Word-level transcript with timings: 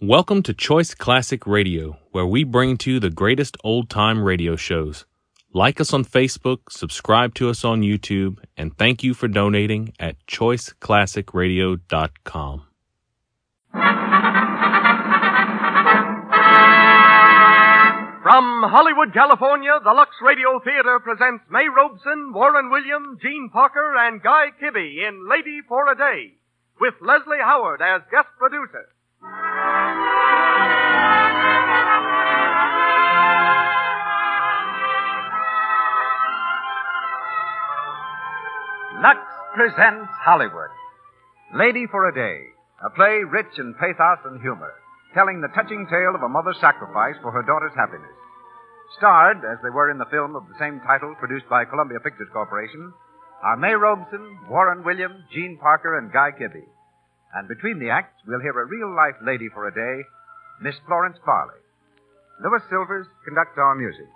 Welcome 0.00 0.44
to 0.44 0.54
Choice 0.54 0.94
Classic 0.94 1.44
Radio, 1.44 1.98
where 2.12 2.24
we 2.24 2.44
bring 2.44 2.76
to 2.78 2.92
you 2.92 3.00
the 3.00 3.10
greatest 3.10 3.56
old 3.64 3.90
time 3.90 4.22
radio 4.22 4.54
shows. 4.54 5.06
Like 5.52 5.80
us 5.80 5.92
on 5.92 6.04
Facebook, 6.04 6.70
subscribe 6.70 7.34
to 7.34 7.50
us 7.50 7.64
on 7.64 7.82
YouTube, 7.82 8.38
and 8.56 8.78
thank 8.78 9.02
you 9.02 9.12
for 9.12 9.26
donating 9.26 9.92
at 9.98 10.24
choiceclassicradio.com. 10.28 12.62
From 18.22 18.62
Hollywood, 18.70 19.12
California, 19.12 19.80
the 19.82 19.90
Lux 19.90 20.10
Radio 20.22 20.60
Theater 20.62 21.00
presents 21.02 21.42
May 21.50 21.66
Robson, 21.66 22.32
Warren 22.32 22.70
Williams, 22.70 23.18
Jean 23.20 23.50
Parker, 23.52 23.96
and 23.98 24.22
Guy 24.22 24.52
Kibbee 24.62 25.08
in 25.08 25.28
Lady 25.28 25.58
for 25.68 25.90
a 25.90 25.96
Day, 25.96 26.34
with 26.80 26.94
Leslie 27.02 27.42
Howard 27.42 27.82
as 27.82 28.02
guest 28.12 28.28
producer. 28.38 28.94
Lux 38.98 39.22
presents 39.54 40.10
Hollywood. 40.26 40.74
Lady 41.54 41.86
for 41.86 42.10
a 42.10 42.14
Day, 42.14 42.50
a 42.82 42.90
play 42.90 43.22
rich 43.22 43.54
in 43.56 43.70
pathos 43.78 44.18
and 44.26 44.42
humor, 44.42 44.74
telling 45.14 45.38
the 45.38 45.54
touching 45.54 45.86
tale 45.86 46.18
of 46.18 46.22
a 46.26 46.28
mother's 46.28 46.58
sacrifice 46.58 47.14
for 47.22 47.30
her 47.30 47.46
daughter's 47.46 47.78
happiness. 47.78 48.10
Starred, 48.98 49.46
as 49.46 49.62
they 49.62 49.70
were 49.70 49.94
in 49.94 50.02
the 50.02 50.10
film 50.10 50.34
of 50.34 50.50
the 50.50 50.58
same 50.58 50.82
title 50.82 51.14
produced 51.22 51.46
by 51.48 51.64
Columbia 51.64 52.02
Pictures 52.02 52.26
Corporation, 52.32 52.92
are 53.46 53.56
May 53.56 53.78
Robson, 53.78 54.34
Warren 54.50 54.82
Williams, 54.82 55.22
Jean 55.30 55.58
Parker, 55.62 55.96
and 55.96 56.10
Guy 56.10 56.34
Kibbee. 56.34 56.66
And 57.38 57.46
between 57.46 57.78
the 57.78 57.90
acts, 57.90 58.18
we'll 58.26 58.42
hear 58.42 58.58
a 58.58 58.66
real 58.66 58.90
life 58.90 59.14
lady 59.22 59.46
for 59.54 59.68
a 59.68 59.74
day, 59.74 60.02
Miss 60.60 60.74
Florence 60.90 61.18
Farley. 61.24 61.62
Louis 62.42 62.66
Silvers 62.68 63.06
conducts 63.24 63.58
our 63.58 63.76
music. 63.76 64.10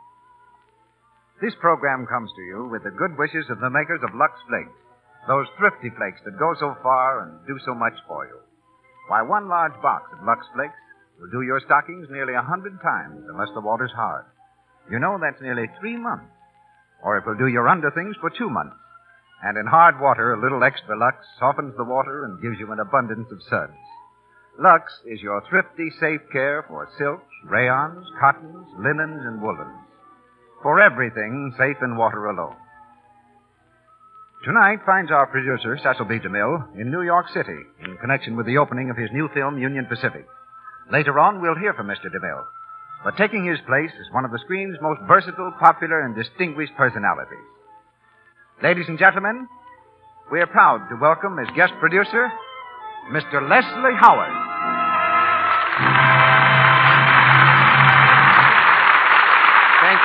This 1.43 1.59
program 1.59 2.07
comes 2.07 2.31
to 2.39 2.43
you 2.47 2.71
with 2.71 2.87
the 2.87 2.95
good 2.95 3.19
wishes 3.19 3.51
of 3.51 3.59
the 3.59 3.69
makers 3.69 3.99
of 4.07 4.15
Lux 4.15 4.31
Flakes, 4.47 4.79
those 5.27 5.51
thrifty 5.59 5.91
flakes 5.99 6.23
that 6.23 6.39
go 6.39 6.55
so 6.55 6.79
far 6.87 7.27
and 7.27 7.43
do 7.51 7.59
so 7.67 7.75
much 7.75 7.99
for 8.07 8.31
you. 8.31 8.39
Why, 9.11 9.27
one 9.27 9.51
large 9.51 9.75
box 9.83 10.07
of 10.15 10.23
Lux 10.23 10.47
Flakes 10.55 10.79
will 11.19 11.35
do 11.35 11.43
your 11.43 11.59
stockings 11.67 12.07
nearly 12.15 12.39
a 12.39 12.47
hundred 12.47 12.79
times 12.79 13.27
unless 13.27 13.51
the 13.59 13.61
water's 13.61 13.91
hard. 13.91 14.23
You 14.87 15.03
know 15.03 15.19
that's 15.19 15.43
nearly 15.43 15.67
three 15.81 15.99
months. 15.99 16.31
Or 17.03 17.19
it 17.19 17.27
will 17.27 17.35
do 17.35 17.51
your 17.51 17.67
underthings 17.67 18.15
for 18.23 18.31
two 18.31 18.49
months. 18.49 18.79
And 19.43 19.59
in 19.59 19.67
hard 19.67 19.99
water, 19.99 20.35
a 20.35 20.41
little 20.41 20.63
extra 20.63 20.95
Lux 20.97 21.19
softens 21.43 21.75
the 21.77 21.83
water 21.83 22.25
and 22.25 22.41
gives 22.41 22.63
you 22.63 22.71
an 22.71 22.79
abundance 22.79 23.27
of 23.35 23.43
suds. 23.51 23.83
Lux 24.63 24.87
is 25.11 25.19
your 25.21 25.43
thrifty, 25.51 25.91
safe 25.99 26.23
care 26.31 26.63
for 26.69 26.87
silks, 26.99 27.35
rayons, 27.51 28.07
cottons, 28.21 28.69
linens, 28.79 29.27
and 29.27 29.43
woolens. 29.43 29.82
For 30.63 30.81
everything 30.81 31.53
safe 31.59 31.77
in 31.83 31.97
water 31.97 32.27
alone. 32.27 32.55
Tonight 34.45 34.79
finds 34.87 35.11
our 35.11 35.27
producer, 35.27 35.79
Cecil 35.79 36.07
B. 36.07 36.19
DeMille, 36.19 36.81
in 36.81 36.91
New 36.91 37.03
York 37.03 37.27
City 37.35 37.59
in 37.85 37.97
connection 37.99 38.37
with 38.37 38.47
the 38.47 38.59
opening 38.59 38.91
of 38.91 38.97
his 38.97 39.11
new 39.13 39.29
film, 39.35 39.59
Union 39.59 39.87
Pacific. 39.87 40.27
Later 40.91 41.19
on, 41.19 41.41
we'll 41.41 41.59
hear 41.59 41.75
from 41.75 41.87
Mr. 41.89 42.07
DeMille. 42.07 42.45
But 43.05 43.17
taking 43.17 43.45
his 43.45 43.59
place 43.67 43.91
is 43.91 44.13
one 44.13 44.25
of 44.25 44.31
the 44.31 44.39
screen's 44.39 44.79
most 44.81 45.01
versatile, 45.07 45.53
popular, 45.59 46.01
and 46.03 46.15
distinguished 46.15 46.73
personalities. 46.77 47.47
Ladies 48.63 48.87
and 48.87 48.99
gentlemen, 48.99 49.49
we 50.31 50.41
are 50.41 50.47
proud 50.47 50.89
to 50.91 50.97
welcome 51.01 51.39
as 51.39 51.57
guest 51.57 51.73
producer, 51.81 52.31
Mr. 53.11 53.49
Leslie 53.49 53.99
Howard. 53.99 54.52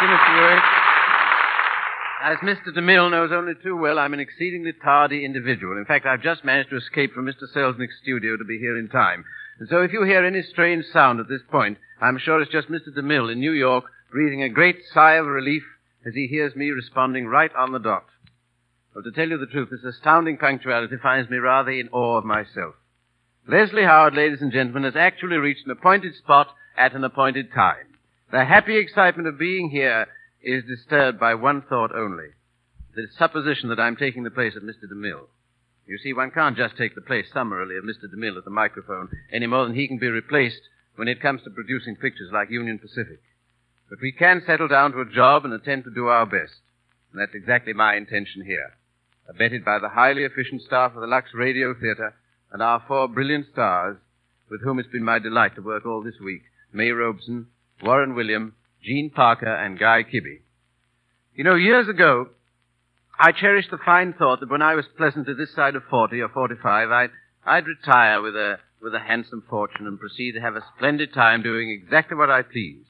You, 0.02 0.08
Mr. 0.08 0.32
Ewing. 0.38 0.62
As 2.24 2.38
Mr. 2.40 2.76
DeMille 2.76 3.12
knows 3.12 3.32
only 3.32 3.54
too 3.64 3.78
well, 3.78 4.00
I'm 4.00 4.14
an 4.14 4.20
exceedingly 4.20 4.74
tardy 4.74 5.24
individual. 5.24 5.78
In 5.78 5.86
fact, 5.86 6.06
I've 6.06 6.22
just 6.22 6.44
managed 6.44 6.70
to 6.72 6.78
escape 6.78 7.14
from 7.14 7.26
Mr. 7.26 7.44
Selznick's 7.56 7.98
studio 8.02 8.38
to 8.38 8.44
be 8.44 8.60
here 8.60 8.78
in 8.78 8.90
time. 8.90 9.24
And 9.60 9.68
so 9.70 9.82
if 9.82 9.92
you 9.94 10.04
hear 10.04 10.26
any 10.26 10.44
strange 10.44 10.86
sound 10.94 11.20
at 11.20 11.30
this 11.30 11.42
point, 11.50 11.78
I'm 12.02 12.20
sure 12.20 12.42
it's 12.42 12.52
just 12.52 12.70
Mr. 12.70 12.96
DeMille 12.96 13.32
in 13.32 13.40
New 13.40 13.54
York 13.54 13.86
breathing 14.12 14.44
a 14.44 14.50
great 14.50 14.78
sigh 14.94 15.14
of 15.14 15.26
relief 15.26 15.64
as 16.06 16.14
he 16.14 16.28
hears 16.28 16.56
me 16.56 16.70
responding 16.70 17.26
right 17.26 17.52
on 17.56 17.72
the 17.72 17.80
dot. 17.80 18.06
Well, 18.94 19.04
to 19.04 19.12
tell 19.12 19.30
you 19.30 19.38
the 19.38 19.46
truth, 19.46 19.70
this 19.72 19.84
astounding 19.84 20.38
punctuality 20.38 20.96
finds 21.02 21.30
me 21.30 21.38
rather 21.38 21.72
in 21.72 21.90
awe 21.90 22.18
of 22.18 22.26
myself. 22.26 22.76
Leslie 23.48 23.84
Howard, 23.84 24.16
ladies 24.16 24.42
and 24.42 24.52
gentlemen, 24.52 24.84
has 24.84 24.96
actually 24.96 25.38
reached 25.38 25.66
an 25.66 25.72
appointed 25.72 26.16
spot 26.16 26.48
at 26.78 26.94
an 26.94 27.04
appointed 27.04 27.54
time. 27.54 27.87
The 28.30 28.44
happy 28.44 28.78
excitement 28.78 29.30
of 29.30 29.40
being 29.40 29.70
here 29.70 30.06
is 30.44 30.66
disturbed 30.66 31.18
by 31.18 31.36
one 31.36 31.62
thought 31.62 31.96
only. 31.96 32.28
The 32.94 33.08
supposition 33.18 33.70
that 33.70 33.80
I'm 33.80 33.96
taking 33.96 34.24
the 34.24 34.30
place 34.32 34.56
of 34.58 34.64
Mr. 34.64 34.84
DeMille. 34.92 35.28
You 35.86 35.98
see, 35.98 36.12
one 36.12 36.32
can't 36.32 36.58
just 36.58 36.76
take 36.76 36.94
the 36.94 37.02
place 37.02 37.28
summarily 37.34 37.78
of 37.78 37.86
Mr. 37.86 38.14
DeMille 38.14 38.38
at 38.38 38.44
the 38.44 38.52
microphone 38.52 39.08
any 39.32 39.48
more 39.48 39.66
than 39.66 39.76
he 39.76 39.88
can 39.88 39.98
be 39.98 40.10
replaced 40.10 40.60
when 40.98 41.08
it 41.08 41.22
comes 41.22 41.42
to 41.44 41.50
producing 41.50 41.96
pictures 41.96 42.30
like 42.34 42.50
Union 42.50 42.80
Pacific. 42.80 43.22
But 43.90 44.02
we 44.02 44.12
can 44.12 44.42
settle 44.46 44.68
down 44.68 44.92
to 44.92 45.00
a 45.00 45.10
job 45.10 45.46
and 45.46 45.54
attempt 45.54 45.88
to 45.88 45.94
do 45.94 46.08
our 46.08 46.26
best. 46.26 46.60
And 47.14 47.22
that's 47.22 47.34
exactly 47.34 47.72
my 47.72 47.96
intention 47.96 48.44
here. 48.46 48.74
Abetted 49.30 49.64
by 49.64 49.80
the 49.80 49.90
highly 49.90 50.24
efficient 50.24 50.64
staff 50.64 50.96
of 50.96 51.00
the 51.02 51.08
Lux 51.08 51.30
Radio 51.34 51.74
Theater 51.74 52.14
and 52.52 52.62
our 52.62 52.84
four 52.86 53.08
brilliant 53.08 53.46
stars, 53.54 53.96
with 54.50 54.62
whom 54.64 54.80
it's 54.80 54.90
been 54.90 55.06
my 55.06 55.20
delight 55.20 55.56
to 55.56 55.62
work 55.62 55.86
all 55.86 56.04
this 56.04 56.20
week, 56.22 56.42
May 56.74 56.92
Robson, 56.92 57.48
Warren 57.84 58.16
William, 58.16 58.56
Jean 58.84 59.10
Parker, 59.10 59.54
and 59.54 59.78
Guy 59.78 60.04
Kibbee. 60.04 60.42
You 61.36 61.44
know, 61.44 61.56
years 61.56 61.88
ago, 61.88 62.30
I 63.20 63.32
cherished 63.32 63.72
the 63.72 63.78
fine 63.84 64.14
thought 64.14 64.40
that 64.40 64.50
when 64.50 64.62
I 64.62 64.76
was 64.76 64.86
pleasantly 64.98 65.34
this 65.34 65.54
side 65.54 65.76
of 65.76 65.84
40 65.90 66.22
or 66.22 66.30
45, 66.30 66.92
I'd, 66.92 67.10
I'd 67.46 67.68
retire 67.68 68.22
with 68.22 68.36
a, 68.36 68.60
with 68.82 68.94
a 68.94 69.00
handsome 69.00 69.44
fortune 69.50 69.88
and 69.88 70.00
proceed 70.00 70.34
to 70.34 70.42
have 70.42 70.56
a 70.56 70.66
splendid 70.76 71.14
time 71.14 71.42
doing 71.42 71.70
exactly 71.70 72.18
what 72.18 72.30
I 72.30 72.42
pleased. 72.42 72.88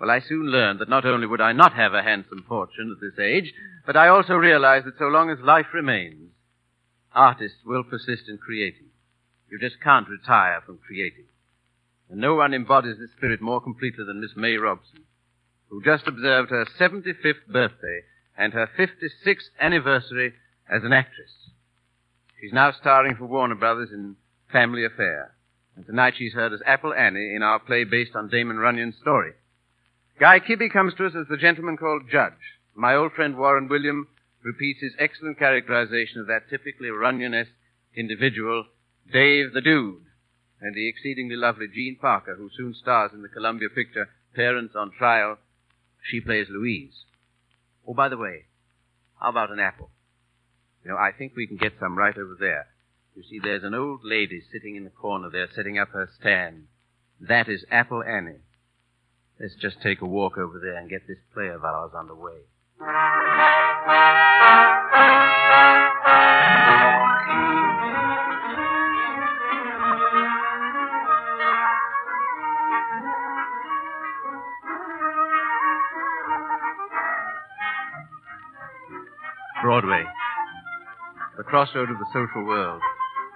Well, 0.00 0.10
I 0.10 0.20
soon 0.20 0.46
learned 0.46 0.80
that 0.80 0.88
not 0.88 1.06
only 1.06 1.26
would 1.26 1.40
I 1.40 1.52
not 1.52 1.74
have 1.74 1.94
a 1.94 2.02
handsome 2.02 2.44
fortune 2.48 2.94
at 2.94 3.00
this 3.00 3.18
age, 3.18 3.52
but 3.86 3.96
I 3.96 4.08
also 4.08 4.34
realized 4.34 4.86
that 4.86 4.98
so 4.98 5.06
long 5.06 5.30
as 5.30 5.38
life 5.38 5.72
remains, 5.72 6.30
artists 7.12 7.58
will 7.64 7.84
persist 7.84 8.28
in 8.28 8.38
creating. 8.38 8.88
You 9.50 9.58
just 9.58 9.80
can't 9.80 10.08
retire 10.08 10.60
from 10.66 10.78
creating. 10.84 11.26
And 12.10 12.20
no 12.20 12.34
one 12.34 12.54
embodies 12.54 12.98
this 12.98 13.12
spirit 13.16 13.40
more 13.40 13.60
completely 13.60 14.04
than 14.04 14.20
Miss 14.20 14.36
May 14.36 14.56
Robson, 14.56 15.04
who 15.68 15.82
just 15.82 16.06
observed 16.06 16.50
her 16.50 16.66
75th 16.78 17.46
birthday 17.48 18.02
and 18.36 18.52
her 18.52 18.68
56th 18.78 19.50
anniversary 19.60 20.34
as 20.70 20.82
an 20.84 20.92
actress. 20.92 21.30
She's 22.40 22.52
now 22.52 22.72
starring 22.72 23.16
for 23.16 23.26
Warner 23.26 23.54
Brothers 23.54 23.90
in 23.92 24.16
Family 24.52 24.84
Affair. 24.84 25.34
And 25.76 25.86
tonight 25.86 26.14
she's 26.16 26.34
heard 26.34 26.52
as 26.52 26.60
Apple 26.66 26.92
Annie 26.92 27.34
in 27.34 27.42
our 27.42 27.58
play 27.58 27.84
based 27.84 28.14
on 28.14 28.28
Damon 28.28 28.58
Runyon's 28.58 28.96
story. 29.00 29.32
Guy 30.20 30.40
Kibbe 30.40 30.72
comes 30.72 30.94
to 30.94 31.06
us 31.06 31.14
as 31.18 31.26
the 31.28 31.36
gentleman 31.36 31.76
called 31.76 32.02
Judge. 32.10 32.32
My 32.76 32.94
old 32.94 33.12
friend 33.12 33.36
Warren 33.36 33.68
William 33.68 34.08
repeats 34.44 34.80
his 34.80 34.92
excellent 34.98 35.38
characterization 35.38 36.20
of 36.20 36.26
that 36.26 36.48
typically 36.50 36.90
Runyon-esque 36.90 37.50
individual, 37.96 38.66
Dave 39.12 39.52
the 39.52 39.60
Dude 39.60 40.04
and 40.60 40.74
the 40.74 40.88
exceedingly 40.88 41.36
lovely 41.36 41.66
Jean 41.72 41.96
Parker, 42.00 42.34
who 42.36 42.50
soon 42.56 42.74
stars 42.74 43.12
in 43.12 43.22
the 43.22 43.28
Columbia 43.28 43.68
picture 43.68 44.08
Parents 44.34 44.74
on 44.76 44.90
Trial. 44.92 45.38
She 46.02 46.20
plays 46.20 46.46
Louise. 46.50 47.04
Oh, 47.86 47.94
by 47.94 48.08
the 48.08 48.16
way, 48.16 48.46
how 49.20 49.30
about 49.30 49.50
an 49.50 49.60
apple? 49.60 49.90
You 50.84 50.90
know, 50.90 50.96
I 50.96 51.12
think 51.16 51.34
we 51.34 51.46
can 51.46 51.56
get 51.56 51.72
some 51.80 51.96
right 51.96 52.16
over 52.16 52.36
there. 52.38 52.66
You 53.14 53.22
see, 53.22 53.38
there's 53.42 53.64
an 53.64 53.74
old 53.74 54.00
lady 54.04 54.42
sitting 54.52 54.76
in 54.76 54.84
the 54.84 54.90
corner 54.90 55.30
there 55.30 55.48
setting 55.54 55.78
up 55.78 55.90
her 55.90 56.08
stand. 56.18 56.66
That 57.20 57.48
is 57.48 57.64
Apple 57.70 58.02
Annie. 58.02 58.42
Let's 59.38 59.54
just 59.54 59.80
take 59.82 60.00
a 60.00 60.06
walk 60.06 60.36
over 60.36 60.58
there 60.60 60.76
and 60.76 60.90
get 60.90 61.06
this 61.06 61.18
play 61.32 61.48
of 61.48 61.64
ours 61.64 61.92
underway. 61.94 62.40
Broadway. 79.64 80.04
The 81.38 81.48
crossroad 81.48 81.88
of 81.88 81.96
the 81.96 82.12
social 82.12 82.44
world. 82.44 82.82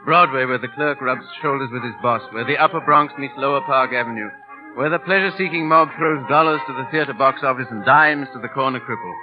Broadway, 0.05 0.45
where 0.45 0.61
the 0.61 0.69
clerk 0.77 1.01
rubs 1.01 1.25
shoulders 1.41 1.71
with 1.73 1.83
his 1.83 1.97
boss, 2.03 2.21
where 2.37 2.45
the 2.45 2.61
upper 2.61 2.85
Bronx 2.85 3.15
meets 3.17 3.33
lower 3.39 3.63
Park 3.63 3.97
Avenue, 3.97 4.29
where 4.77 4.91
the 4.91 5.01
pleasure 5.09 5.33
seeking 5.39 5.67
mob 5.67 5.89
throws 5.97 6.21
dollars 6.29 6.61
to 6.69 6.75
the 6.75 6.85
theater 6.93 7.15
box 7.15 7.41
office 7.43 7.67
and 7.71 7.83
dimes 7.83 8.29
to 8.35 8.41
the 8.45 8.53
corner 8.53 8.79
cripple. 8.79 9.17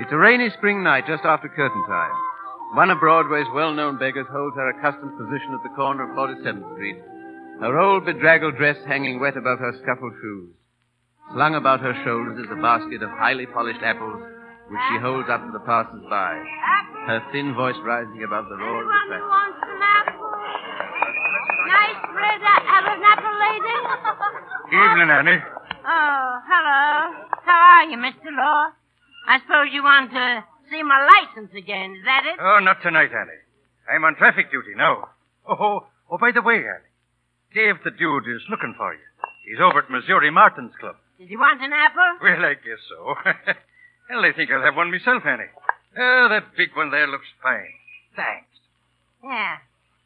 It's 0.00 0.10
a 0.10 0.18
rainy 0.18 0.50
spring 0.58 0.82
night 0.82 1.06
just 1.06 1.22
after 1.22 1.48
curtain 1.48 1.84
time. 1.86 2.10
One 2.74 2.90
of 2.90 2.98
Broadway's 2.98 3.46
well 3.54 3.72
known 3.72 4.02
beggars 4.02 4.26
holds 4.26 4.56
her 4.56 4.70
accustomed 4.74 5.14
position 5.14 5.54
at 5.54 5.62
the 5.62 5.76
corner 5.76 6.10
of 6.10 6.18
47th 6.18 6.74
Street. 6.74 6.98
her 7.60 7.78
old 7.78 8.04
bedraggled 8.04 8.56
dress 8.56 8.78
hanging 8.84 9.20
wet 9.20 9.36
above 9.36 9.60
her 9.60 9.78
scuffled 9.80 10.14
shoes. 10.20 10.50
Slung 11.34 11.54
about 11.54 11.86
her 11.86 11.94
shoulders 12.02 12.44
is 12.44 12.50
a 12.50 12.60
basket 12.60 13.00
of 13.04 13.10
highly 13.10 13.46
polished 13.46 13.82
apples, 13.84 14.20
which 14.70 14.80
she 14.90 14.96
holds 15.02 15.28
up 15.28 15.42
to 15.44 15.50
the 15.52 15.60
passers-by, 15.64 16.32
her 17.08 17.20
thin 17.32 17.54
voice 17.54 17.76
rising 17.84 18.22
above 18.24 18.46
the 18.48 18.56
roar 18.56 18.82
of 18.82 18.88
the 18.88 18.92
Anyone 18.92 19.08
traffic. 19.08 19.20
who 19.22 19.28
wants 19.28 19.58
some 19.62 19.82
apples? 19.82 20.42
Nice 21.66 22.00
red 22.14 22.40
a- 22.42 22.66
apple, 22.66 23.00
apple 23.02 23.36
lady. 23.38 23.76
Evening, 24.72 25.10
Annie. 25.10 25.42
Oh, 25.84 26.26
hello. 26.46 27.26
How 27.44 27.60
are 27.82 27.84
you, 27.90 27.96
Mr. 27.98 28.30
Law? 28.32 28.70
I 29.28 29.38
suppose 29.40 29.68
you 29.72 29.82
want 29.82 30.10
to 30.12 30.44
see 30.70 30.82
my 30.82 30.98
license 31.06 31.52
again. 31.54 31.94
Is 31.98 32.04
that 32.04 32.22
it? 32.26 32.38
Oh, 32.40 32.58
not 32.62 32.82
tonight, 32.82 33.10
Annie. 33.12 33.42
I'm 33.92 34.04
on 34.04 34.14
traffic 34.16 34.50
duty 34.50 34.74
now. 34.76 35.08
Oh, 35.48 35.84
oh, 36.10 36.18
by 36.18 36.30
the 36.32 36.40
way, 36.42 36.56
Annie, 36.62 36.92
Dave 37.54 37.82
the 37.84 37.90
dude 37.90 38.28
is 38.28 38.42
looking 38.48 38.74
for 38.78 38.94
you. 38.94 39.00
He's 39.44 39.58
over 39.60 39.80
at 39.82 39.90
Missouri 39.90 40.30
Martin's 40.30 40.72
Club. 40.80 40.96
Did 41.18 41.28
you 41.30 41.38
want 41.38 41.60
an 41.62 41.72
apple? 41.72 42.18
Well, 42.22 42.44
I 42.46 42.54
guess 42.54 42.78
so. 42.88 43.14
well, 44.12 44.24
I 44.24 44.32
think 44.32 44.50
I'll 44.50 44.62
have 44.62 44.76
one 44.76 44.90
myself, 44.90 45.24
Annie. 45.26 45.44
Oh, 45.98 46.28
that 46.30 46.54
big 46.56 46.70
one 46.76 46.90
there 46.90 47.06
looks 47.06 47.26
fine. 47.42 47.72
Thanks. 48.16 48.48
Yeah. 49.22 49.56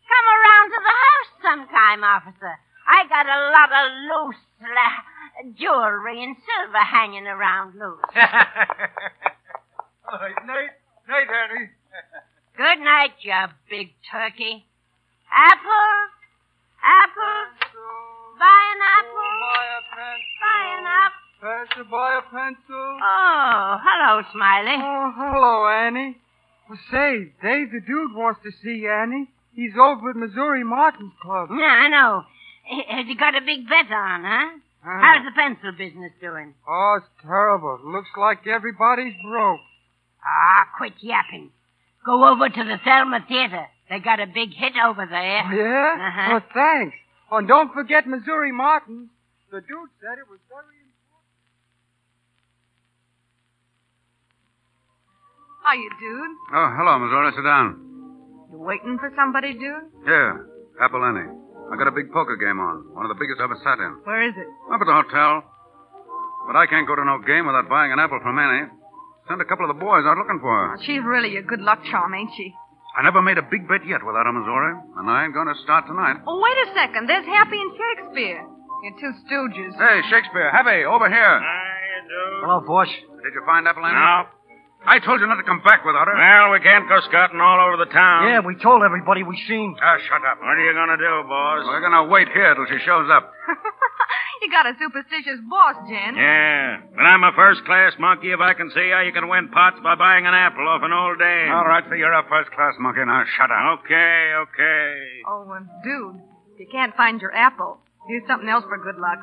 Come 0.07 0.27
around 0.37 0.71
to 0.71 0.81
the 0.83 0.97
house 1.05 1.31
sometime, 1.43 2.05
officer. 2.05 2.55
I 2.87 3.07
got 3.09 3.27
a 3.27 3.51
lot 3.51 3.71
of 3.75 3.87
loose 4.07 4.43
la- 4.63 5.51
jewelry 5.59 6.23
and 6.23 6.37
silver 6.39 6.79
hanging 6.79 7.27
around 7.27 7.75
loose. 7.75 7.99
All 10.07 10.19
right, 10.21 10.39
night, 10.47 10.71
night, 11.09 11.27
Annie. 11.27 11.71
Good 12.57 12.79
night, 12.85 13.13
you 13.21 13.35
big 13.69 13.93
turkey. 14.11 14.65
Apple? 15.35 15.93
Apple? 16.83 17.51
Buy 18.39 18.63
an 18.73 18.81
apple? 19.01 19.76
An 21.43 21.67
apple? 21.71 21.99
A 21.99 22.23
pencil. 22.31 22.99
Oh, 23.03 23.77
hello, 23.83 24.23
Smiley. 24.33 24.77
Oh, 24.79 25.13
hello, 25.17 25.69
Annie. 25.69 26.17
Well, 26.69 26.79
say, 26.91 27.33
Dave 27.43 27.71
the 27.71 27.81
dude 27.87 28.15
wants 28.15 28.41
to 28.43 28.51
see 28.63 28.83
you, 28.83 28.91
Annie. 28.91 29.29
He's 29.55 29.73
over 29.81 30.11
at 30.11 30.17
Missouri 30.17 30.65
Martin's 30.65 31.13
Club. 31.23 31.49
Yeah, 31.51 31.65
I 31.65 31.89
know. 31.89 32.25
Has 32.89 33.07
he 33.07 33.15
got 33.15 33.37
a 33.37 33.41
big 33.41 33.69
bet 33.69 33.91
on, 33.93 34.25
huh? 34.25 34.59
How's 34.83 35.25
the 35.25 35.33
pencil 35.35 35.73
business 35.73 36.13
doing? 36.21 36.55
Oh, 36.69 36.99
it's 36.99 37.11
terrible. 37.23 37.81
Looks 37.85 38.11
like 38.17 38.47
everybody's 38.47 39.15
broke. 39.25 39.61
Ah, 40.23 40.69
quit 40.77 40.93
yapping. 41.01 41.51
Go 42.05 42.27
over 42.27 42.49
to 42.49 42.65
the 42.65 42.79
Thelma 42.85 43.25
Theater. 43.29 43.67
They 43.91 43.99
got 43.99 44.21
a 44.21 44.27
big 44.27 44.55
hit 44.55 44.75
over 44.85 45.07
there. 45.07 45.43
Oh, 45.43 45.55
yeah? 45.55 45.97
Uh-huh. 45.99 46.29
Well, 46.33 46.45
thanks. 46.55 46.97
Oh, 47.31 47.39
and 47.39 47.49
don't 47.49 47.73
forget 47.73 48.07
Missouri 48.07 48.53
Martin. 48.53 49.11
The 49.51 49.61
dude 49.61 49.91
said 50.01 50.19
it 50.19 50.29
was 50.31 50.39
very 50.51 50.86
Hiya, 55.67 55.91
dude. 55.99 56.33
Oh, 56.55 56.69
hello, 56.79 56.99
Missouri. 57.03 57.33
Sit 57.35 57.43
down. 57.43 57.83
You 58.55 58.59
waiting 58.63 58.97
for 59.03 59.11
somebody, 59.19 59.53
dude? 59.59 59.91
Yeah, 60.07 60.39
Apple 60.81 61.03
Annie. 61.03 61.27
I 61.67 61.75
got 61.75 61.91
a 61.91 61.95
big 61.95 62.13
poker 62.15 62.39
game 62.39 62.63
on. 62.63 62.95
One 62.95 63.03
of 63.03 63.11
the 63.11 63.19
biggest 63.19 63.43
I 63.43 63.51
ever 63.51 63.59
sat 63.67 63.83
in. 63.83 63.99
Where 64.07 64.23
is 64.23 64.35
it? 64.39 64.47
Up 64.71 64.79
at 64.79 64.87
the 64.87 64.95
hotel. 64.95 65.43
But 66.47 66.55
I 66.55 66.71
can't 66.71 66.87
go 66.87 66.95
to 66.95 67.03
no 67.03 67.19
game 67.27 67.43
without 67.51 67.67
buying 67.67 67.91
an 67.91 67.99
apple 67.99 68.23
from 68.23 68.39
Annie. 68.39 68.71
Send 69.27 69.43
a 69.43 69.49
couple 69.51 69.67
of 69.67 69.75
the 69.75 69.81
boys 69.83 70.07
out 70.07 70.15
looking 70.15 70.39
for 70.39 70.55
her. 70.55 70.79
She's 70.87 71.03
really 71.03 71.35
a 71.37 71.43
good 71.43 71.59
luck 71.59 71.83
charm, 71.91 72.15
ain't 72.15 72.31
she? 72.39 72.55
I 72.95 73.03
never 73.03 73.19
made 73.21 73.37
a 73.37 73.43
big 73.43 73.67
bet 73.67 73.83
yet 73.83 74.07
without 74.07 74.31
a 74.31 74.33
Missouri, 74.33 74.73
and 74.97 75.11
I 75.11 75.27
ain't 75.27 75.35
going 75.35 75.51
to 75.51 75.59
start 75.67 75.91
tonight. 75.91 76.23
Oh, 76.23 76.39
wait 76.39 76.57
a 76.65 76.69
second. 76.79 77.11
There's 77.11 77.27
Happy 77.27 77.59
and 77.59 77.73
Shakespeare. 77.75 78.41
Your 78.87 78.95
two 79.03 79.13
stooges. 79.27 79.75
Hey, 79.75 80.01
Shakespeare, 80.09 80.49
Happy, 80.55 80.87
over 80.87 81.11
here. 81.11 81.43
Hello, 82.47 82.63
boss. 82.63 82.87
Did 82.87 83.35
you 83.35 83.43
find 83.45 83.67
Apple 83.67 83.85
Annie? 83.85 83.99
No. 83.99 84.31
I 84.85 85.01
told 85.01 85.19
you 85.21 85.27
not 85.27 85.41
to 85.41 85.47
come 85.49 85.63
back 85.65 85.83
without 85.85 86.07
her. 86.07 86.15
Well, 86.15 86.53
we 86.53 86.61
can't 86.61 86.87
go 86.89 87.01
scouting 87.09 87.41
all 87.41 87.59
over 87.59 87.81
the 87.81 87.91
town. 87.91 88.29
Yeah, 88.29 88.41
we 88.45 88.55
told 88.61 88.83
everybody 88.85 89.23
we 89.25 89.35
seen. 89.49 89.75
Ah, 89.81 89.99
shut 90.05 90.23
up. 90.23 90.39
What 90.39 90.55
are 90.55 90.63
you 90.63 90.75
going 90.77 90.93
to 90.95 91.01
do, 91.01 91.15
boss? 91.27 91.65
We're 91.67 91.83
going 91.83 91.97
to 91.97 92.07
wait 92.07 92.29
here 92.31 92.55
till 92.55 92.67
she 92.71 92.79
shows 92.87 93.11
up. 93.11 93.33
you 94.43 94.47
got 94.51 94.67
a 94.69 94.79
superstitious 94.79 95.43
boss, 95.51 95.75
Jen. 95.91 96.15
Yeah, 96.15 96.87
but 96.95 97.03
I'm 97.03 97.25
a 97.25 97.33
first-class 97.35 97.99
monkey 97.99 98.31
if 98.31 98.39
I 98.39 98.55
can 98.55 98.71
see 98.71 98.91
how 98.95 99.03
you 99.03 99.11
can 99.11 99.27
win 99.27 99.49
pots 99.51 99.83
by 99.83 99.99
buying 99.99 100.27
an 100.27 100.35
apple 100.35 100.69
off 100.69 100.83
an 100.87 100.93
old 100.95 101.19
dame. 101.19 101.51
All 101.51 101.67
right, 101.67 101.83
so 101.89 101.95
you're 101.99 102.15
a 102.15 102.23
first-class 102.29 102.79
monkey. 102.79 103.03
Now 103.03 103.25
shut 103.37 103.51
up. 103.51 103.83
Okay, 103.83 104.39
okay. 104.47 104.93
Oh, 105.27 105.51
uh, 105.51 105.67
dude, 105.83 106.23
if 106.55 106.61
you 106.63 106.69
can't 106.71 106.95
find 106.95 107.19
your 107.21 107.35
apple, 107.35 107.83
use 108.09 108.23
something 108.29 108.49
else 108.49 108.65
for 108.71 108.79
good 108.79 109.01
luck. 109.03 109.19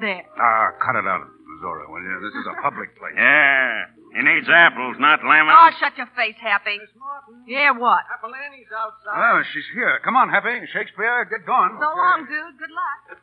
There. 0.00 0.26
Ah, 0.34 0.74
cut 0.82 0.98
it 0.98 1.06
out, 1.06 1.22
Missouri, 1.22 1.86
will 1.86 2.02
you? 2.02 2.18
This 2.18 2.34
is 2.34 2.46
a 2.50 2.56
public 2.62 2.98
place. 2.98 3.14
Yeah, 3.14 3.86
he 4.22 4.34
needs 4.34 4.46
apples, 4.46 4.94
not 5.02 5.18
lemons. 5.26 5.50
Oh, 5.50 5.70
shut 5.82 5.98
your 5.98 6.06
face, 6.14 6.38
Happy. 6.38 6.78
Miss 6.78 6.94
Martin. 6.94 7.42
Yeah, 7.50 7.72
what? 7.74 8.06
Apple 8.06 8.30
Annie's 8.30 8.70
outside. 8.70 9.18
Oh, 9.18 9.42
she's 9.52 9.66
here. 9.74 9.98
Come 10.04 10.14
on, 10.14 10.30
Happy. 10.30 10.62
Shakespeare, 10.72 11.26
get 11.26 11.42
going. 11.44 11.74
So 11.82 11.90
long, 11.90 12.26
dude. 12.30 12.54
Good 12.58 12.70
luck. 12.70 13.18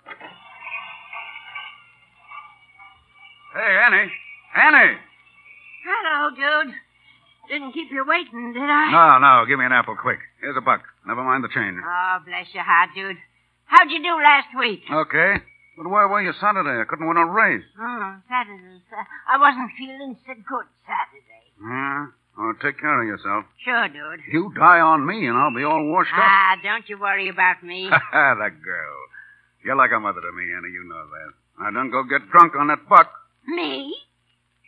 Hey, 3.55 3.71
Annie. 3.87 4.11
Annie! 4.55 4.97
Hello, 5.87 6.29
dude. 6.35 6.73
Didn't 7.49 7.71
keep 7.73 7.89
you 7.91 8.03
waiting, 8.05 8.53
did 8.53 8.61
I? 8.61 8.91
No, 8.91 9.17
no, 9.19 9.45
give 9.47 9.57
me 9.57 9.65
an 9.65 9.71
apple 9.71 9.95
quick. 9.95 10.19
Here's 10.41 10.57
a 10.57 10.61
buck. 10.61 10.81
Never 11.07 11.23
mind 11.23 11.43
the 11.43 11.49
change. 11.49 11.77
Oh, 11.81 12.17
bless 12.25 12.45
your 12.53 12.63
heart, 12.63 12.89
dude. 12.93 13.17
How'd 13.65 13.89
you 13.89 14.03
do 14.03 14.13
last 14.21 14.47
week? 14.57 14.81
Okay. 14.91 15.41
But 15.79 15.87
where 15.87 16.09
were 16.11 16.21
you 16.21 16.33
Saturday? 16.43 16.75
I 16.75 16.83
couldn't 16.83 17.07
win 17.07 17.15
a 17.15 17.23
race. 17.25 17.63
Oh, 17.79 18.15
Saturday. 18.27 18.83
Sa- 18.91 19.07
I 19.31 19.39
wasn't 19.39 19.71
feeling 19.79 20.17
so 20.27 20.33
good 20.35 20.67
Saturday. 20.83 21.55
Yeah? 21.63 22.07
Oh, 22.37 22.51
take 22.61 22.79
care 22.83 22.99
of 23.01 23.07
yourself. 23.07 23.45
Sure, 23.63 23.87
dude. 23.87 24.19
You 24.27 24.51
die 24.59 24.81
on 24.83 25.05
me, 25.07 25.25
and 25.25 25.37
I'll 25.37 25.55
be 25.55 25.63
all 25.63 25.87
washed 25.87 26.11
up. 26.11 26.19
Ah, 26.19 26.55
don't 26.61 26.83
you 26.89 26.99
worry 26.99 27.29
about 27.29 27.63
me. 27.63 27.87
that 28.11 28.55
girl. 28.61 28.97
You're 29.63 29.77
like 29.77 29.91
a 29.95 29.99
mother 30.01 30.19
to 30.19 30.31
me, 30.35 30.51
Annie. 30.51 30.71
You 30.75 30.83
know 30.83 31.05
that. 31.07 31.63
I 31.63 31.71
don't 31.71 31.91
go 31.91 32.03
get 32.03 32.27
drunk 32.29 32.55
on 32.59 32.67
that 32.67 32.83
buck. 32.89 33.11
me? 33.47 33.95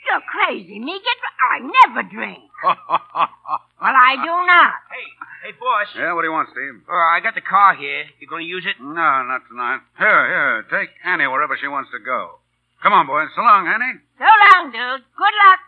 You're 0.08 0.24
crazy. 0.26 0.80
Me 0.80 0.94
get... 1.00 1.18
I 1.52 1.60
never 1.60 2.04
drink. 2.10 2.40
Well, 3.82 3.98
I 3.98 4.14
do 4.14 4.30
not. 4.30 4.78
Hey, 4.94 5.50
hey, 5.50 5.54
boss. 5.58 5.90
yeah, 5.98 6.14
what 6.14 6.22
do 6.22 6.30
you 6.30 6.38
want, 6.38 6.54
Steve? 6.54 6.86
Uh, 6.86 6.94
I 6.94 7.18
got 7.18 7.34
the 7.34 7.42
car 7.42 7.74
here. 7.74 8.06
You 8.22 8.30
going 8.30 8.46
to 8.46 8.48
use 8.48 8.62
it? 8.70 8.78
No, 8.78 8.94
not 9.26 9.42
tonight. 9.50 9.82
Here, 9.98 10.22
here. 10.30 10.66
Take 10.70 10.94
Annie 11.02 11.26
wherever 11.26 11.58
she 11.58 11.66
wants 11.66 11.90
to 11.90 11.98
go. 11.98 12.38
Come 12.86 12.94
on, 12.94 13.10
boys. 13.10 13.34
So 13.34 13.42
long, 13.42 13.66
Annie. 13.66 13.98
So 14.22 14.30
long, 14.30 14.70
dude. 14.70 15.02
Good 15.18 15.34
luck. 15.42 15.60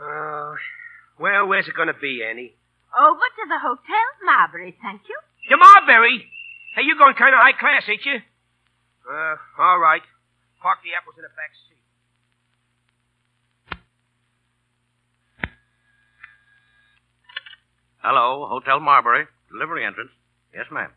Oh, 0.00 0.56
well, 1.20 1.44
where's 1.44 1.68
it 1.68 1.76
going 1.76 1.92
to 1.92 2.00
be, 2.00 2.24
Annie? 2.24 2.56
Over 2.96 3.20
to 3.20 3.44
the 3.52 3.60
Hotel 3.60 4.06
Marbury, 4.24 4.72
thank 4.80 5.04
you. 5.04 5.18
The 5.52 5.60
Marbury. 5.60 6.24
Hey, 6.72 6.88
you 6.88 6.96
going 6.96 7.12
kind 7.20 7.36
of 7.36 7.40
high 7.44 7.52
class, 7.52 7.84
ain't 7.84 8.00
you? 8.08 8.24
Uh, 9.04 9.36
all 9.60 9.76
right. 9.76 10.00
Park 10.64 10.80
the 10.80 10.96
apples 10.96 11.20
in 11.20 11.22
the 11.28 11.32
back 11.36 11.52
seat. 11.68 11.77
Hello, 18.02 18.46
Hotel 18.48 18.80
Marbury. 18.80 19.24
Delivery 19.50 19.84
entrance. 19.84 20.10
Yes, 20.54 20.66
ma'am. 20.70 20.90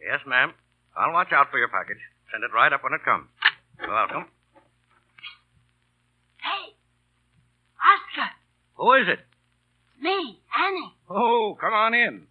Yes, 0.00 0.20
ma'am. 0.26 0.52
I'll 0.96 1.12
watch 1.12 1.32
out 1.32 1.50
for 1.50 1.58
your 1.58 1.68
package. 1.68 2.00
Send 2.32 2.42
it 2.44 2.54
right 2.54 2.72
up 2.72 2.82
when 2.82 2.92
it 2.94 3.04
comes. 3.04 3.26
You're 3.80 3.92
welcome. 3.92 4.26
Hey, 6.40 6.72
Oscar. 7.76 8.30
Who 8.76 8.92
is 8.94 9.08
it? 9.08 9.20
Me, 10.00 10.38
Annie. 10.56 10.92
Oh, 11.10 11.56
come 11.60 11.72
on 11.72 11.94
in. 11.94 12.26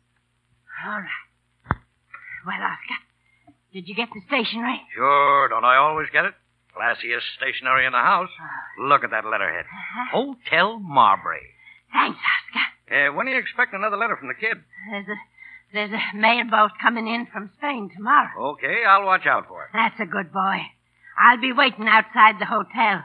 All 0.85 0.99
right. 0.99 1.79
Well, 2.45 2.61
Oscar, 2.61 2.99
did 3.73 3.87
you 3.87 3.95
get 3.95 4.09
the 4.13 4.21
stationery? 4.27 4.81
Sure, 4.95 5.47
don't 5.49 5.65
I 5.65 5.77
always 5.77 6.07
get 6.13 6.25
it? 6.25 6.33
Classiest 6.75 7.23
stationery 7.37 7.85
in 7.85 7.91
the 7.93 7.97
house. 8.03 8.29
Look 8.79 9.03
at 9.03 9.11
that 9.11 9.25
letterhead. 9.25 9.65
Uh-huh. 9.65 10.05
Hotel 10.11 10.79
Marbury. 10.79 11.41
Thanks, 11.93 12.19
Oscar. 12.19 12.67
Uh, 12.89 13.13
when 13.13 13.25
do 13.25 13.31
you 13.31 13.39
expect 13.39 13.73
another 13.73 13.97
letter 13.97 14.15
from 14.15 14.27
the 14.27 14.35
kid? 14.35 14.57
There's 14.91 15.07
a 15.07 15.17
there's 15.73 15.91
a 15.91 16.15
mailboat 16.17 16.71
coming 16.81 17.07
in 17.07 17.25
from 17.25 17.49
Spain 17.57 17.89
tomorrow. 17.95 18.53
Okay, 18.53 18.83
I'll 18.87 19.05
watch 19.05 19.25
out 19.25 19.47
for 19.47 19.63
it. 19.63 19.69
That's 19.73 19.99
a 19.99 20.05
good 20.05 20.31
boy. 20.31 20.61
I'll 21.17 21.41
be 21.41 21.51
waiting 21.51 21.87
outside 21.87 22.35
the 22.39 22.45
hotel, 22.45 23.03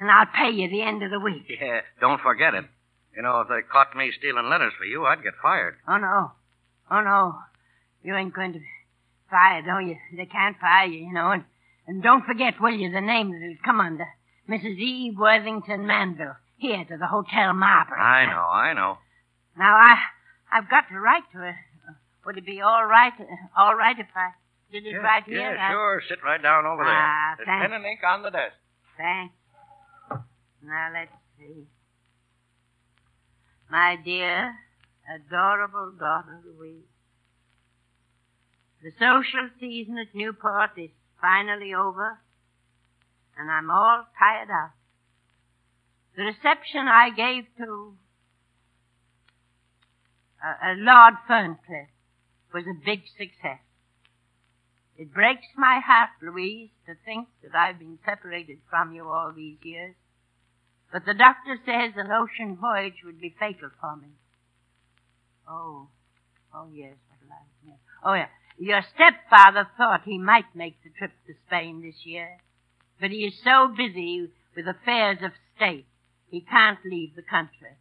and 0.00 0.10
I'll 0.10 0.26
pay 0.26 0.50
you 0.50 0.68
the 0.70 0.82
end 0.82 1.02
of 1.02 1.10
the 1.10 1.20
week. 1.20 1.44
Yeah, 1.48 1.80
don't 2.00 2.20
forget 2.20 2.54
it. 2.54 2.64
You 3.16 3.22
know, 3.22 3.40
if 3.40 3.48
they 3.48 3.62
caught 3.70 3.96
me 3.96 4.12
stealing 4.16 4.48
letters 4.48 4.72
for 4.78 4.84
you, 4.84 5.04
I'd 5.06 5.22
get 5.22 5.32
fired. 5.42 5.76
Oh 5.88 5.96
no, 5.96 6.32
oh 6.90 7.00
no, 7.00 7.38
you 8.02 8.14
ain't 8.14 8.34
going 8.34 8.52
to 8.52 8.58
be 8.60 8.66
fired, 9.30 9.64
oh 9.68 9.78
you. 9.78 9.96
They 10.16 10.26
can't 10.26 10.56
fire 10.58 10.86
you, 10.86 11.06
you 11.06 11.12
know. 11.12 11.32
And 11.32 11.44
and 11.86 12.02
don't 12.02 12.24
forget, 12.24 12.60
will 12.60 12.74
you, 12.74 12.90
the 12.90 13.00
name 13.00 13.30
that 13.32 13.42
it'll 13.42 13.64
come 13.64 13.80
under, 13.80 14.06
Mrs. 14.48 14.78
E. 14.78 15.14
Worthington 15.16 15.86
Manville, 15.86 16.36
here 16.58 16.84
to 16.84 16.96
the 16.96 17.06
Hotel 17.06 17.52
Marbury. 17.54 17.98
I 18.00 18.26
know, 18.26 18.48
I 18.48 18.72
know. 18.74 18.98
Now 19.58 19.74
I 19.76 19.96
I've 20.52 20.68
got 20.70 20.88
to 20.90 20.98
write 21.00 21.24
to 21.32 21.38
her. 21.38 21.56
Would 22.24 22.38
it 22.38 22.46
be 22.46 22.60
all 22.60 22.84
right, 22.86 23.12
all 23.56 23.74
right 23.74 23.96
if 23.98 24.06
I 24.14 24.30
Did 24.72 24.84
it 24.86 24.90
Yeah, 24.90 24.96
right 24.98 25.22
here? 25.24 25.54
Yeah, 25.54 25.70
sure. 25.70 26.02
Sit 26.08 26.18
right 26.24 26.42
down 26.42 26.66
over 26.66 26.82
there. 26.82 26.92
Ah, 26.92 27.34
There's 27.36 27.46
thanks. 27.46 27.62
pen 27.68 27.72
and 27.72 27.84
ink 27.84 28.00
on 28.06 28.22
the 28.22 28.30
desk. 28.30 28.54
Thanks. 28.96 29.34
Now 30.62 30.90
let's 30.92 31.12
see. 31.38 31.66
My 33.70 33.96
dear, 34.04 34.54
adorable 35.14 35.92
daughter 35.98 36.40
Louise. 36.44 36.82
The 38.82 38.90
social 38.98 39.48
season 39.60 39.98
at 39.98 40.14
Newport 40.14 40.70
is 40.76 40.90
finally 41.20 41.74
over, 41.74 42.18
and 43.38 43.50
I'm 43.50 43.70
all 43.70 44.04
tired 44.18 44.50
out. 44.50 44.70
The 46.16 46.22
reception 46.24 46.86
I 46.88 47.10
gave 47.10 47.44
to 47.58 47.94
uh, 50.46 50.74
Lord 50.76 51.14
Ferncliff 51.28 51.88
was 52.52 52.64
a 52.64 52.84
big 52.84 53.02
success. 53.18 53.60
It 54.98 55.12
breaks 55.12 55.46
my 55.56 55.80
heart, 55.84 56.10
Louise, 56.22 56.70
to 56.86 56.94
think 57.04 57.28
that 57.42 57.54
I've 57.54 57.78
been 57.78 57.98
separated 58.04 58.58
from 58.70 58.94
you 58.94 59.08
all 59.08 59.32
these 59.34 59.58
years. 59.62 59.94
But 60.92 61.04
the 61.04 61.14
doctor 61.14 61.58
says 61.66 61.92
an 61.96 62.10
ocean 62.10 62.56
voyage 62.56 63.02
would 63.04 63.20
be 63.20 63.34
fatal 63.38 63.70
for 63.80 63.96
me. 63.96 64.08
Oh, 65.48 65.88
oh 66.54 66.68
yes, 66.72 66.94
what 67.08 67.30
I, 67.30 67.42
yes. 67.66 67.76
Oh 68.04 68.14
yeah, 68.14 68.28
your 68.58 68.82
stepfather 68.94 69.68
thought 69.76 70.02
he 70.04 70.18
might 70.18 70.54
make 70.54 70.82
the 70.82 70.90
trip 70.90 71.12
to 71.26 71.34
Spain 71.46 71.82
this 71.82 72.06
year, 72.06 72.38
but 73.00 73.10
he 73.10 73.26
is 73.26 73.34
so 73.44 73.68
busy 73.68 74.30
with 74.56 74.66
affairs 74.66 75.18
of 75.22 75.32
state 75.56 75.86
he 76.30 76.40
can't 76.40 76.78
leave 76.84 77.14
the 77.14 77.22
country. 77.22 77.76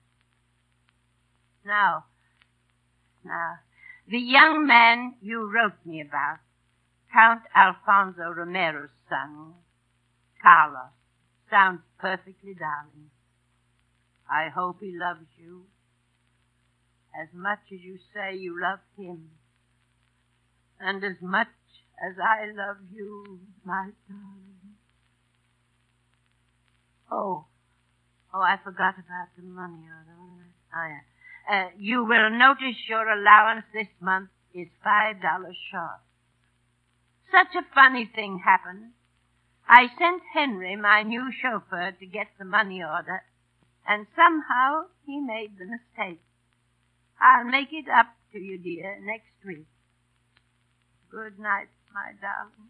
Now, 1.66 2.06
now, 3.26 3.56
the 4.08 4.20
young 4.20 4.68
man 4.68 5.16
you 5.22 5.52
wrote 5.52 5.84
me 5.86 6.02
about, 6.02 6.38
Count 7.12 7.42
Alfonso 7.56 8.30
Romero's 8.30 8.90
son, 9.10 9.54
Carlos, 10.42 10.92
sounds 11.50 11.82
perfectly 12.00 12.54
darling. 12.54 13.10
I 14.30 14.50
hope 14.50 14.78
he 14.82 14.96
loves 14.98 15.26
you 15.38 15.64
as 17.20 17.30
much 17.34 17.60
as 17.74 17.80
you 17.82 17.98
say 18.14 18.36
you 18.36 18.60
love 18.62 18.80
him, 18.98 19.30
and 20.80 21.04
as 21.04 21.22
much 21.22 21.48
as 22.04 22.16
I 22.20 22.48
love 22.48 22.78
you, 22.94 23.40
my 23.64 23.90
darling. 24.10 24.76
Oh, 27.10 27.46
oh, 28.34 28.42
I 28.42 28.58
forgot 28.64 28.96
about 28.96 29.30
the 29.38 29.44
money. 29.44 29.86
Oh, 30.76 30.88
yeah. 30.88 31.15
Uh, 31.50 31.70
you 31.78 32.04
will 32.04 32.30
notice 32.32 32.78
your 32.90 33.08
allowance 33.08 33.66
this 33.74 33.88
month 34.02 34.30
is 34.54 34.68
five 34.84 35.22
dollars 35.22 35.58
short. 35.72 36.02
Such 37.32 37.56
a 37.56 37.74
funny 37.74 38.10
thing 38.14 38.42
happened. 38.44 38.94
I 39.68 39.88
sent 39.98 40.22
Henry, 40.34 40.76
my 40.76 41.04
new 41.04 41.32
chauffeur, 41.42 41.92
to 42.00 42.06
get 42.06 42.28
the 42.38 42.46
money 42.46 42.84
order, 42.84 43.24
and 43.88 44.08
somehow 44.16 44.86
he 45.06 45.20
made 45.20 45.58
the 45.58 45.66
mistake. 45.66 46.22
I'll 47.20 47.46
make 47.46 47.70
it 47.72 47.86
up 47.90 48.08
to 48.34 48.40
you, 48.40 48.58
dear, 48.58 49.00
next 49.02 49.34
week. 49.46 49.66
Good 51.10 51.40
night, 51.40 51.70
my 51.94 52.12
darling. 52.22 52.70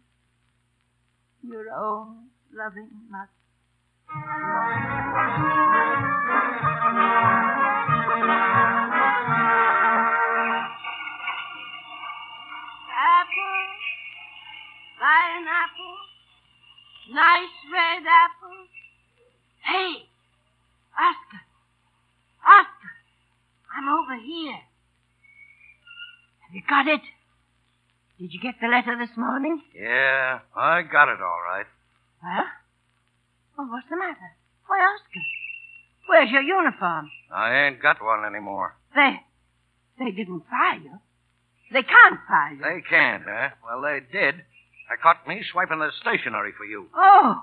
Your 1.42 1.70
own 1.70 2.28
loving 2.52 2.90
mother. 3.10 3.30
Nice 17.10 17.54
red 17.72 18.02
apple. 18.06 18.56
Hey, 19.64 20.06
Oscar, 20.94 21.42
Oscar, 22.46 22.92
I'm 23.76 23.88
over 23.88 24.16
here. 24.22 24.58
Have 26.46 26.54
you 26.54 26.62
got 26.68 26.86
it? 26.86 27.00
Did 28.18 28.32
you 28.32 28.40
get 28.40 28.54
the 28.60 28.68
letter 28.68 28.96
this 28.98 29.14
morning? 29.16 29.60
Yeah, 29.74 30.40
I 30.56 30.82
got 30.82 31.08
it 31.08 31.20
all 31.20 31.40
right. 31.44 31.66
Huh? 32.22 32.44
Well, 33.58 33.68
what's 33.70 33.88
the 33.90 33.96
matter? 33.96 34.32
Why, 34.66 34.78
Oscar, 34.78 35.20
where's 36.08 36.30
your 36.30 36.42
uniform? 36.42 37.10
I 37.32 37.66
ain't 37.66 37.82
got 37.82 38.02
one 38.02 38.24
anymore. 38.24 38.76
They, 38.94 39.20
they 39.98 40.10
didn't 40.12 40.44
fire 40.48 40.78
you. 40.78 40.98
They 41.72 41.82
can't 41.82 42.20
fire 42.28 42.52
you. 42.54 42.62
They 42.62 42.80
can't, 42.88 43.24
huh? 43.26 43.50
Well, 43.64 43.82
they 43.82 44.00
did. 44.12 44.36
They 44.88 44.96
caught 45.02 45.26
me 45.26 45.42
swiping 45.50 45.78
the 45.80 45.90
stationery 46.00 46.52
for 46.56 46.64
you. 46.64 46.86
Oh, 46.94 47.42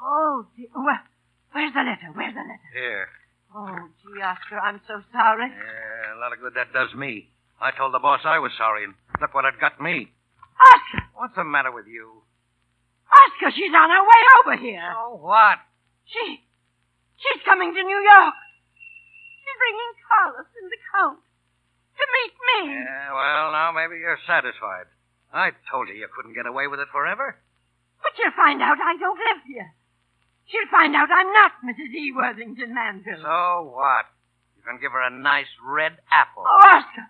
oh, 0.00 0.46
gee. 0.56 0.68
Well, 0.74 0.98
where's 1.52 1.72
the 1.74 1.80
letter? 1.84 2.08
Where's 2.14 2.34
the 2.34 2.40
letter? 2.40 2.70
Here. 2.72 3.08
Oh, 3.54 3.88
gee, 4.02 4.20
Oscar, 4.22 4.58
I'm 4.60 4.80
so 4.88 5.00
sorry. 5.12 5.48
Yeah, 5.48 6.16
a 6.16 6.18
lot 6.20 6.32
of 6.32 6.40
good 6.40 6.54
that 6.54 6.72
does 6.72 6.92
me. 6.94 7.28
I 7.60 7.70
told 7.72 7.92
the 7.92 7.98
boss 7.98 8.20
I 8.24 8.38
was 8.38 8.52
sorry, 8.56 8.84
and 8.84 8.94
look 9.20 9.34
what 9.34 9.44
it 9.44 9.60
got 9.60 9.80
me. 9.80 10.08
Oscar, 10.60 11.04
What's 11.14 11.34
the 11.36 11.44
matter 11.44 11.72
with 11.72 11.86
you? 11.86 12.22
Oscar, 13.08 13.50
she's 13.56 13.72
on 13.72 13.88
her 13.90 14.04
way 14.04 14.22
over 14.40 14.56
here. 14.60 14.88
Oh, 14.96 15.16
what? 15.20 15.58
She, 16.06 16.40
she's 17.18 17.42
coming 17.44 17.72
to 17.74 17.82
New 17.82 18.00
York. 18.04 18.36
She's 19.44 19.58
bringing 19.58 19.92
Carlos 20.06 20.48
and 20.60 20.68
the 20.70 20.80
Count 20.92 21.20
to 21.98 22.04
meet 22.04 22.34
me. 22.36 22.84
Yeah, 22.84 23.12
well, 23.12 23.50
now 23.52 23.72
maybe 23.74 23.98
you're 23.98 24.20
satisfied. 24.28 24.86
I 25.32 25.50
told 25.70 25.88
you 25.88 25.94
you 25.94 26.08
couldn't 26.14 26.34
get 26.34 26.46
away 26.46 26.66
with 26.66 26.80
it 26.80 26.88
forever. 26.92 27.36
But 28.02 28.12
she'll 28.16 28.34
find 28.36 28.62
out 28.62 28.78
I 28.80 28.96
don't 28.96 29.18
live 29.18 29.42
here. 29.46 29.74
She'll 30.48 30.70
find 30.70 30.96
out 30.96 31.10
I'm 31.12 31.32
not 31.32 31.52
Mrs. 31.60 31.92
E. 31.92 32.12
Worthington 32.14 32.72
Manville. 32.74 33.20
So 33.20 33.72
what? 33.74 34.06
You 34.56 34.62
can 34.64 34.80
give 34.80 34.92
her 34.92 35.02
a 35.04 35.10
nice 35.10 35.50
red 35.60 35.92
apple. 36.10 36.44
Oh, 36.46 36.60
Oscar. 36.72 37.04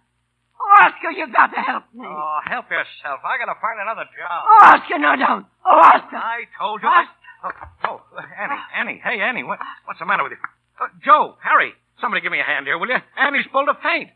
Oh, 0.59 0.83
Oscar, 0.83 1.11
you've 1.15 1.33
got 1.33 1.55
to 1.55 1.61
help 1.63 1.85
me. 1.95 2.07
Oh, 2.07 2.39
help 2.45 2.67
yourself. 2.71 3.23
I 3.23 3.39
gotta 3.39 3.55
find 3.63 3.79
another 3.79 4.11
job. 4.11 4.43
Oh, 4.43 4.75
Oscar, 4.75 4.99
no, 4.99 5.15
don't. 5.15 5.47
Oh, 5.65 5.79
Oscar. 5.79 6.17
I 6.19 6.51
told 6.59 6.83
you. 6.83 6.89
I... 6.89 7.05
Oh, 7.45 7.53
oh, 7.87 8.01
Annie, 8.19 8.59
Annie, 8.75 9.01
hey, 9.05 9.21
Annie, 9.23 9.45
what, 9.45 9.61
what's 9.85 10.01
the 10.01 10.07
matter 10.07 10.25
with 10.25 10.33
you? 10.33 10.39
Uh, 10.83 10.89
Joe, 11.05 11.37
Harry, 11.41 11.73
somebody 12.01 12.21
give 12.21 12.33
me 12.33 12.41
a 12.41 12.45
hand 12.45 12.67
here, 12.67 12.77
will 12.79 12.89
you? 12.89 12.99
Annie's 13.17 13.47
pulled 13.53 13.69
a 13.69 13.79
faint. 13.79 14.11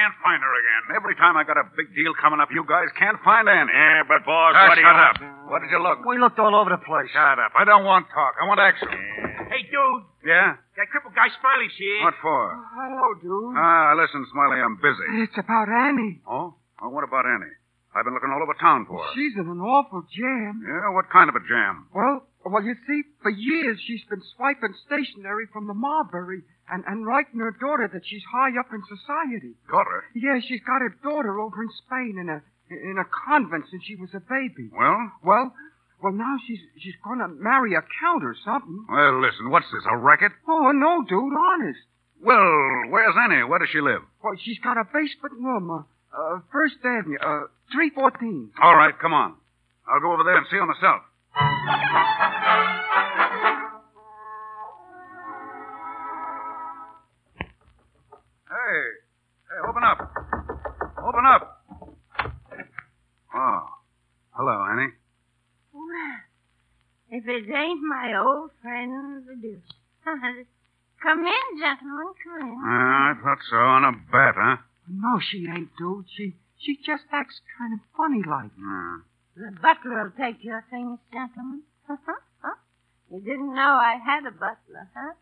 Can't 0.00 0.16
find 0.24 0.40
her 0.40 0.52
again. 0.56 0.96
Every 0.96 1.12
time 1.20 1.36
I 1.36 1.44
got 1.44 1.60
a 1.60 1.68
big 1.76 1.92
deal 1.92 2.16
coming 2.16 2.40
up, 2.40 2.48
you 2.48 2.64
guys 2.64 2.88
can't 2.96 3.20
find 3.20 3.44
Annie. 3.44 3.68
Yeah, 3.68 4.08
but 4.08 4.24
boss, 4.24 4.56
Ah, 4.56 4.72
what 4.72 4.74
do 4.74 4.80
you 4.80 4.88
shut 4.88 4.96
up. 4.96 5.16
What 5.52 5.60
did 5.60 5.70
you 5.70 5.80
look? 5.84 6.00
We 6.08 6.16
looked 6.16 6.40
all 6.40 6.56
over 6.56 6.72
the 6.72 6.80
place. 6.80 7.12
Shut 7.12 7.36
up. 7.36 7.52
I 7.52 7.68
don't 7.68 7.84
want 7.84 8.08
talk. 8.08 8.32
I 8.40 8.48
want 8.48 8.60
action. 8.64 8.88
Hey, 9.52 9.68
dude, 9.68 10.02
Yeah? 10.24 10.56
that 10.56 10.86
crippled 10.88 11.12
guy 11.12 11.28
Smiley's 11.36 11.74
here. 11.76 12.00
What 12.08 12.14
for? 12.24 12.40
Hello, 12.72 13.06
dude. 13.20 13.56
Ah, 13.60 13.92
listen, 13.98 14.24
Smiley, 14.32 14.62
I'm 14.64 14.80
busy. 14.80 15.06
It's 15.28 15.36
about 15.36 15.68
Annie. 15.68 16.22
Oh? 16.24 16.54
Oh, 16.80 16.88
what 16.88 17.04
about 17.04 17.26
Annie? 17.28 17.52
I've 17.92 18.04
been 18.06 18.14
looking 18.14 18.30
all 18.30 18.40
over 18.40 18.54
town 18.62 18.86
for 18.86 19.02
her. 19.02 19.10
She's 19.18 19.34
in 19.34 19.50
an 19.50 19.60
awful 19.60 20.06
jam. 20.14 20.62
Yeah, 20.64 20.94
what 20.94 21.10
kind 21.10 21.28
of 21.28 21.34
a 21.34 21.42
jam? 21.44 21.90
Well, 21.92 22.22
well, 22.46 22.62
you 22.62 22.74
see, 22.86 23.02
for 23.20 23.28
years 23.34 23.76
she's 23.84 24.00
been 24.08 24.22
swiping 24.36 24.72
stationery 24.86 25.46
from 25.52 25.66
the 25.66 25.74
Marbury 25.74 26.42
and, 26.70 26.84
and 26.86 27.06
writing 27.06 27.40
her 27.40 27.54
daughter 27.58 27.90
that 27.92 28.02
she's 28.06 28.22
high 28.32 28.58
up 28.58 28.72
in 28.72 28.82
society. 28.86 29.54
Daughter? 29.70 30.04
Yeah, 30.14 30.40
she's 30.40 30.60
got 30.66 30.80
her 30.80 30.94
daughter 31.02 31.38
over 31.38 31.62
in 31.62 31.68
Spain 31.86 32.16
in 32.18 32.28
a 32.28 32.42
in 32.70 32.96
a 32.98 33.04
convent 33.26 33.64
since 33.70 33.82
she 33.84 33.96
was 33.96 34.10
a 34.14 34.20
baby. 34.20 34.70
Well? 34.72 35.10
Well, 35.24 35.52
well, 36.02 36.12
now 36.12 36.36
she's 36.46 36.60
she's 36.78 36.94
gonna 37.04 37.28
marry 37.28 37.74
a 37.74 37.82
count 38.00 38.24
or 38.24 38.34
something. 38.44 38.86
Well, 38.88 39.20
listen, 39.20 39.50
what's 39.50 39.66
this, 39.72 39.84
a 39.90 39.96
racket? 39.96 40.32
Oh 40.48 40.70
no, 40.72 41.04
dude, 41.04 41.34
honest. 41.36 41.80
Well, 42.22 42.90
where's 42.90 43.14
Annie? 43.16 43.44
Where 43.44 43.58
does 43.58 43.68
she 43.72 43.80
live? 43.80 44.02
Well, 44.22 44.34
she's 44.42 44.58
got 44.60 44.76
a 44.76 44.84
basement 44.84 45.34
room, 45.40 45.70
uh, 45.70 45.82
uh 46.16 46.40
First 46.52 46.76
Avenue, 46.84 47.18
uh, 47.18 47.46
three 47.72 47.90
fourteen. 47.90 48.50
All 48.62 48.76
right, 48.76 48.94
come 48.98 49.12
on. 49.12 49.34
I'll 49.88 50.00
go 50.00 50.12
over 50.12 50.24
there 50.24 50.36
and 50.36 50.46
see 50.50 50.56
her 50.56 50.66
myself. 50.66 51.02
Open 59.70 59.84
up. 59.84 59.98
Open 60.98 61.24
up. 61.26 61.62
Oh, 63.32 63.62
hello, 64.32 64.66
Annie. 64.66 64.92
Well, 65.72 66.18
if 67.10 67.24
it 67.28 67.48
ain't 67.54 67.80
my 67.82 68.18
old 68.18 68.50
friend, 68.60 69.24
the 69.26 69.36
Deuce. 69.36 69.62
come 71.02 71.20
in, 71.24 71.58
gentlemen, 71.60 72.12
come 72.24 72.48
in. 72.48 72.58
Ah, 72.66 73.10
I 73.10 73.22
thought 73.22 73.38
so. 73.48 73.56
On 73.56 73.84
a 73.84 73.92
bet, 73.92 74.34
huh? 74.34 74.56
No, 74.88 75.20
she 75.20 75.46
ain't, 75.46 75.70
dude. 75.78 76.06
She 76.16 76.34
she 76.58 76.76
just 76.84 77.04
acts 77.12 77.40
kind 77.56 77.74
of 77.74 77.80
funny 77.96 78.22
like. 78.26 78.50
Hmm. 78.58 79.06
The 79.36 79.52
butler 79.62 80.02
will 80.02 80.18
take 80.18 80.42
your 80.42 80.64
things, 80.70 80.98
gentlemen. 81.12 81.62
huh? 81.86 81.96
You 83.12 83.20
didn't 83.20 83.54
know 83.54 83.74
I 83.74 83.98
had 84.04 84.24
a 84.26 84.30
butler, 84.30 84.88
huh? 84.94 85.14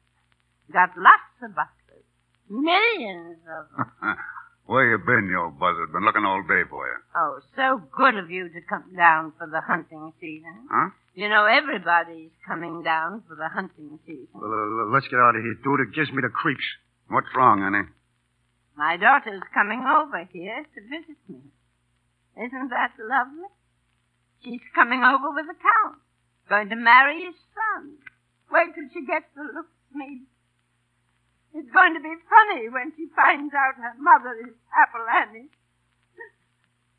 Got 0.70 0.90
lots 0.96 1.36
of 1.42 1.54
butlers. 1.54 2.04
Millions 2.50 3.38
of 3.48 3.76
them. 3.76 4.16
Where 4.68 4.84
you 4.84 5.00
been, 5.00 5.32
you 5.32 5.40
old 5.40 5.58
buzzard? 5.58 5.96
Been 5.96 6.04
looking 6.04 6.28
all 6.28 6.44
day 6.44 6.60
for 6.68 6.84
you. 6.84 7.00
Oh, 7.16 7.40
so 7.56 7.80
good 7.96 8.20
of 8.20 8.28
you 8.28 8.52
to 8.52 8.60
come 8.68 8.92
down 8.94 9.32
for 9.40 9.48
the 9.48 9.64
hunting 9.64 10.12
season. 10.20 10.68
Huh? 10.68 10.92
You 11.16 11.32
know, 11.32 11.48
everybody's 11.48 12.36
coming 12.46 12.84
down 12.84 13.24
for 13.26 13.34
the 13.34 13.48
hunting 13.48 13.98
season. 14.04 14.28
Well, 14.36 14.44
uh, 14.52 14.92
let's 14.92 15.08
get 15.08 15.24
out 15.24 15.36
of 15.36 15.40
here, 15.40 15.56
dude. 15.64 15.88
It 15.88 15.96
gives 15.96 16.12
me 16.12 16.20
the 16.20 16.28
creeps. 16.28 16.68
What's 17.08 17.32
wrong, 17.34 17.64
Annie? 17.64 17.88
My 18.76 19.00
daughter's 19.00 19.40
coming 19.56 19.80
over 19.88 20.28
here 20.30 20.60
to 20.60 20.80
visit 20.84 21.16
me. 21.32 21.48
Isn't 22.36 22.68
that 22.68 22.92
lovely? 23.00 23.48
She's 24.44 24.60
coming 24.74 25.00
over 25.00 25.32
with 25.32 25.48
the 25.48 25.56
count. 25.56 25.96
Going 26.52 26.68
to 26.68 26.76
marry 26.76 27.24
his 27.24 27.40
son. 27.56 27.96
Wait 28.52 28.76
till 28.76 28.92
she 28.92 29.06
gets 29.08 29.32
to 29.32 29.48
look 29.48 29.64
at 29.64 29.96
me. 29.96 30.28
It's 31.58 31.74
going 31.74 31.90
to 31.98 32.02
be 32.02 32.14
funny 32.30 32.70
when 32.70 32.94
she 32.94 33.10
finds 33.18 33.50
out 33.50 33.74
her 33.82 33.98
mother 33.98 34.30
is 34.46 34.54
Apple 34.70 35.02
Annie. 35.10 35.50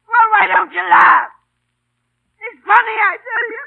Well, 0.03 0.27
why 0.35 0.51
don't 0.51 0.73
you 0.75 0.83
laugh? 0.83 1.31
It's 2.43 2.59
funny, 2.67 2.95
I 2.99 3.13
tell 3.23 3.45
you. 3.55 3.63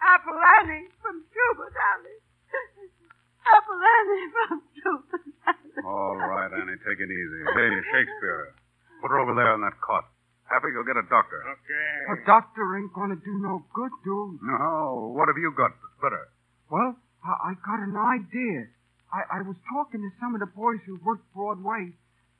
Apple 0.00 0.40
Annie 0.40 0.88
from 1.04 1.20
Shubert 1.28 1.76
Alley. 1.76 2.18
Apple 3.52 3.80
Annie 3.84 4.28
from 4.32 4.56
Shubert 4.80 5.28
Alley. 5.44 5.84
All 5.84 6.16
right, 6.16 6.48
Annie, 6.56 6.80
take 6.88 6.96
it 6.96 7.10
easy. 7.12 7.40
Hey, 7.52 7.68
Shakespeare. 7.92 8.56
Put 9.04 9.12
her 9.12 9.20
over 9.20 9.34
there 9.36 9.52
on 9.52 9.60
that 9.60 9.76
cot. 9.84 10.08
Happy, 10.48 10.72
you'll 10.72 10.88
get 10.88 10.96
a 10.96 11.04
doctor. 11.12 11.44
Okay. 11.44 12.16
A 12.16 12.26
doctor 12.26 12.64
ain't 12.80 12.92
gonna 12.96 13.16
do 13.20 13.34
no 13.44 13.64
good, 13.74 13.92
dude. 14.04 14.40
No, 14.40 15.12
what 15.16 15.28
have 15.28 15.36
you 15.36 15.52
got 15.56 15.72
that's 15.76 15.96
better? 16.00 16.28
Well, 16.70 16.96
I, 17.24 17.52
I 17.52 17.60
got 17.60 17.80
an 17.80 17.96
idea. 17.96 18.68
I, 19.12 19.38
I 19.38 19.42
was 19.44 19.56
talking 19.68 20.00
to 20.00 20.10
some 20.20 20.34
of 20.34 20.40
the 20.40 20.48
boys 20.56 20.80
who 20.86 20.96
work 21.04 21.20
Broadway, 21.36 21.92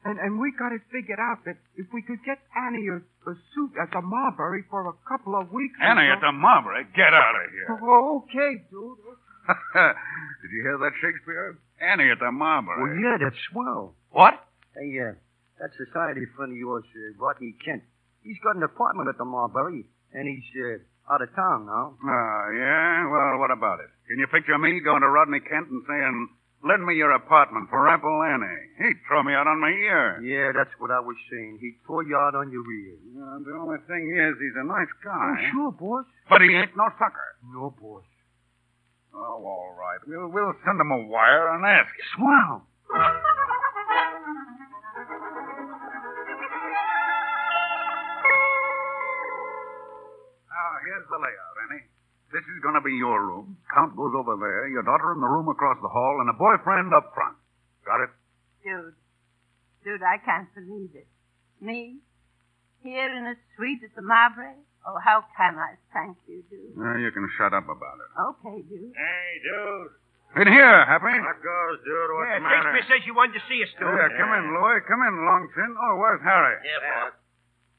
and, 0.04 0.18
and 0.18 0.40
we 0.40 0.50
got 0.58 0.72
it 0.72 0.80
figured 0.90 1.20
out 1.20 1.44
that 1.44 1.56
if 1.76 1.86
we 1.92 2.00
could 2.02 2.18
get 2.24 2.38
Annie 2.56 2.88
a, 2.88 2.96
a 3.28 3.34
suit 3.54 3.72
at 3.80 3.92
the 3.92 4.00
Marbury 4.00 4.64
for 4.70 4.88
a 4.88 4.96
couple 5.06 5.36
of 5.36 5.52
weeks. 5.52 5.76
Annie 5.82 6.08
so- 6.08 6.16
at 6.16 6.20
the 6.24 6.32
Marbury? 6.32 6.84
Get 6.96 7.12
out 7.12 7.36
of 7.36 7.46
here. 7.52 7.68
Oh, 7.84 8.24
okay, 8.24 8.64
dude. 8.72 8.98
Did 9.74 10.50
you 10.54 10.62
hear 10.62 10.78
that, 10.78 10.92
Shakespeare? 11.02 11.58
Annie 11.80 12.10
at 12.10 12.18
the 12.20 12.30
Marbury. 12.32 12.78
Well, 12.78 12.94
yeah, 12.98 13.16
that's 13.20 13.36
swell. 13.52 13.94
What? 14.10 14.34
Hey, 14.74 14.96
uh, 15.02 15.12
that 15.60 15.70
society 15.76 16.24
friend 16.36 16.52
of 16.52 16.58
yours, 16.58 16.84
uh, 16.94 17.18
Rodney 17.18 17.54
Kent, 17.64 17.82
he's 18.22 18.38
got 18.42 18.56
an 18.56 18.62
apartment 18.62 19.08
at 19.08 19.18
the 19.18 19.24
Marbury, 19.24 19.84
and 20.14 20.24
he's 20.28 20.46
uh, 20.56 21.12
out 21.12 21.22
of 21.22 21.28
town 21.34 21.66
now. 21.66 21.94
Ah, 22.06 22.44
yeah? 22.54 23.10
Well, 23.10 23.38
what 23.38 23.50
about 23.50 23.80
it? 23.80 23.90
Can 24.08 24.18
you 24.18 24.26
picture 24.28 24.56
me 24.58 24.80
going 24.80 25.02
to 25.02 25.08
Rodney 25.10 25.40
Kent 25.40 25.68
and 25.70 25.82
saying, 25.86 26.28
lend 26.64 26.84
me 26.86 26.94
your 26.94 27.12
apartment 27.12 27.68
for 27.70 27.88
Apple 27.88 28.22
Annie? 28.22 28.62
He'd 28.78 28.98
throw 29.08 29.22
me 29.22 29.34
out 29.34 29.46
on 29.46 29.60
my 29.60 29.70
ear. 29.70 30.20
Yeah, 30.22 30.52
that's 30.54 30.70
what 30.78 30.90
I 30.90 31.00
was 31.00 31.16
saying. 31.30 31.58
He'd 31.60 31.78
throw 31.86 32.00
you 32.00 32.16
out 32.16 32.34
on 32.34 32.50
your 32.50 32.64
ear. 32.64 32.96
Uh, 33.18 33.38
the 33.44 33.54
only 33.58 33.78
thing 33.86 34.14
is, 34.14 34.34
he's 34.38 34.56
a 34.56 34.64
nice 34.66 34.90
guy. 35.04 35.12
Oh, 35.12 35.50
sure, 35.52 35.72
boss. 35.72 36.06
But 36.28 36.40
he 36.42 36.54
ain't 36.54 36.76
no 36.76 36.88
sucker. 36.98 37.36
No, 37.52 37.74
boss. 37.80 38.04
Oh, 39.14 39.44
all 39.44 39.76
right. 39.78 40.00
We'll, 40.06 40.28
we'll 40.28 40.54
send 40.64 40.80
him 40.80 40.90
a 40.90 40.98
wire 41.06 41.54
and 41.54 41.64
ask. 41.66 41.92
Swell. 42.16 42.64
Now, 50.48 50.68
here's 50.84 51.06
the 51.08 51.18
layout, 51.18 51.56
Annie. 51.68 51.84
This 52.32 52.42
is 52.48 52.58
going 52.64 52.74
to 52.74 52.80
be 52.80 52.96
your 52.96 53.20
room. 53.20 53.56
Count 53.68 53.92
goes 53.96 54.12
over 54.16 54.36
there, 54.40 54.64
your 54.68 54.82
daughter 54.82 55.12
in 55.12 55.20
the 55.20 55.28
room 55.28 55.48
across 55.52 55.76
the 55.84 55.88
hall, 55.92 56.18
and 56.24 56.30
a 56.32 56.36
boyfriend 56.36 56.92
up 56.96 57.12
front. 57.12 57.36
Got 57.84 58.00
it? 58.00 58.10
Dude. 58.64 58.96
Dude, 59.84 60.00
I 60.02 60.16
can't 60.24 60.48
believe 60.54 60.96
it. 60.96 61.06
Me? 61.60 62.00
Here 62.82 63.06
in 63.12 63.26
a 63.28 63.34
suite 63.56 63.84
at 63.84 63.94
the 63.94 64.02
Marbury? 64.02 64.56
Oh, 64.88 64.98
how 64.98 65.22
can 65.36 65.54
I 65.60 65.76
thank 65.94 66.16
you, 66.26 66.42
dude? 66.50 66.74
Uh, 66.74 66.96
you 66.98 67.10
can 67.12 67.28
shut 67.38 67.52
up 67.54 67.68
about 67.68 67.98
it. 68.02 68.10
Okay, 68.18 68.62
dude. 68.66 68.90
Hey, 68.96 69.30
dude. 69.44 69.92
In 70.42 70.48
here, 70.48 70.80
Happy. 70.88 71.12
What 71.12 71.38
goes, 71.44 71.76
dude? 71.84 72.10
What's 72.16 72.32
Yeah, 72.32 72.40
the 72.40 72.48
matter? 72.48 72.72
Shakespeare 72.72 72.88
says 72.98 73.06
you 73.06 73.14
wanted 73.14 73.36
to 73.38 73.44
see 73.46 73.60
us, 73.62 73.68
dude. 73.76 73.86
Yeah, 73.92 74.08
come 74.16 74.32
in, 74.32 74.56
Louie. 74.56 74.80
Come 74.88 75.04
in, 75.04 75.14
Longchin. 75.28 75.70
Oh, 75.76 76.00
where's 76.00 76.24
Harry? 76.24 76.56
Yeah, 76.64 76.80
boss. 76.80 77.12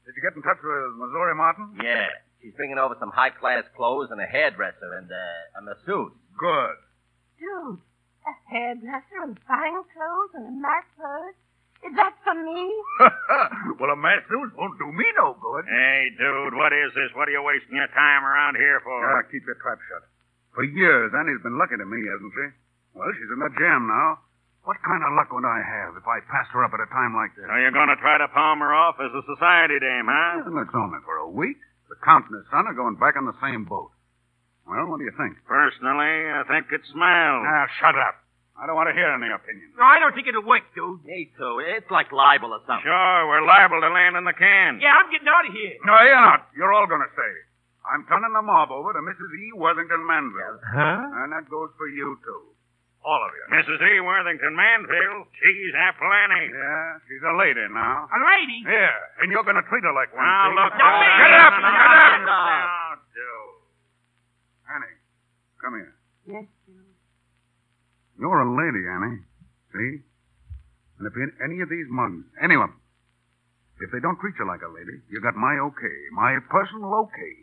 Did 0.06 0.14
you 0.16 0.22
get 0.22 0.38
in 0.38 0.42
touch 0.46 0.62
with 0.62 0.94
Missouri 1.02 1.34
Martin? 1.34 1.74
Yeah. 1.82 2.08
She's 2.44 2.52
bringing 2.60 2.76
over 2.76 2.92
some 3.00 3.08
high 3.08 3.32
class 3.32 3.64
clothes 3.72 4.12
and 4.12 4.20
a 4.20 4.28
hairdresser 4.28 5.00
and 5.00 5.08
uh, 5.08 5.56
a 5.56 5.60
masseuse. 5.64 6.12
Good. 6.36 6.76
Dude, 7.40 7.80
a 7.80 8.34
hairdresser 8.52 9.24
and 9.24 9.40
fine 9.48 9.80
clothes 9.96 10.32
and 10.36 10.52
a 10.52 10.54
masseuse? 10.60 11.40
Is 11.88 11.96
that 11.96 12.12
for 12.20 12.36
me? 12.36 12.68
well, 13.80 13.96
a 13.96 13.96
masseuse 13.96 14.52
won't 14.60 14.76
do 14.76 14.92
me 14.92 15.08
no 15.16 15.40
good. 15.40 15.64
Hey, 15.64 16.12
dude, 16.20 16.52
what 16.52 16.76
is 16.76 16.92
this? 16.92 17.16
What 17.16 17.32
are 17.32 17.36
you 17.36 17.40
wasting 17.40 17.80
your 17.80 17.88
time 17.96 18.28
around 18.28 18.60
here 18.60 18.76
for? 18.84 18.92
Ah, 18.92 19.24
keep 19.32 19.48
your 19.48 19.56
trap 19.64 19.80
shut. 19.88 20.04
For 20.52 20.68
years, 20.68 21.16
Annie's 21.16 21.40
been 21.40 21.56
lucky 21.56 21.80
to 21.80 21.88
me, 21.88 22.04
hasn't 22.04 22.28
she? 22.28 22.46
Well, 22.92 23.08
she's 23.16 23.32
in 23.32 23.40
the 23.40 23.52
jam 23.56 23.88
now. 23.88 24.20
What 24.68 24.84
kind 24.84 25.00
of 25.00 25.16
luck 25.16 25.32
would 25.32 25.48
I 25.48 25.64
have 25.64 25.96
if 25.96 26.04
I 26.04 26.20
passed 26.28 26.52
her 26.52 26.60
up 26.60 26.76
at 26.76 26.80
a 26.84 26.88
time 26.92 27.16
like 27.16 27.32
this? 27.40 27.48
So 27.48 27.56
you're 27.56 27.72
going 27.72 27.88
to 27.88 28.00
try 28.04 28.20
to 28.20 28.28
palm 28.28 28.60
her 28.60 28.72
off 28.72 29.00
as 29.00 29.12
a 29.16 29.24
society 29.32 29.80
dame, 29.80 30.08
huh? 30.12 30.44
And 30.44 30.56
it's 30.60 30.76
only 30.76 31.00
for 31.08 31.24
a 31.24 31.28
week. 31.28 31.56
The 31.94 32.02
Count 32.02 32.26
and 32.26 32.42
his 32.42 32.50
son 32.50 32.66
are 32.66 32.74
going 32.74 32.98
back 32.98 33.14
on 33.14 33.22
the 33.30 33.38
same 33.38 33.70
boat. 33.70 33.94
Well, 34.66 34.90
what 34.90 34.98
do 34.98 35.06
you 35.06 35.14
think? 35.14 35.38
Personally, 35.46 36.26
I 36.34 36.42
think 36.50 36.66
it 36.74 36.82
smells. 36.90 37.46
Now, 37.46 37.70
shut 37.78 37.94
up. 37.94 38.18
I 38.58 38.66
don't 38.66 38.74
want 38.74 38.90
to 38.90 38.96
hear 38.98 39.06
any 39.14 39.30
opinions. 39.30 39.74
No, 39.78 39.86
I 39.86 39.98
don't 40.02 40.14
think 40.14 40.26
it'll 40.26 40.46
work, 40.46 40.66
dude. 40.74 41.04
Me 41.06 41.30
too. 41.38 41.62
It's 41.62 41.90
like 41.90 42.10
libel 42.10 42.50
or 42.50 42.62
something. 42.66 42.82
Sure, 42.86 43.18
we're 43.30 43.46
liable 43.46 43.78
to 43.82 43.90
land 43.94 44.18
in 44.18 44.24
the 44.26 44.34
can. 44.34 44.78
Yeah, 44.82 44.94
I'm 44.94 45.10
getting 45.10 45.26
out 45.30 45.46
of 45.46 45.54
here. 45.54 45.74
No, 45.86 45.94
you're 46.02 46.22
not. 46.22 46.50
You're 46.58 46.72
all 46.74 46.86
going 46.86 47.02
to 47.02 47.12
stay. 47.14 47.34
I'm 47.86 48.06
turning 48.10 48.32
the 48.32 48.42
mob 48.42 48.70
over 48.70 48.94
to 48.94 49.02
Mrs. 49.02 49.30
E. 49.38 49.52
Worthington 49.54 50.02
Manville. 50.06 50.58
Huh? 50.66 51.22
And 51.22 51.30
that 51.34 51.50
goes 51.50 51.70
for 51.76 51.86
you, 51.86 52.18
too. 52.24 52.42
All 53.04 53.20
of 53.20 53.30
you. 53.36 53.44
Mrs. 53.52 53.80
E. 53.84 54.00
Worthington 54.00 54.56
Manfield, 54.56 55.28
she's 55.36 55.74
Apple 55.76 56.08
Annie. 56.08 56.48
Yeah, 56.48 57.04
she's 57.04 57.20
a 57.20 57.36
lady 57.36 57.60
now. 57.68 58.08
A 58.08 58.16
lady? 58.16 58.64
Yeah, 58.64 59.20
and 59.20 59.28
you're 59.28 59.44
going 59.44 59.60
to 59.60 59.66
treat 59.68 59.84
her 59.84 59.92
like 59.92 60.08
one. 60.16 60.24
Now, 60.24 60.48
see? 60.48 60.56
look. 60.56 60.72
Now, 60.72 60.88
uh, 60.88 61.04
shut 61.04 61.28
no, 61.28 61.44
up, 61.44 61.52
no, 61.52 61.68
no, 61.68 61.84
shut 61.84 62.24
no, 62.24 62.32
up. 62.32 62.32
no, 62.32 62.40
no, 62.40 62.96
dude. 63.12 63.60
Annie, 64.72 64.96
come 65.60 65.74
here. 65.76 65.92
Yes, 66.32 66.48
dude. 66.64 66.96
You're 68.16 68.40
a 68.40 68.48
lady, 68.48 68.88
Annie. 68.88 69.20
See? 69.76 70.00
And 70.96 71.04
if 71.04 71.12
any 71.44 71.60
of 71.60 71.68
these 71.68 71.84
mugs, 71.92 72.24
any 72.40 72.56
of 72.56 72.64
them, 72.64 72.80
if 73.84 73.92
they 73.92 74.00
don't 74.00 74.16
treat 74.16 74.32
you 74.40 74.46
like 74.48 74.62
a 74.64 74.72
lady, 74.72 75.04
you 75.12 75.20
got 75.20 75.36
my 75.36 75.60
okay, 75.60 75.98
my 76.16 76.38
personal 76.48 76.94
okay, 77.04 77.34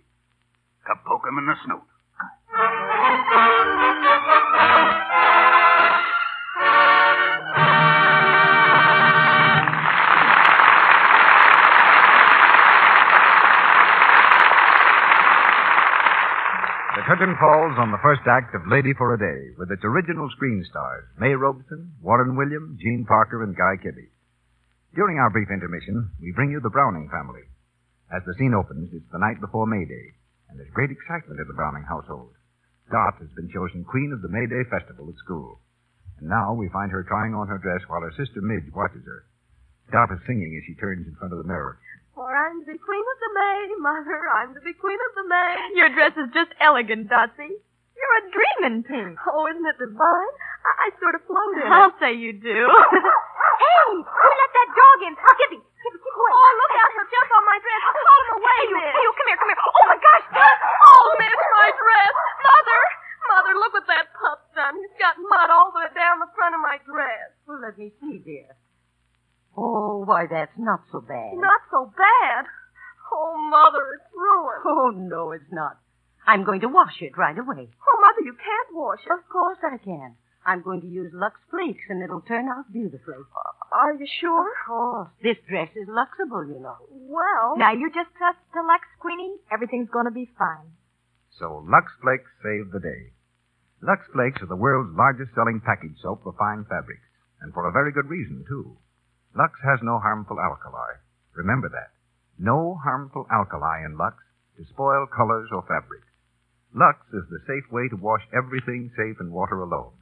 to 0.89 0.97
poke 1.05 1.21
'em 1.29 1.37
in 1.37 1.45
the 1.45 1.55
snoot. 1.69 1.85
Curtain 17.11 17.35
falls 17.43 17.75
on 17.75 17.91
the 17.91 17.99
first 17.99 18.23
act 18.23 18.55
of 18.55 18.71
Lady 18.71 18.95
for 18.95 19.11
a 19.11 19.19
Day 19.19 19.51
with 19.59 19.67
its 19.67 19.83
original 19.83 20.31
screen 20.31 20.63
stars, 20.63 21.03
May 21.19 21.35
Robson, 21.35 21.91
Warren 21.99 22.39
Williams, 22.39 22.79
Jean 22.79 23.03
Parker, 23.03 23.43
and 23.43 23.51
Guy 23.51 23.75
Kibbee. 23.83 24.15
During 24.95 25.19
our 25.19 25.27
brief 25.27 25.51
intermission, 25.51 26.07
we 26.23 26.31
bring 26.31 26.55
you 26.55 26.63
the 26.63 26.71
Browning 26.71 27.11
family. 27.11 27.43
As 28.15 28.23
the 28.23 28.31
scene 28.39 28.55
opens, 28.55 28.95
it's 28.95 29.11
the 29.11 29.19
night 29.19 29.43
before 29.43 29.67
May 29.67 29.83
Day, 29.83 30.15
and 30.47 30.55
there's 30.55 30.71
great 30.71 30.87
excitement 30.87 31.43
in 31.43 31.51
the 31.51 31.59
Browning 31.59 31.83
household. 31.83 32.31
Dot 32.87 33.19
has 33.19 33.35
been 33.35 33.51
chosen 33.51 33.83
Queen 33.83 34.15
of 34.15 34.23
the 34.23 34.31
May 34.31 34.47
Day 34.47 34.63
Festival 34.71 35.11
at 35.11 35.19
school. 35.19 35.59
And 36.23 36.31
now 36.31 36.55
we 36.55 36.71
find 36.71 36.95
her 36.95 37.03
trying 37.03 37.35
on 37.35 37.51
her 37.51 37.59
dress 37.59 37.83
while 37.91 38.07
her 38.07 38.15
sister 38.15 38.39
Midge 38.39 38.71
watches 38.71 39.03
her. 39.03 39.27
Dot 39.91 40.15
is 40.15 40.23
singing 40.23 40.55
as 40.55 40.63
she 40.63 40.79
turns 40.79 41.03
in 41.03 41.19
front 41.19 41.35
of 41.35 41.43
the 41.43 41.51
mirror. 41.51 41.75
For 42.15 42.27
I'm 42.27 42.59
to 42.59 42.67
be 42.67 42.77
queen 42.77 43.05
of 43.07 43.17
the 43.23 43.31
May, 43.33 43.59
mother. 43.79 44.19
I'm 44.27 44.51
to 44.53 44.61
be 44.61 44.73
queen 44.75 44.99
of 44.99 45.11
the 45.15 45.25
May. 45.31 45.51
Your 45.79 45.89
dress 45.95 46.11
is 46.19 46.27
just 46.35 46.51
elegant, 46.59 47.07
Dotsie. 47.07 47.55
You're 47.55 48.17
a 48.19 48.25
dreamin' 48.33 48.83
pink. 48.83 49.15
Oh, 49.29 49.47
isn't 49.47 49.63
it 49.63 49.77
divine? 49.79 50.33
I, 50.65 50.89
I 50.91 50.99
sort 50.99 51.15
of 51.15 51.21
float 51.29 51.55
in 51.55 51.69
I'll 51.69 51.93
say 52.01 52.11
you 52.17 52.33
do. 52.33 52.59
hey, 53.63 53.83
who 53.95 54.27
let 54.27 54.51
that 54.57 54.69
dog 54.73 54.99
in? 55.07 55.13
Gibby, 55.15 55.61
Gibby, 55.61 55.99
keep 56.01 56.15
away. 56.17 56.33
Oh, 56.33 56.51
look 56.59 56.73
out. 56.81 56.89
He'll 56.97 57.09
jump 57.13 57.29
on 57.31 57.43
my 57.45 57.57
dress. 57.61 57.81
Call 57.93 58.19
him 58.25 58.31
away, 58.41 58.57
hey, 58.57 58.67
you, 58.67 58.77
Hey, 58.81 59.03
you, 59.05 59.11
come 59.15 59.27
here, 59.31 59.39
come 59.39 59.49
here. 59.53 59.61
Oh, 59.61 59.85
my 59.87 59.99
gosh, 60.01 60.25
Oh, 60.35 61.07
Miss, 61.21 61.39
my 61.55 61.69
dress. 61.71 62.13
Mother, 62.41 62.81
mother, 63.31 63.53
look 63.55 63.71
what 63.77 63.87
that 63.87 64.05
pup's 64.17 64.49
done. 64.57 64.73
He's 64.81 64.97
got 64.99 65.15
mud 65.21 65.47
all 65.53 65.71
the 65.71 65.85
way 65.85 65.89
down 65.95 66.19
the 66.19 66.31
front 66.35 66.57
of 66.57 66.61
my 66.65 66.81
dress. 66.83 67.31
Well, 67.47 67.61
let 67.61 67.77
me 67.77 67.93
see, 68.01 68.19
dear. 68.19 68.51
Oh, 69.57 70.03
why, 70.05 70.25
that's 70.29 70.57
not 70.57 70.81
so 70.91 71.01
bad. 71.01 71.33
Not 71.35 71.61
so 71.69 71.91
bad. 71.97 72.45
Oh, 73.11 73.35
Mother, 73.49 73.99
it's 73.99 74.13
ruined. 74.15 74.63
Oh, 74.65 74.89
no, 74.95 75.31
it's 75.31 75.51
not. 75.51 75.77
I'm 76.25 76.45
going 76.45 76.61
to 76.61 76.69
wash 76.69 77.01
it 77.01 77.17
right 77.17 77.37
away. 77.37 77.67
Oh, 77.67 77.97
Mother, 78.01 78.23
you 78.23 78.33
can't 78.33 78.71
wash 78.75 78.99
it. 79.05 79.11
Of 79.11 79.27
course 79.27 79.57
I 79.63 79.77
can. 79.83 80.15
I'm 80.45 80.63
going 80.63 80.81
to 80.81 80.87
use 80.87 81.11
Lux 81.13 81.35
Flakes, 81.51 81.83
and 81.89 82.01
it'll 82.01 82.21
turn 82.21 82.47
out 82.47 82.71
beautifully. 82.71 83.13
Uh, 83.13 83.75
are 83.75 83.93
you 83.93 84.07
sure? 84.19 84.49
Of 84.49 84.65
course. 84.65 85.09
This 85.21 85.37
dress 85.47 85.69
is 85.75 85.87
Luxable, 85.87 86.47
you 86.47 86.59
know. 86.59 86.77
Well. 86.89 87.57
Now, 87.57 87.73
you 87.73 87.91
just 87.93 88.09
trust 88.17 88.39
to 88.53 88.61
Lux, 88.65 88.81
Queenie. 88.99 89.37
Everything's 89.51 89.89
going 89.89 90.05
to 90.05 90.11
be 90.15 90.29
fine. 90.39 90.73
So 91.37 91.63
Lux 91.67 91.91
Flakes 92.01 92.31
saved 92.41 92.71
the 92.73 92.79
day. 92.79 93.13
Lux 93.83 94.01
Flakes 94.13 94.41
are 94.41 94.49
the 94.49 94.55
world's 94.55 94.95
largest 94.97 95.33
selling 95.35 95.61
package 95.61 95.97
soap 96.01 96.23
for 96.23 96.33
fine 96.37 96.65
fabrics, 96.69 97.05
and 97.41 97.53
for 97.53 97.67
a 97.67 97.71
very 97.71 97.91
good 97.91 98.09
reason, 98.09 98.45
too. 98.47 98.77
Lux 99.35 99.53
has 99.63 99.79
no 99.81 99.99
harmful 99.99 100.39
alkali. 100.39 100.99
Remember 101.33 101.69
that. 101.69 101.91
No 102.37 102.79
harmful 102.83 103.27
alkali 103.31 103.85
in 103.85 103.97
Lux 103.97 104.17
to 104.57 104.65
spoil 104.65 105.07
colors 105.07 105.49
or 105.51 105.61
fabrics. 105.63 106.07
Lux 106.73 106.99
is 107.13 107.27
the 107.29 107.43
safe 107.47 107.71
way 107.71 107.87
to 107.89 107.95
wash 107.95 108.23
everything 108.33 108.91
safe 108.95 109.17
in 109.19 109.31
water 109.31 109.59
alone. 109.59 109.93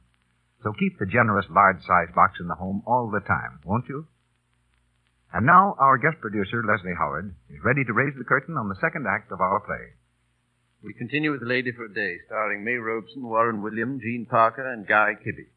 So 0.62 0.72
keep 0.72 0.98
the 0.98 1.06
generous 1.06 1.46
large 1.50 1.80
size 1.82 2.12
box 2.14 2.38
in 2.40 2.48
the 2.48 2.54
home 2.54 2.82
all 2.86 3.10
the 3.10 3.20
time, 3.20 3.60
won't 3.64 3.88
you? 3.88 4.06
And 5.32 5.46
now 5.46 5.76
our 5.78 5.96
guest 5.96 6.20
producer, 6.20 6.62
Leslie 6.66 6.98
Howard, 6.98 7.34
is 7.48 7.64
ready 7.64 7.84
to 7.84 7.92
raise 7.92 8.14
the 8.18 8.24
curtain 8.24 8.56
on 8.56 8.68
the 8.68 8.80
second 8.80 9.06
act 9.06 9.30
of 9.30 9.40
our 9.40 9.60
play. 9.60 9.94
We 10.82 10.92
continue 10.94 11.30
with 11.30 11.42
Lady 11.42 11.72
for 11.72 11.84
a 11.84 11.94
Day, 11.94 12.18
starring 12.26 12.64
May 12.64 12.74
Robson, 12.74 13.22
Warren 13.22 13.62
William, 13.62 14.00
Jean 14.00 14.26
Parker, 14.28 14.66
and 14.66 14.86
Guy 14.86 15.14
Kibbee. 15.14 15.52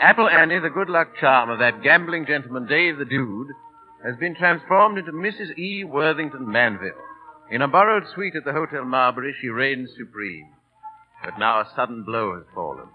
Apple 0.00 0.28
Annie, 0.28 0.60
the 0.60 0.70
good 0.70 0.88
luck 0.88 1.08
charm 1.20 1.50
of 1.50 1.58
that 1.58 1.82
gambling 1.82 2.24
gentleman, 2.24 2.66
Dave 2.66 2.98
the 2.98 3.04
Dude, 3.04 3.48
has 4.04 4.16
been 4.16 4.36
transformed 4.36 4.96
into 4.96 5.10
Mrs. 5.10 5.58
E. 5.58 5.82
Worthington 5.82 6.50
Manville. 6.50 7.02
In 7.50 7.62
a 7.62 7.68
borrowed 7.68 8.04
suite 8.14 8.36
at 8.36 8.44
the 8.44 8.52
Hotel 8.52 8.84
Marbury, 8.84 9.34
she 9.40 9.48
reigns 9.48 9.90
supreme. 9.98 10.50
But 11.24 11.38
now 11.38 11.60
a 11.60 11.68
sudden 11.74 12.04
blow 12.04 12.36
has 12.36 12.44
fallen. 12.54 12.86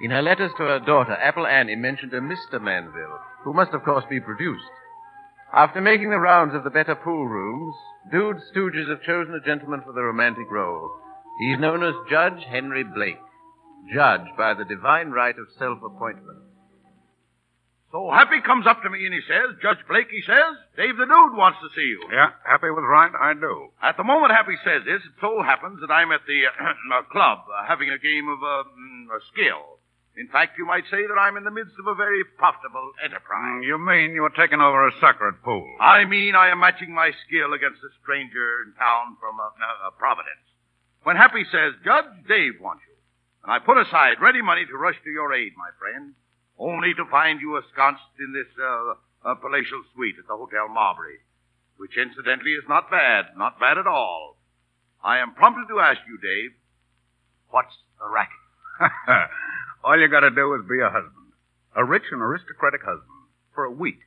In 0.00 0.10
her 0.10 0.22
letters 0.22 0.52
to 0.56 0.62
her 0.62 0.78
daughter, 0.78 1.12
Apple 1.12 1.46
Annie 1.46 1.76
mentioned 1.76 2.14
a 2.14 2.20
Mr. 2.20 2.62
Manville, 2.62 3.18
who 3.44 3.52
must, 3.52 3.74
of 3.74 3.84
course, 3.84 4.04
be 4.08 4.20
produced. 4.20 4.64
After 5.52 5.82
making 5.82 6.10
the 6.10 6.18
rounds 6.18 6.54
of 6.54 6.64
the 6.64 6.70
better 6.70 6.94
pool 6.94 7.26
rooms, 7.26 7.74
Dude's 8.10 8.42
stooges 8.54 8.88
have 8.88 9.02
chosen 9.02 9.34
a 9.34 9.44
gentleman 9.44 9.82
for 9.84 9.92
the 9.92 10.02
romantic 10.02 10.50
role. 10.50 10.90
He's 11.40 11.58
known 11.58 11.82
as 11.82 11.94
Judge 12.08 12.42
Henry 12.48 12.84
Blake, 12.84 13.20
judge 13.94 14.26
by 14.36 14.54
the 14.54 14.64
divine 14.64 15.10
right 15.10 15.38
of 15.38 15.46
self-appointment. 15.58 16.38
So 17.90 18.10
Happy 18.12 18.44
comes 18.44 18.66
up 18.68 18.82
to 18.84 18.90
me 18.90 19.06
and 19.08 19.14
he 19.16 19.24
says, 19.24 19.56
Judge 19.64 19.80
Blake, 19.88 20.12
he 20.12 20.20
says, 20.20 20.60
Dave 20.76 21.00
the 21.00 21.08
Dude 21.08 21.40
wants 21.40 21.56
to 21.64 21.72
see 21.72 21.88
you. 21.88 22.04
Yeah, 22.12 22.36
Happy 22.44 22.68
was 22.68 22.84
right. 22.84 23.08
I 23.16 23.32
do. 23.32 23.72
At 23.80 23.96
the 23.96 24.04
moment 24.04 24.36
Happy 24.36 24.60
says 24.60 24.84
this, 24.84 25.00
it 25.00 25.16
so 25.24 25.40
happens 25.40 25.80
that 25.80 25.88
I'm 25.88 26.12
at 26.12 26.20
the 26.28 26.52
uh, 26.52 27.08
club 27.12 27.48
uh, 27.48 27.64
having 27.64 27.88
a 27.88 27.96
game 27.96 28.28
of 28.28 28.36
uh, 28.44 28.68
mm, 28.76 29.08
skill. 29.32 29.80
In 30.20 30.28
fact, 30.28 30.58
you 30.58 30.66
might 30.66 30.84
say 30.90 31.00
that 31.00 31.16
I'm 31.16 31.38
in 31.38 31.48
the 31.48 31.54
midst 31.54 31.78
of 31.80 31.86
a 31.86 31.94
very 31.94 32.20
profitable 32.36 32.92
enterprise. 33.00 33.64
Mm, 33.64 33.64
you 33.64 33.78
mean 33.80 34.12
you're 34.12 34.36
taking 34.36 34.60
over 34.60 34.84
a 34.84 34.92
sucker 35.00 35.32
at 35.32 35.40
pool? 35.40 35.64
I 35.80 36.04
mean 36.04 36.34
I 36.36 36.52
am 36.52 36.60
matching 36.60 36.92
my 36.92 37.12
skill 37.24 37.56
against 37.56 37.80
a 37.80 37.88
stranger 38.04 38.68
in 38.68 38.76
town 38.76 39.16
from 39.16 39.40
uh, 39.40 39.48
uh, 39.48 39.96
Providence. 39.96 40.44
When 41.08 41.16
Happy 41.16 41.48
says, 41.48 41.72
Judge, 41.88 42.12
Dave 42.28 42.60
wants 42.60 42.84
you. 42.84 42.97
And 43.48 43.56
I 43.56 43.64
put 43.64 43.80
aside 43.80 44.20
ready 44.20 44.44
money 44.44 44.68
to 44.68 44.76
rush 44.76 45.00
to 45.02 45.10
your 45.10 45.32
aid, 45.32 45.56
my 45.56 45.72
friend 45.80 46.12
only 46.58 46.92
to 46.92 47.08
find 47.08 47.40
you 47.40 47.56
ensconced 47.56 48.12
in 48.20 48.36
this 48.36 48.52
uh, 48.60 48.92
uh, 49.24 49.40
palatial 49.40 49.80
suite 49.94 50.20
at 50.20 50.28
the 50.28 50.36
Hotel 50.36 50.68
Marbury, 50.68 51.24
which 51.78 51.96
incidentally 51.96 52.52
is 52.52 52.68
not 52.68 52.90
bad, 52.90 53.32
not 53.40 53.58
bad 53.58 53.78
at 53.78 53.86
all. 53.86 54.36
I 55.02 55.24
am 55.24 55.32
prompted 55.32 55.64
to 55.72 55.80
ask 55.80 55.96
you, 56.04 56.20
Dave, 56.20 56.52
what's 57.48 57.72
the 57.96 58.12
racket? 58.12 58.36
all 59.82 59.96
you 59.96 60.12
gotta 60.12 60.28
do 60.28 60.52
is 60.52 60.68
be 60.68 60.84
a 60.84 60.92
husband. 60.92 61.32
A 61.72 61.88
rich 61.88 62.04
and 62.12 62.20
aristocratic 62.20 62.84
husband. 62.84 63.32
For 63.54 63.64
a 63.64 63.72
week. 63.72 64.04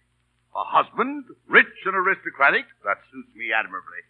A 0.54 0.70
husband? 0.70 1.26
Rich 1.50 1.82
and 1.90 1.96
aristocratic? 1.96 2.70
That 2.86 3.02
suits 3.10 3.34
me 3.34 3.50
admirably. 3.58 4.06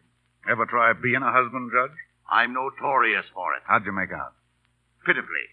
Ever 0.52 0.66
try 0.66 0.92
being 0.92 1.24
a 1.24 1.32
husband, 1.32 1.72
Judge? 1.72 1.96
I'm 2.28 2.52
notorious 2.52 3.26
for 3.34 3.56
it. 3.56 3.64
How'd 3.64 3.86
you 3.86 3.94
make 3.94 4.12
out? 4.12 4.34
Pitifully 5.06 5.52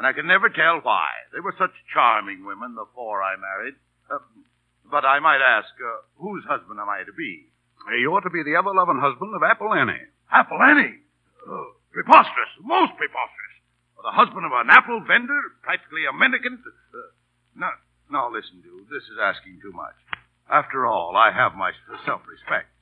and 0.00 0.08
I 0.08 0.16
can 0.16 0.24
never 0.24 0.48
tell 0.48 0.80
why. 0.80 1.12
They 1.28 1.44
were 1.44 1.52
such 1.60 1.76
charming 1.92 2.48
women, 2.48 2.72
the 2.72 2.88
four 2.96 3.20
I 3.20 3.36
married. 3.36 3.76
Uh, 4.08 4.24
but 4.88 5.04
I 5.04 5.20
might 5.20 5.44
ask, 5.44 5.68
uh, 5.76 6.08
whose 6.16 6.40
husband 6.48 6.80
am 6.80 6.88
I 6.88 7.04
to 7.04 7.12
be? 7.12 7.52
You 8.00 8.08
ought 8.16 8.24
to 8.24 8.32
be 8.32 8.40
the 8.40 8.56
ever-loving 8.56 8.96
husband 8.96 9.36
of 9.36 9.44
Apple 9.44 9.76
Annie. 9.76 10.08
Apple 10.32 10.56
Annie? 10.56 11.04
Oh, 11.44 11.76
preposterous, 11.92 12.48
most 12.64 12.96
preposterous. 12.96 13.54
The 14.00 14.16
husband 14.16 14.48
of 14.48 14.56
an 14.56 14.72
apple 14.72 15.04
vendor, 15.04 15.36
practically 15.60 16.08
a 16.08 16.16
mendicant. 16.16 16.64
Uh, 16.64 17.12
now, 17.52 17.76
now 18.08 18.32
listen, 18.32 18.64
dude, 18.64 18.88
this 18.88 19.04
is 19.04 19.20
asking 19.20 19.60
too 19.60 19.76
much. 19.76 20.00
After 20.48 20.88
all, 20.88 21.12
I 21.12 21.28
have 21.28 21.52
my 21.52 21.76
self-respect. 22.08 22.72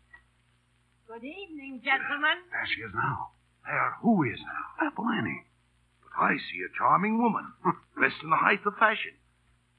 Good 1.10 1.26
evening, 1.26 1.82
gentlemen. 1.82 2.46
There 2.46 2.68
she 2.70 2.86
is 2.86 2.94
now. 2.94 3.34
There, 3.66 3.98
who 4.06 4.22
is 4.22 4.38
now? 4.38 4.86
Apple 4.86 5.10
Annie. 5.10 5.47
I 6.16 6.36
see 6.38 6.60
a 6.64 6.70
charming 6.76 7.20
woman, 7.20 7.52
dressed 7.96 8.22
in 8.22 8.30
the 8.30 8.36
height 8.36 8.64
of 8.66 8.74
fashion. 8.78 9.12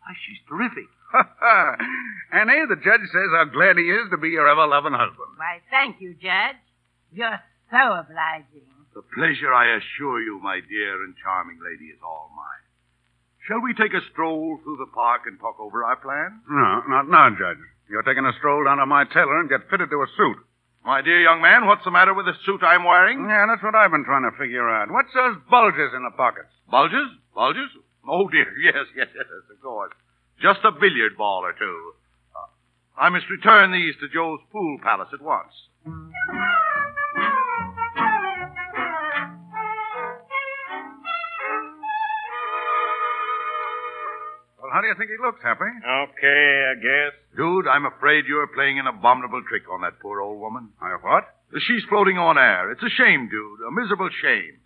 Why, 0.03 0.13
she's 0.25 0.41
terrific. 0.47 0.87
Annie, 2.33 2.65
the 2.69 2.79
judge 2.79 3.05
says 3.11 3.31
how 3.33 3.45
glad 3.51 3.77
he 3.77 3.89
is 3.89 4.09
to 4.11 4.17
be 4.17 4.29
your 4.29 4.47
ever-loving 4.47 4.93
husband. 4.93 5.35
Why, 5.37 5.59
thank 5.69 5.99
you, 5.99 6.13
Judge. 6.13 6.61
You're 7.11 7.41
so 7.71 8.05
obliging. 8.05 8.69
The 8.93 9.01
pleasure, 9.15 9.53
I 9.53 9.77
assure 9.77 10.21
you, 10.21 10.39
my 10.41 10.59
dear 10.61 11.03
and 11.03 11.15
charming 11.21 11.59
lady, 11.63 11.91
is 11.93 11.99
all 12.03 12.31
mine. 12.35 12.65
Shall 13.47 13.61
we 13.61 13.73
take 13.73 13.93
a 13.93 14.05
stroll 14.11 14.59
through 14.63 14.77
the 14.77 14.91
park 14.93 15.23
and 15.25 15.39
talk 15.39 15.59
over 15.59 15.83
our 15.83 15.95
plans? 15.97 16.41
No, 16.49 16.83
not 16.87 17.09
now, 17.09 17.29
Judge. 17.29 17.61
You're 17.89 18.03
taking 18.05 18.25
a 18.25 18.33
stroll 18.37 18.63
down 18.65 18.77
to 18.77 18.85
my 18.85 19.05
tailor 19.05 19.39
and 19.39 19.49
get 19.49 19.69
fitted 19.69 19.89
to 19.89 20.03
a 20.03 20.07
suit. 20.17 20.37
My 20.85 21.01
dear 21.01 21.21
young 21.21 21.41
man, 21.41 21.67
what's 21.67 21.83
the 21.83 21.91
matter 21.91 22.13
with 22.13 22.25
the 22.25 22.33
suit 22.45 22.63
I'm 22.63 22.83
wearing? 22.83 23.27
Yeah, 23.27 23.45
that's 23.47 23.61
what 23.63 23.75
I've 23.75 23.91
been 23.91 24.05
trying 24.05 24.23
to 24.29 24.35
figure 24.37 24.67
out. 24.69 24.89
What's 24.89 25.13
those 25.13 25.35
bulges 25.49 25.91
in 25.93 26.03
the 26.03 26.15
pockets? 26.15 26.49
Bulges? 26.71 27.09
Bulges? 27.35 27.69
Oh, 28.07 28.27
dear. 28.29 28.47
Yes, 28.63 28.87
yes, 28.95 29.07
yes, 29.15 29.25
of 29.51 29.61
course. 29.61 29.93
Just 30.41 30.59
a 30.63 30.71
billiard 30.71 31.17
ball 31.17 31.43
or 31.43 31.53
two. 31.53 31.93
Uh, 32.35 32.47
I 32.97 33.09
must 33.09 33.29
return 33.29 33.71
these 33.71 33.95
to 33.99 34.07
Joe's 34.07 34.39
pool 34.51 34.77
palace 34.81 35.09
at 35.13 35.21
once. 35.21 35.51
Well, 44.69 44.75
how 44.77 44.81
do 44.81 44.87
you 44.87 44.93
think 45.01 45.09
he 45.09 45.17
looks, 45.17 45.41
Happy? 45.41 45.65
Okay, 45.65 46.45
I 46.69 46.75
guess. 46.77 47.17
Dude, 47.35 47.65
I'm 47.65 47.89
afraid 47.89 48.29
you're 48.29 48.45
playing 48.53 48.77
an 48.77 48.85
abominable 48.85 49.41
trick 49.49 49.63
on 49.65 49.81
that 49.81 49.97
poor 49.99 50.21
old 50.21 50.39
woman. 50.39 50.69
I 50.79 50.93
what? 51.01 51.25
She's 51.65 51.81
floating 51.89 52.19
on 52.19 52.37
air. 52.37 52.69
It's 52.69 52.83
a 52.85 52.89
shame, 52.93 53.29
dude. 53.33 53.65
A 53.65 53.71
miserable 53.73 54.11
shame. 54.21 54.61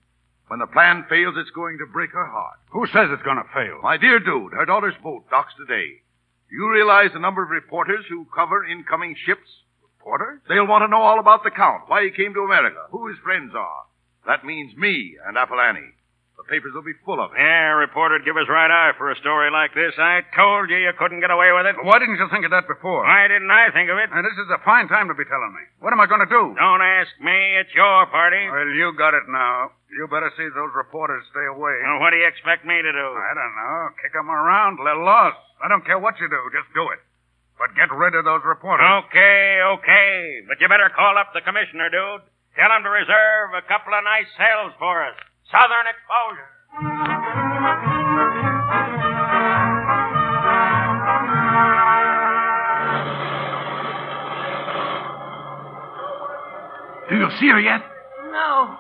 When 0.50 0.60
the 0.60 0.68
plan 0.68 1.06
fails, 1.08 1.36
it's 1.38 1.56
going 1.56 1.78
to 1.78 1.86
break 1.88 2.12
her 2.12 2.28
heart. 2.28 2.60
Who 2.76 2.84
says 2.88 3.16
it's 3.16 3.24
going 3.24 3.40
to 3.40 3.48
fail? 3.56 3.80
My 3.82 3.96
dear 3.96 4.20
dude, 4.20 4.52
her 4.52 4.66
daughter's 4.66 5.00
boat 5.02 5.24
docks 5.30 5.54
today. 5.56 6.04
Do 6.52 6.56
you 6.60 6.70
realize 6.70 7.12
the 7.14 7.24
number 7.24 7.42
of 7.42 7.50
reporters 7.50 8.04
who 8.10 8.28
cover 8.36 8.68
incoming 8.68 9.16
ships? 9.26 9.48
Reporters? 9.96 10.42
They'll 10.50 10.68
want 10.68 10.84
to 10.84 10.92
know 10.92 11.02
all 11.02 11.22
about 11.22 11.46
the 11.46 11.56
Count, 11.56 11.88
why 11.88 12.04
he 12.04 12.12
came 12.12 12.34
to 12.34 12.42
America, 12.44 12.92
who 12.92 13.08
his 13.08 13.24
friends 13.24 13.54
are. 13.56 13.88
That 14.28 14.44
means 14.44 14.76
me 14.76 15.16
and 15.26 15.38
Apple 15.38 15.62
Annie. 15.62 15.96
The 16.44 16.60
papers 16.60 16.76
will 16.76 16.84
be 16.84 16.92
full 17.08 17.24
of 17.24 17.32
it. 17.32 17.40
Yeah, 17.40 17.72
reporter'd 17.80 18.28
give 18.28 18.36
us 18.36 18.52
right 18.52 18.68
eye 18.68 18.92
for 19.00 19.08
a 19.08 19.16
story 19.24 19.48
like 19.48 19.72
this. 19.72 19.96
I 19.96 20.28
told 20.36 20.68
you 20.68 20.76
you 20.76 20.92
couldn't 21.00 21.24
get 21.24 21.32
away 21.32 21.56
with 21.56 21.72
it. 21.72 21.80
Why 21.80 22.04
didn't 22.04 22.20
you 22.20 22.28
think 22.28 22.44
of 22.44 22.52
that 22.52 22.68
before? 22.68 23.08
Why 23.08 23.32
didn't 23.32 23.48
I 23.48 23.72
think 23.72 23.88
of 23.88 23.96
it? 23.96 24.12
Now, 24.12 24.20
this 24.20 24.36
is 24.36 24.52
a 24.52 24.60
fine 24.68 24.92
time 24.92 25.08
to 25.08 25.16
be 25.16 25.24
telling 25.24 25.56
me. 25.56 25.64
What 25.80 25.96
am 25.96 26.04
I 26.04 26.08
going 26.12 26.20
to 26.20 26.28
do? 26.28 26.52
Don't 26.60 26.84
ask 26.84 27.16
me. 27.24 27.64
It's 27.64 27.72
your 27.72 28.12
party. 28.12 28.44
Well, 28.52 28.76
you 28.76 28.92
got 29.00 29.16
it 29.16 29.24
now. 29.32 29.72
You 29.88 30.04
better 30.12 30.36
see 30.36 30.44
those 30.52 30.76
reporters 30.76 31.24
stay 31.32 31.48
away. 31.48 31.80
Well, 31.80 32.04
what 32.04 32.12
do 32.12 32.20
you 32.20 32.28
expect 32.28 32.68
me 32.68 32.76
to 32.76 32.92
do? 32.92 33.08
I 33.16 33.32
don't 33.40 33.56
know. 33.56 33.80
Kick 34.04 34.12
'em 34.12 34.28
around 34.28 34.84
they're 34.84 35.00
lost. 35.00 35.40
I 35.64 35.72
don't 35.72 35.86
care 35.88 36.00
what 36.02 36.20
you 36.20 36.28
do. 36.28 36.42
Just 36.52 36.68
do 36.76 36.84
it. 36.92 37.00
But 37.56 37.72
get 37.80 37.88
rid 37.94 38.16
of 38.20 38.26
those 38.26 38.44
reporters. 38.44 38.84
Okay, 39.08 39.62
okay. 39.80 40.44
But 40.50 40.60
you 40.60 40.68
better 40.68 40.90
call 40.92 41.16
up 41.16 41.32
the 41.32 41.42
commissioner, 41.46 41.88
dude. 41.88 42.28
Tell 42.60 42.72
him 42.74 42.84
to 42.84 42.90
reserve 42.90 43.54
a 43.56 43.62
couple 43.70 43.94
of 43.94 44.04
nice 44.04 44.28
cells 44.36 44.74
for 44.78 45.06
us. 45.06 45.16
Southern 45.54 45.86
exposure. 45.86 46.50
Do 57.10 57.16
you 57.20 57.30
see 57.40 57.48
her 57.50 57.60
yet? 57.60 57.82
No. 58.32 58.78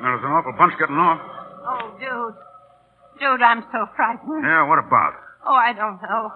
There's 0.00 0.22
an 0.22 0.30
awful 0.30 0.52
bunch 0.56 0.74
getting 0.78 0.94
off. 0.94 1.20
Oh, 1.66 1.96
dude. 1.98 2.36
Dude, 3.18 3.42
I'm 3.42 3.64
so 3.72 3.88
frightened. 3.96 4.44
Yeah, 4.44 4.68
what 4.68 4.78
about? 4.78 5.14
Oh, 5.44 5.54
I 5.54 5.72
don't 5.72 6.00
know. 6.02 6.32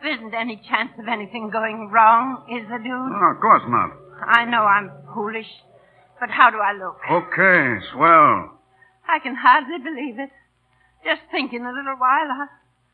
There 0.00 0.14
isn't 0.14 0.32
any 0.34 0.56
chance 0.70 0.90
of 0.98 1.08
anything 1.08 1.50
going 1.50 1.90
wrong, 1.92 2.46
is 2.48 2.66
there, 2.68 2.78
dude? 2.78 2.88
No, 2.88 3.34
of 3.34 3.40
course 3.40 3.62
not. 3.68 3.90
I 4.24 4.44
know 4.46 4.62
I'm 4.62 4.90
foolish, 5.12 5.50
But 6.22 6.30
how 6.30 6.54
do 6.54 6.62
I 6.62 6.70
look? 6.70 7.02
Okay, 7.02 7.82
swell. 7.90 8.54
I 9.10 9.18
can 9.18 9.34
hardly 9.34 9.82
believe 9.82 10.22
it. 10.22 10.30
Just 11.02 11.26
think 11.34 11.50
in 11.50 11.66
a 11.66 11.74
little 11.74 11.98
while 11.98 12.30
I'll, 12.30 12.46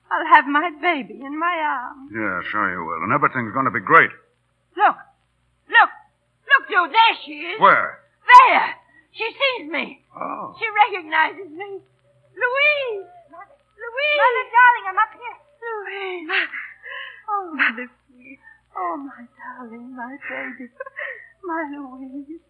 I'll 0.08 0.28
have 0.32 0.48
my 0.48 0.72
baby 0.80 1.20
in 1.20 1.36
my 1.36 1.52
arms. 1.60 2.08
Yeah, 2.08 2.40
sure 2.48 2.72
you 2.72 2.80
will. 2.88 3.04
And 3.04 3.12
everything's 3.12 3.52
going 3.52 3.68
to 3.68 3.76
be 3.76 3.84
great. 3.84 4.08
Look, 4.80 4.96
look, 5.68 5.92
look, 5.92 6.64
Joe. 6.72 6.88
there 6.88 7.14
she 7.28 7.52
is. 7.52 7.60
Where? 7.60 8.00
There. 8.24 8.68
She 9.12 9.28
sees 9.28 9.68
me. 9.68 10.00
Oh. 10.16 10.56
She 10.56 10.64
recognizes 10.88 11.52
me. 11.52 11.84
Louise. 12.32 13.08
Louise. 13.12 14.20
Mother, 14.24 14.46
darling, 14.56 14.86
I'm 14.88 15.00
up 15.04 15.12
here. 15.12 15.36
Louise. 15.68 16.48
Oh, 17.28 17.44
Mother, 17.52 17.92
sweet. 18.08 18.40
Oh, 18.72 18.96
my 18.96 19.20
darling, 19.36 19.92
my 19.92 20.16
baby. 20.16 20.72
My 21.44 21.68
Louise. 21.76 22.40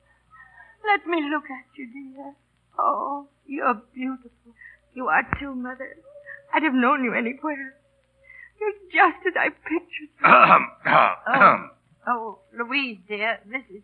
Let 0.85 1.07
me 1.07 1.29
look 1.31 1.45
at 1.45 1.67
you, 1.77 1.87
dear. 1.93 2.35
Oh, 2.79 3.29
you're 3.47 3.83
beautiful. 3.95 4.31
You 4.95 5.09
are 5.09 5.23
too, 5.39 5.55
Mother. 5.55 5.97
I'd 6.55 6.63
have 6.63 6.75
known 6.75 7.05
you 7.05 7.15
anywhere. 7.15 7.75
You're 8.61 8.73
just 8.93 9.27
as 9.27 9.35
I 9.37 9.49
pictured 9.51 10.11
you. 10.21 10.27
Oh, 10.27 11.69
oh, 12.07 12.39
Louise, 12.59 12.99
dear, 13.07 13.39
this 13.47 13.63
is 13.71 13.83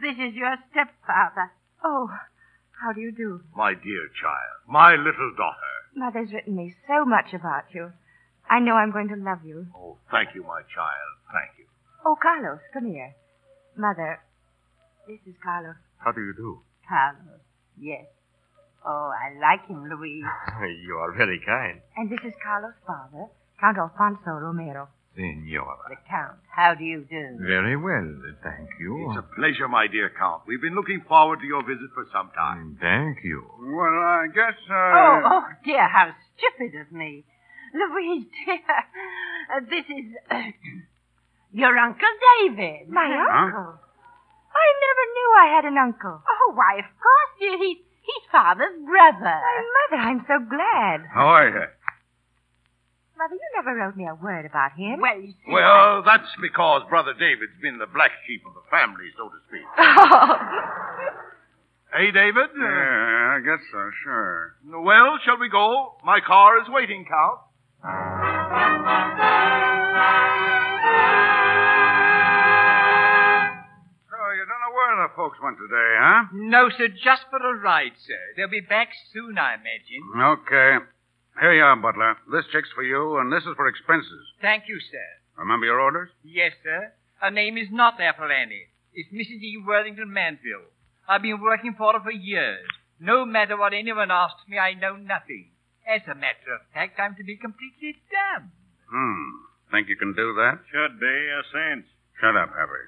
this 0.00 0.14
is 0.14 0.34
your 0.34 0.56
stepfather. 0.70 1.52
Oh, 1.84 2.08
how 2.80 2.92
do 2.92 3.00
you 3.00 3.12
do? 3.12 3.42
My 3.54 3.74
dear 3.74 4.08
child, 4.20 4.64
my 4.66 4.92
little 4.92 5.32
daughter. 5.36 5.74
Mother's 5.94 6.32
written 6.32 6.56
me 6.56 6.74
so 6.88 7.04
much 7.04 7.34
about 7.34 7.64
you. 7.74 7.92
I 8.48 8.60
know 8.60 8.74
I'm 8.74 8.92
going 8.92 9.08
to 9.08 9.16
love 9.16 9.44
you. 9.44 9.66
Oh, 9.76 9.98
thank 10.10 10.34
you, 10.34 10.42
my 10.42 10.62
child. 10.74 11.10
Thank 11.32 11.58
you. 11.58 11.66
Oh, 12.04 12.16
Carlos, 12.20 12.60
come 12.72 12.86
here. 12.86 13.14
Mother, 13.76 14.20
this 15.06 15.20
is 15.26 15.34
Carlos. 15.44 15.76
How 16.04 16.12
do 16.12 16.20
you 16.20 16.34
do? 16.36 16.60
Carlos, 16.88 17.40
yes. 17.78 18.04
Oh, 18.84 19.12
I 19.12 19.38
like 19.38 19.66
him, 19.68 19.84
Louise. 19.88 20.24
you 20.86 20.94
are 20.96 21.12
very 21.16 21.40
kind. 21.44 21.80
And 21.96 22.08
this 22.10 22.20
is 22.24 22.32
Carlos' 22.42 22.72
father, 22.86 23.26
Count 23.60 23.76
Alfonso 23.78 24.30
Romero. 24.40 24.88
Senora. 25.14 25.76
The 25.90 25.96
Count, 26.08 26.38
how 26.54 26.74
do 26.74 26.84
you 26.84 27.04
do? 27.10 27.36
Very 27.44 27.76
well, 27.76 28.08
thank 28.42 28.68
you. 28.80 29.10
It's 29.10 29.18
a 29.18 29.26
pleasure, 29.36 29.68
my 29.68 29.86
dear 29.88 30.10
Count. 30.16 30.42
We've 30.46 30.62
been 30.62 30.74
looking 30.76 31.02
forward 31.08 31.40
to 31.40 31.46
your 31.46 31.62
visit 31.66 31.90
for 31.94 32.06
some 32.12 32.30
time. 32.34 32.78
Thank 32.80 33.18
you. 33.24 33.42
Well, 33.58 33.98
I 34.00 34.26
guess, 34.32 34.54
uh... 34.70 34.74
Oh, 34.74 35.20
oh, 35.24 35.44
dear, 35.64 35.86
how 35.88 36.14
stupid 36.38 36.80
of 36.80 36.92
me. 36.92 37.24
Louise, 37.74 38.26
dear, 38.46 38.58
uh, 38.64 39.60
this 39.68 39.84
is 39.84 40.14
uh, 40.30 40.34
your 41.52 41.76
Uncle 41.76 42.08
David. 42.40 42.88
My 42.88 43.06
Huh? 43.10 43.44
uncle? 43.44 43.74
I 44.52 44.66
never 44.82 45.04
knew 45.14 45.28
I 45.38 45.46
had 45.56 45.64
an 45.64 45.78
uncle. 45.78 46.22
Oh, 46.22 46.52
why, 46.54 46.78
of 46.78 46.88
course, 46.98 47.32
dear. 47.38 47.56
He's, 47.58 47.78
he's 48.02 48.24
father's 48.32 48.76
brother. 48.84 49.38
My 49.40 49.58
mother, 49.78 50.02
I'm 50.02 50.20
so 50.26 50.36
glad. 50.48 51.06
How 51.12 51.26
are 51.26 51.48
you? 51.48 51.66
Mother, 53.18 53.34
you 53.34 53.48
never 53.54 53.74
wrote 53.78 53.96
me 53.96 54.06
a 54.08 54.14
word 54.14 54.46
about 54.46 54.72
him. 54.72 55.00
Well, 55.00 55.20
you 55.20 55.32
see, 55.32 55.52
Well, 55.52 56.02
that's 56.04 56.30
because 56.40 56.82
Brother 56.88 57.12
David's 57.12 57.52
been 57.60 57.78
the 57.78 57.86
black 57.86 58.10
sheep 58.26 58.42
of 58.46 58.54
the 58.54 58.64
family, 58.70 59.12
so 59.16 59.28
to 59.28 59.38
speak. 59.48 59.66
Hey, 61.92 62.12
David? 62.12 62.50
Yeah, 62.56 63.34
I 63.36 63.40
guess 63.44 63.58
so, 63.72 63.90
sure. 64.04 64.54
well, 64.64 65.18
shall 65.24 65.38
we 65.40 65.48
go? 65.48 65.96
My 66.04 66.20
car 66.24 66.58
is 66.62 66.68
waiting, 66.68 67.04
Count. 67.04 67.40
The 74.96 75.08
folks 75.16 75.38
went 75.42 75.58
today, 75.58 75.90
huh? 75.98 76.24
No, 76.32 76.68
sir, 76.70 76.88
just 76.88 77.22
for 77.30 77.38
a 77.38 77.58
ride, 77.58 77.92
sir. 78.06 78.20
They'll 78.36 78.48
be 78.50 78.60
back 78.60 78.88
soon, 79.12 79.38
I 79.38 79.54
imagine. 79.54 80.02
Okay. 80.16 80.84
Here 81.40 81.54
you 81.54 81.62
are, 81.62 81.76
Butler. 81.76 82.16
This 82.30 82.44
check's 82.52 82.70
for 82.74 82.82
you, 82.82 83.18
and 83.18 83.32
this 83.32 83.44
is 83.44 83.54
for 83.56 83.68
expenses. 83.68 84.26
Thank 84.42 84.64
you, 84.68 84.78
sir. 84.80 85.08
Remember 85.38 85.66
your 85.66 85.80
orders? 85.80 86.10
Yes, 86.22 86.52
sir. 86.62 86.92
Her 87.20 87.30
name 87.30 87.56
is 87.56 87.68
not 87.70 88.00
Apple 88.00 88.30
Annie. 88.30 88.68
It's 88.92 89.12
Mrs. 89.12 89.40
E. 89.40 89.62
Worthington 89.66 90.12
Manville. 90.12 90.68
I've 91.08 91.22
been 91.22 91.40
working 91.40 91.74
for 91.78 91.92
her 91.94 92.00
for 92.00 92.12
years. 92.12 92.66
No 92.98 93.24
matter 93.24 93.56
what 93.56 93.72
anyone 93.72 94.10
asks 94.10 94.42
me, 94.48 94.58
I 94.58 94.74
know 94.74 94.96
nothing. 94.96 95.50
As 95.88 96.02
a 96.06 96.14
matter 96.14 96.52
of 96.54 96.60
fact, 96.74 97.00
I'm 97.00 97.16
to 97.16 97.24
be 97.24 97.36
completely 97.36 97.96
dumb. 98.12 98.52
Hmm. 98.90 99.46
Think 99.70 99.88
you 99.88 99.96
can 99.96 100.12
do 100.14 100.34
that? 100.34 100.58
Should 100.70 101.00
be 101.00 101.06
a 101.06 101.42
cinch. 101.52 101.86
Shut 102.20 102.36
up, 102.36 102.50
Harry. 102.52 102.86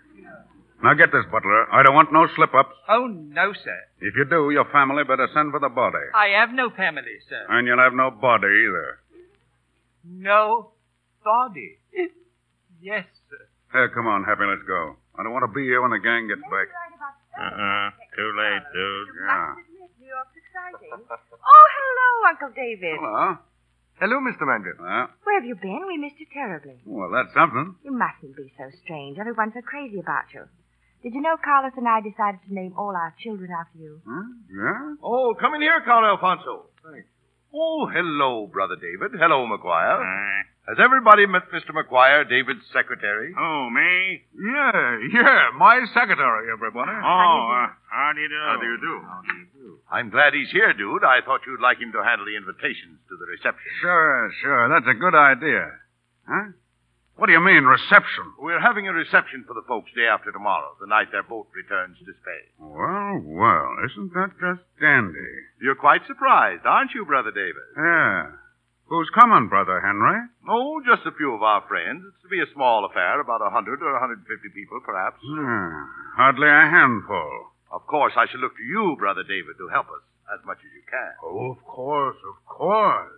Now 0.83 0.95
get 0.95 1.13
this, 1.13 1.25
Butler. 1.31 1.71
I 1.71 1.83
don't 1.83 1.95
want 1.95 2.13
no 2.13 2.27
slip-ups. 2.35 2.75
Oh, 2.89 3.07
no, 3.07 3.53
sir. 3.53 3.79
If 4.01 4.15
you 4.17 4.25
do, 4.29 4.51
your 4.51 4.67
family 4.75 5.05
better 5.05 5.29
send 5.33 5.53
for 5.53 5.61
the 5.61 5.69
body. 5.71 6.11
I 6.15 6.35
have 6.41 6.51
no 6.51 6.71
family, 6.71 7.23
sir. 7.29 7.47
And 7.49 7.67
you'll 7.67 7.79
have 7.79 7.95
no 7.95 8.11
body 8.11 8.51
either. 8.51 8.99
No 10.05 10.73
body. 11.25 11.79
Yes, 12.83 13.07
sir. 13.31 13.47
Here, 13.71 13.89
come 13.95 14.09
on, 14.11 14.25
Happy, 14.25 14.43
let's 14.43 14.67
go. 14.67 14.97
I 15.15 15.23
don't 15.23 15.31
want 15.31 15.47
to 15.47 15.55
be 15.55 15.63
here 15.63 15.81
when 15.81 15.95
the 15.95 16.03
gang 16.03 16.27
gets 16.27 16.43
back. 16.51 16.67
Uh-uh. 17.39 17.91
Too 18.19 18.31
late, 18.35 18.67
dude. 18.75 19.09
Yeah. 19.23 19.55
New 20.03 20.11
oh, 20.11 21.67
hello, 21.79 22.11
Uncle 22.29 22.51
David. 22.59 22.99
Hello. 22.99 23.39
Hello, 24.03 24.19
Mr. 24.19 24.43
Manville. 24.51 24.83
Well, 24.83 25.09
Where 25.23 25.39
have 25.39 25.47
you 25.47 25.55
been? 25.55 25.87
We 25.87 25.97
missed 25.97 26.19
you 26.19 26.27
terribly. 26.35 26.83
well, 26.85 27.09
that's 27.15 27.33
something. 27.33 27.77
You 27.85 27.93
mustn't 27.93 28.37
be 28.37 28.53
so 28.59 28.67
strange. 28.83 29.19
Everyone's 29.19 29.55
so 29.55 29.63
crazy 29.63 30.01
about 30.01 30.27
you. 30.35 30.45
Did 31.03 31.15
you 31.15 31.21
know 31.21 31.37
Carlos 31.43 31.73
and 31.77 31.89
I 31.89 32.01
decided 32.01 32.41
to 32.47 32.55
name 32.55 32.75
all 32.79 32.95
our 32.95 33.15
children 33.19 33.51
after 33.51 33.79
you? 33.79 34.01
Huh? 34.07 34.23
Yeah? 34.47 34.95
Oh, 35.03 35.35
come 35.39 35.55
in 35.55 35.61
here, 35.61 35.83
Count 35.85 36.07
Alfonso. 36.07 36.67
Thanks. 36.87 37.09
Oh, 37.53 37.91
hello, 37.93 38.47
Brother 38.47 38.77
David. 38.77 39.19
Hello, 39.19 39.45
McGuire. 39.45 39.99
Has 40.69 40.79
everybody 40.79 41.27
met 41.27 41.51
Mr. 41.51 41.75
McGuire, 41.75 42.23
David's 42.29 42.63
secretary? 42.73 43.35
Oh, 43.37 43.69
me? 43.69 44.23
Yeah, 44.31 44.97
yeah. 45.13 45.51
My 45.59 45.83
secretary, 45.93 46.47
everybody. 46.55 46.95
Oh, 47.03 47.51
uh, 47.51 47.67
how 47.91 48.13
do 48.15 48.21
you 48.23 48.31
do? 48.31 48.39
How 48.47 48.57
do 48.63 48.67
you 48.67 48.79
do? 48.79 48.95
How 49.03 49.21
do 49.27 49.35
you 49.35 49.47
do? 49.59 49.79
I'm 49.91 50.09
glad 50.09 50.33
he's 50.33 50.51
here, 50.55 50.73
dude. 50.73 51.03
I 51.03 51.19
thought 51.27 51.43
you'd 51.47 51.61
like 51.61 51.83
him 51.83 51.91
to 51.93 52.01
handle 52.07 52.25
the 52.25 52.39
invitations 52.39 53.03
to 53.11 53.15
the 53.19 53.27
reception. 53.27 53.69
Sure, 53.83 54.31
sure. 54.41 54.69
That's 54.71 54.87
a 54.87 54.95
good 54.97 55.19
idea. 55.19 55.67
Huh? 56.31 56.55
What 57.17 57.27
do 57.27 57.33
you 57.33 57.45
mean, 57.45 57.65
reception? 57.65 58.33
We're 58.41 58.61
having 58.61 58.89
a 58.89 58.93
reception 58.93 59.45
for 59.47 59.55
the 59.55 59.67
folks 59.69 59.93
day 59.95 60.09
after 60.09 60.33
tomorrow, 60.33 60.75
the 60.81 60.87
night 60.89 61.13
their 61.13 61.23
boat 61.23 61.47
returns 61.55 61.99
to 62.01 62.13
Spain. 62.25 62.49
Well, 62.59 63.21
well, 63.23 63.77
isn't 63.85 64.15
that 64.15 64.33
just 64.41 64.65
dandy? 64.81 65.33
You're 65.61 65.77
quite 65.79 66.03
surprised, 66.09 66.65
aren't 66.65 66.95
you, 66.95 67.05
Brother 67.05 67.31
David? 67.31 67.69
Yeah. 67.77 68.33
Who's 68.89 69.09
coming, 69.15 69.49
Brother 69.49 69.81
Henry? 69.81 70.21
Oh, 70.49 70.81
just 70.85 71.07
a 71.07 71.17
few 71.17 71.33
of 71.33 71.43
our 71.43 71.63
friends. 71.69 72.03
It's 72.09 72.23
to 72.23 72.29
be 72.29 72.41
a 72.41 72.53
small 72.53 72.85
affair, 72.85 73.21
about 73.21 73.41
a 73.41 73.49
100 73.53 73.81
or 73.81 73.91
a 73.97 74.01
150 74.01 74.27
people, 74.53 74.81
perhaps. 74.85 75.17
Hmm, 75.23 75.89
hardly 76.17 76.49
a 76.49 76.69
handful. 76.69 77.53
Of 77.71 77.87
course, 77.87 78.13
I 78.17 78.27
shall 78.29 78.41
look 78.41 78.57
to 78.57 78.63
you, 78.65 78.97
Brother 78.99 79.23
David, 79.23 79.57
to 79.61 79.69
help 79.69 79.89
us 79.89 80.05
as 80.33 80.45
much 80.45 80.59
as 80.61 80.73
you 80.77 80.85
can. 80.89 81.13
Oh, 81.25 81.53
of 81.53 81.65
course, 81.65 82.17
of 82.29 82.37
course. 82.45 83.17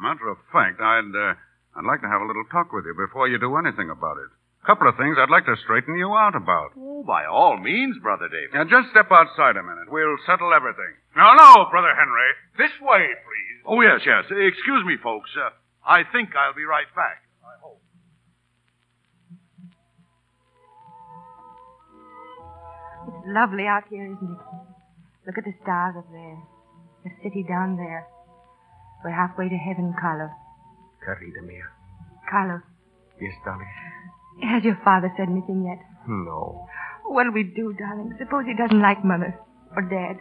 Matter 0.00 0.28
of 0.28 0.38
fact, 0.52 0.80
I'd, 0.80 1.12
uh, 1.12 1.34
I'd 1.76 1.84
like 1.84 2.00
to 2.00 2.08
have 2.08 2.22
a 2.22 2.26
little 2.26 2.44
talk 2.50 2.72
with 2.72 2.84
you 2.88 2.94
before 2.96 3.28
you 3.28 3.38
do 3.38 3.56
anything 3.60 3.90
about 3.92 4.16
it. 4.16 4.32
A 4.64 4.66
couple 4.66 4.88
of 4.88 4.96
things 4.96 5.14
I'd 5.20 5.30
like 5.30 5.44
to 5.46 5.54
straighten 5.62 5.94
you 5.94 6.10
out 6.16 6.34
about. 6.34 6.72
Oh, 6.74 7.04
by 7.06 7.26
all 7.28 7.60
means, 7.60 7.98
Brother 8.02 8.26
David. 8.32 8.50
Now, 8.56 8.64
just 8.64 8.90
step 8.90 9.12
outside 9.12 9.54
a 9.56 9.62
minute. 9.62 9.92
We'll 9.92 10.16
settle 10.26 10.50
everything. 10.56 10.96
No, 11.14 11.36
no, 11.36 11.68
Brother 11.70 11.92
Henry. 11.94 12.30
This 12.58 12.72
way, 12.80 13.12
please. 13.12 13.56
Oh, 13.68 13.80
yes, 13.80 14.00
yes. 14.08 14.24
Excuse 14.26 14.82
me, 14.88 14.96
folks. 15.02 15.30
Uh, 15.36 15.50
I 15.86 16.02
think 16.10 16.34
I'll 16.34 16.56
be 16.56 16.64
right 16.64 16.88
back. 16.96 17.22
I 17.44 17.54
hope. 17.62 17.78
It's 23.06 23.26
lovely 23.28 23.66
out 23.68 23.84
here, 23.88 24.06
isn't 24.06 24.32
it? 24.32 24.42
Look 25.28 25.38
at 25.38 25.44
the 25.44 25.54
stars 25.62 25.94
up 25.98 26.10
there. 26.10 26.38
The 27.04 27.10
city 27.22 27.44
down 27.46 27.76
there. 27.76 28.06
We're 29.04 29.14
halfway 29.14 29.48
to 29.48 29.54
heaven, 29.56 29.94
Carlos. 30.00 30.30
Querida 31.06 31.40
mia. 31.46 31.62
Carlos, 32.30 32.62
Yes, 33.20 33.32
darling. 33.44 33.68
has 34.42 34.64
your 34.64 34.76
father 34.84 35.12
said 35.16 35.28
anything 35.30 35.64
yet? 35.64 35.78
No. 36.08 36.66
What'll 37.06 37.32
we 37.32 37.44
do, 37.44 37.72
darling? 37.78 38.12
Suppose 38.18 38.44
he 38.46 38.54
doesn't 38.58 38.80
like 38.82 39.04
Mother 39.04 39.38
or 39.76 39.82
Dad. 39.82 40.18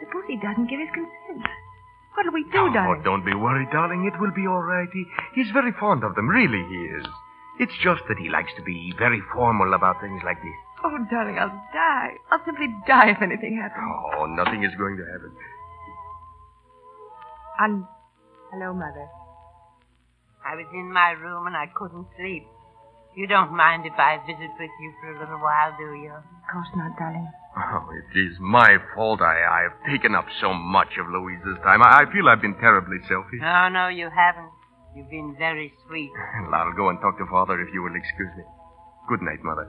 Suppose 0.00 0.22
he 0.28 0.36
doesn't 0.38 0.70
give 0.70 0.78
his 0.78 0.88
consent. 0.94 1.42
What'll 2.14 2.32
we 2.32 2.44
do, 2.44 2.70
Oh, 2.70 2.72
darling? 2.72 3.00
Oh, 3.00 3.04
don't 3.04 3.24
be 3.26 3.34
worried, 3.34 3.68
darling. 3.72 4.06
It 4.06 4.18
will 4.20 4.30
be 4.32 4.46
all 4.46 4.62
right. 4.62 4.88
He, 4.92 5.04
he's 5.34 5.50
very 5.52 5.72
fond 5.80 6.04
of 6.04 6.14
them. 6.14 6.28
Really, 6.28 6.62
he 6.70 6.80
is. 7.02 7.06
It's 7.58 7.76
just 7.82 8.02
that 8.08 8.18
he 8.18 8.28
likes 8.30 8.52
to 8.56 8.62
be 8.62 8.92
very 8.98 9.20
formal 9.34 9.74
about 9.74 10.00
things 10.00 10.22
like 10.24 10.38
this. 10.40 10.56
Oh, 10.84 10.96
darling, 11.10 11.38
I'll 11.38 11.48
die. 11.74 12.12
I'll 12.30 12.44
simply 12.44 12.68
die 12.86 13.10
if 13.10 13.20
anything 13.20 13.56
happens. 13.60 13.82
Oh, 14.16 14.26
nothing 14.26 14.62
is 14.62 14.72
going 14.78 14.96
to 14.96 15.04
happen. 15.04 15.32
Un- 17.60 17.88
Hello, 18.52 18.72
Mother. 18.72 19.08
I 20.46 20.54
was 20.54 20.66
in 20.72 20.92
my 20.92 21.10
room 21.18 21.46
and 21.46 21.56
I 21.56 21.66
couldn't 21.74 22.06
sleep. 22.16 22.46
You 23.16 23.26
don't 23.26 23.50
mind 23.56 23.86
if 23.86 23.98
I 23.98 24.18
visit 24.26 24.52
with 24.60 24.70
you 24.80 24.90
for 25.00 25.16
a 25.16 25.18
little 25.18 25.40
while, 25.40 25.74
do 25.78 25.94
you? 25.98 26.12
Of 26.12 26.44
course 26.52 26.68
not, 26.76 26.92
darling. 26.98 27.26
Oh, 27.56 27.88
it 27.96 28.18
is 28.18 28.36
my 28.38 28.76
fault. 28.94 29.22
I, 29.22 29.40
I've 29.42 29.76
taken 29.90 30.14
up 30.14 30.26
so 30.40 30.52
much 30.52 30.94
of 31.00 31.08
Louise's 31.08 31.56
time. 31.64 31.82
I, 31.82 32.04
I 32.04 32.12
feel 32.12 32.28
I've 32.28 32.42
been 32.42 32.54
terribly 32.60 32.98
selfish. 33.08 33.40
No, 33.40 33.68
no, 33.68 33.88
you 33.88 34.10
haven't. 34.12 34.52
You've 34.94 35.10
been 35.10 35.34
very 35.38 35.72
sweet. 35.88 36.12
Well, 36.44 36.54
I'll 36.54 36.76
go 36.76 36.90
and 36.90 37.00
talk 37.00 37.18
to 37.18 37.26
Father 37.26 37.60
if 37.60 37.72
you 37.72 37.82
will 37.82 37.96
excuse 37.96 38.30
me. 38.36 38.44
Good 39.08 39.22
night, 39.22 39.42
Mother. 39.42 39.68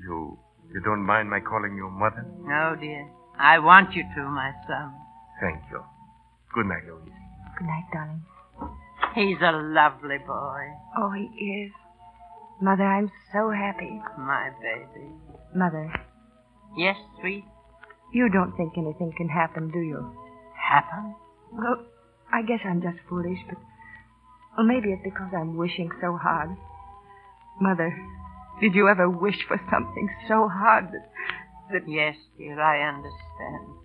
You 0.00 0.38
you 0.72 0.80
don't 0.80 1.04
mind 1.04 1.28
my 1.28 1.40
calling 1.40 1.76
you 1.76 1.90
Mother? 1.90 2.24
No, 2.40 2.74
dear. 2.78 3.06
I 3.38 3.58
want 3.58 3.94
you 3.94 4.02
to, 4.02 4.22
my 4.30 4.52
son. 4.66 4.94
Thank 5.40 5.62
you. 5.70 5.82
Good 6.54 6.66
night, 6.66 6.86
Louise. 6.86 7.12
Good 7.58 7.66
night, 7.66 7.86
darling. 7.92 8.22
He's 9.14 9.38
a 9.40 9.52
lovely 9.52 10.18
boy. 10.18 10.62
Oh, 10.98 11.12
he 11.12 11.24
is. 11.44 11.72
Mother, 12.60 12.84
I'm 12.84 13.10
so 13.32 13.50
happy. 13.50 14.00
My 14.18 14.50
baby. 14.60 15.06
Mother, 15.54 15.92
Yes, 16.76 16.96
sweet. 17.20 17.44
you 18.12 18.28
don't 18.28 18.56
think 18.56 18.76
anything 18.76 19.12
can 19.16 19.28
happen, 19.28 19.70
do 19.70 19.78
you? 19.78 20.12
Happen? 20.56 21.14
Well, 21.52 21.84
I 22.32 22.42
guess 22.42 22.60
I'm 22.64 22.82
just 22.82 22.98
foolish, 23.08 23.38
but 23.48 23.58
well, 24.56 24.66
maybe 24.66 24.88
it's 24.90 25.02
because 25.04 25.30
I'm 25.36 25.56
wishing 25.56 25.90
so 26.00 26.16
hard. 26.20 26.50
Mother, 27.60 27.96
did 28.60 28.74
you 28.74 28.88
ever 28.88 29.08
wish 29.08 29.44
for 29.46 29.60
something 29.70 30.08
so 30.26 30.48
hard 30.48 30.86
that, 30.92 31.10
that 31.72 31.88
Yes, 31.88 32.16
dear, 32.38 32.60
I 32.60 32.88
understand. 32.88 33.76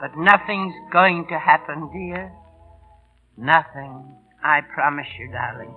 But 0.00 0.16
nothing's 0.16 0.74
going 0.92 1.26
to 1.28 1.38
happen, 1.38 1.90
dear. 1.92 2.32
Nothing. 3.36 4.16
I 4.44 4.60
promise 4.74 5.06
you, 5.18 5.30
darling. 5.32 5.74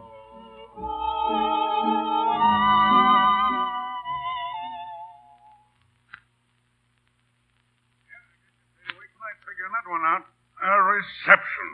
Figure 9.48 9.70
that 9.72 9.86
one 9.90 10.04
out. 10.06 10.24
A 10.62 10.74
reception. 10.84 11.72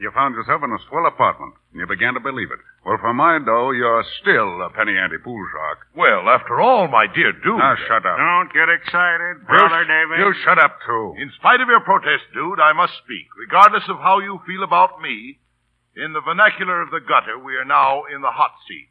You 0.00 0.10
found 0.16 0.34
yourself 0.34 0.62
in 0.64 0.72
a 0.72 0.80
swell 0.88 1.04
apartment, 1.06 1.54
and 1.72 1.80
you 1.80 1.86
began 1.86 2.14
to 2.16 2.20
believe 2.24 2.48
it. 2.50 2.60
Well, 2.86 2.96
for 3.00 3.12
my 3.12 3.36
dough, 3.38 3.72
you're 3.76 4.04
still 4.24 4.62
a 4.64 4.70
penny 4.72 4.96
ante 4.96 5.18
pool 5.20 5.44
shark. 5.52 5.92
Well, 5.92 6.24
after 6.32 6.56
all, 6.60 6.88
my 6.88 7.04
dear 7.12 7.32
dude. 7.36 7.60
Now, 7.60 7.76
shut 7.76 8.06
up. 8.08 8.16
Don't 8.16 8.48
get 8.52 8.72
excited, 8.72 9.44
You 9.44 9.46
brother 9.46 9.84
sh- 9.84 9.88
David. 9.92 10.16
You 10.24 10.28
shut 10.44 10.56
up, 10.58 10.80
too. 10.88 11.14
In 11.20 11.28
spite 11.36 11.60
of 11.60 11.68
your 11.68 11.80
protest, 11.84 12.24
dude, 12.32 12.60
I 12.60 12.72
must 12.72 12.96
speak. 13.04 13.28
Regardless 13.36 13.84
of 13.92 14.00
how 14.00 14.20
you 14.24 14.40
feel 14.48 14.64
about 14.64 15.02
me, 15.04 15.36
in 15.96 16.12
the 16.12 16.20
vernacular 16.20 16.82
of 16.82 16.90
the 16.90 17.00
gutter, 17.00 17.38
we 17.38 17.56
are 17.56 17.64
now 17.64 18.04
in 18.06 18.22
the 18.22 18.30
hot 18.30 18.54
seat. 18.68 18.88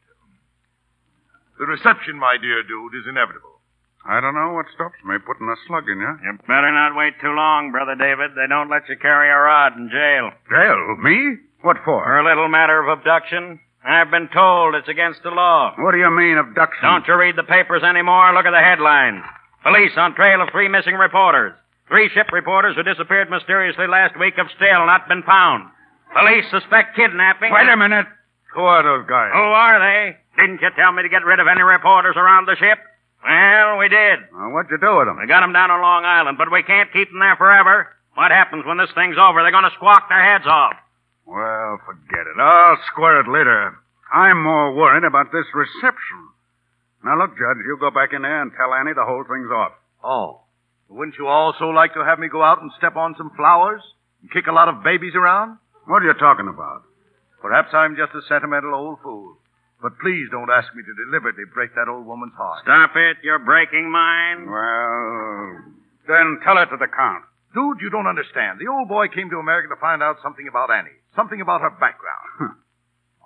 The 1.59 1.67
reception, 1.67 2.15
my 2.17 2.37
dear 2.39 2.63
dude, 2.63 2.95
is 2.95 3.07
inevitable. 3.07 3.59
I 4.07 4.21
don't 4.23 4.35
know 4.35 4.55
what 4.55 4.71
stops 4.73 4.95
me 5.03 5.19
putting 5.19 5.51
a 5.51 5.59
slug 5.67 5.83
in 5.91 5.99
you. 5.99 6.13
You 6.23 6.39
better 6.47 6.71
not 6.71 6.95
wait 6.95 7.19
too 7.19 7.35
long, 7.35 7.71
brother 7.71 7.99
David. 7.99 8.31
They 8.31 8.47
don't 8.47 8.71
let 8.71 8.87
you 8.87 8.95
carry 8.95 9.27
a 9.27 9.35
rod 9.35 9.75
in 9.75 9.91
jail. 9.91 10.31
Jail? 10.47 10.95
Me? 11.03 11.35
What 11.61 11.83
for? 11.83 11.99
For 11.99 12.19
a 12.19 12.23
little 12.23 12.47
matter 12.47 12.79
of 12.79 12.87
abduction. 12.87 13.59
I've 13.83 14.11
been 14.11 14.29
told 14.31 14.75
it's 14.75 14.87
against 14.87 15.23
the 15.23 15.31
law. 15.35 15.75
What 15.77 15.91
do 15.91 15.99
you 15.99 16.09
mean, 16.11 16.37
abduction? 16.39 16.83
Don't 16.83 17.07
you 17.07 17.15
read 17.15 17.35
the 17.35 17.43
papers 17.43 17.83
anymore? 17.83 18.31
Look 18.33 18.47
at 18.47 18.55
the 18.55 18.63
headlines. 18.63 19.23
Police 19.63 19.91
on 19.97 20.15
trail 20.15 20.41
of 20.41 20.49
three 20.51 20.67
missing 20.67 20.95
reporters. 20.95 21.53
Three 21.89 22.07
ship 22.13 22.31
reporters 22.31 22.75
who 22.75 22.83
disappeared 22.83 23.29
mysteriously 23.29 23.87
last 23.87 24.17
week 24.19 24.35
have 24.37 24.47
still 24.55 24.85
not 24.87 25.07
been 25.09 25.23
found. 25.23 25.71
Police 26.13 26.45
suspect 26.51 26.95
kidnapping. 26.95 27.53
Wait 27.53 27.69
a 27.69 27.77
minute. 27.77 28.07
Who 28.55 28.61
are 28.61 28.81
those 28.81 29.07
guys? 29.07 29.29
Who 29.33 29.39
are 29.39 29.77
they? 29.79 30.17
Didn't 30.41 30.61
you 30.61 30.69
tell 30.75 30.91
me 30.91 31.03
to 31.03 31.09
get 31.09 31.23
rid 31.23 31.39
of 31.39 31.47
any 31.47 31.61
reporters 31.61 32.15
around 32.17 32.47
the 32.47 32.55
ship? 32.57 32.79
Well, 33.23 33.77
we 33.77 33.89
did. 33.89 34.19
Well, 34.33 34.49
what'd 34.51 34.71
you 34.71 34.79
do 34.79 34.97
with 34.97 35.07
them? 35.07 35.19
We 35.19 35.27
got 35.27 35.41
them 35.41 35.53
down 35.53 35.69
on 35.69 35.81
Long 35.81 36.05
Island, 36.05 36.37
but 36.37 36.51
we 36.51 36.63
can't 36.63 36.91
keep 36.91 37.09
them 37.11 37.19
there 37.19 37.35
forever. 37.35 37.89
What 38.15 38.31
happens 38.31 38.65
when 38.65 38.77
this 38.77 38.89
thing's 38.95 39.17
over? 39.19 39.43
They're 39.43 39.51
going 39.53 39.69
to 39.69 39.75
squawk 39.77 40.09
their 40.09 40.23
heads 40.23 40.47
off. 40.47 40.73
Well, 41.27 41.79
forget 41.85 42.25
it. 42.25 42.39
I'll 42.39 42.79
square 42.87 43.19
it 43.21 43.27
later. 43.27 43.77
I'm 44.11 44.41
more 44.41 44.73
worried 44.73 45.03
about 45.03 45.31
this 45.31 45.45
reception. 45.53 46.33
Now, 47.03 47.17
look, 47.17 47.31
Judge, 47.37 47.61
you 47.63 47.77
go 47.79 47.91
back 47.91 48.13
in 48.13 48.23
there 48.23 48.41
and 48.41 48.51
tell 48.57 48.73
Annie 48.73 48.93
the 48.95 49.05
whole 49.05 49.23
thing's 49.23 49.51
off. 49.51 49.73
Oh. 50.03 50.41
Wouldn't 50.89 51.17
you 51.19 51.27
also 51.27 51.69
like 51.69 51.93
to 51.93 52.03
have 52.03 52.17
me 52.17 52.29
go 52.29 52.41
out 52.41 52.61
and 52.61 52.71
step 52.77 52.95
on 52.95 53.15
some 53.17 53.31
flowers? 53.37 53.81
And 54.21 54.31
kick 54.31 54.47
a 54.47 54.51
lot 54.51 54.67
of 54.67 54.83
babies 54.83 55.13
around? 55.15 55.59
What 55.89 56.05
are 56.05 56.13
you 56.13 56.13
talking 56.21 56.45
about? 56.45 56.85
Perhaps 57.41 57.73
I'm 57.73 57.97
just 57.97 58.13
a 58.13 58.21
sentimental 58.29 58.77
old 58.77 59.01
fool. 59.01 59.41
But 59.81 59.97
please 59.97 60.29
don't 60.29 60.53
ask 60.53 60.69
me 60.77 60.85
to 60.85 60.93
deliberately 60.93 61.49
break 61.49 61.73
that 61.73 61.89
old 61.89 62.05
woman's 62.05 62.37
heart. 62.37 62.61
Stop 62.61 62.93
it. 62.93 63.17
You're 63.25 63.41
breaking 63.41 63.89
mine. 63.89 64.45
Well, 64.45 65.65
then 66.05 66.45
tell 66.45 66.61
it 66.61 66.69
to 66.69 66.77
the 66.77 66.93
Count. 66.93 67.25
Dude, 67.57 67.81
you 67.81 67.89
don't 67.89 68.05
understand. 68.05 68.61
The 68.61 68.69
old 68.69 68.85
boy 68.85 69.09
came 69.09 69.33
to 69.33 69.41
America 69.41 69.73
to 69.73 69.81
find 69.81 70.05
out 70.05 70.21
something 70.21 70.45
about 70.45 70.69
Annie. 70.69 70.93
Something 71.15 71.41
about 71.41 71.65
her 71.65 71.73
background. 71.73 72.53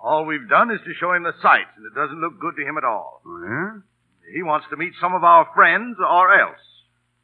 all 0.00 0.24
we've 0.24 0.48
done 0.48 0.70
is 0.72 0.80
to 0.88 0.96
show 0.96 1.12
him 1.12 1.28
the 1.28 1.36
sights, 1.44 1.76
and 1.76 1.84
it 1.84 1.92
doesn't 1.92 2.22
look 2.24 2.40
good 2.40 2.56
to 2.56 2.64
him 2.64 2.80
at 2.80 2.88
all. 2.88 3.20
Oh, 3.28 3.44
yeah? 3.44 3.84
He 4.32 4.40
wants 4.40 4.64
to 4.70 4.80
meet 4.80 4.96
some 5.02 5.12
of 5.12 5.20
our 5.20 5.44
friends 5.52 6.00
or 6.00 6.32
else. 6.32 6.64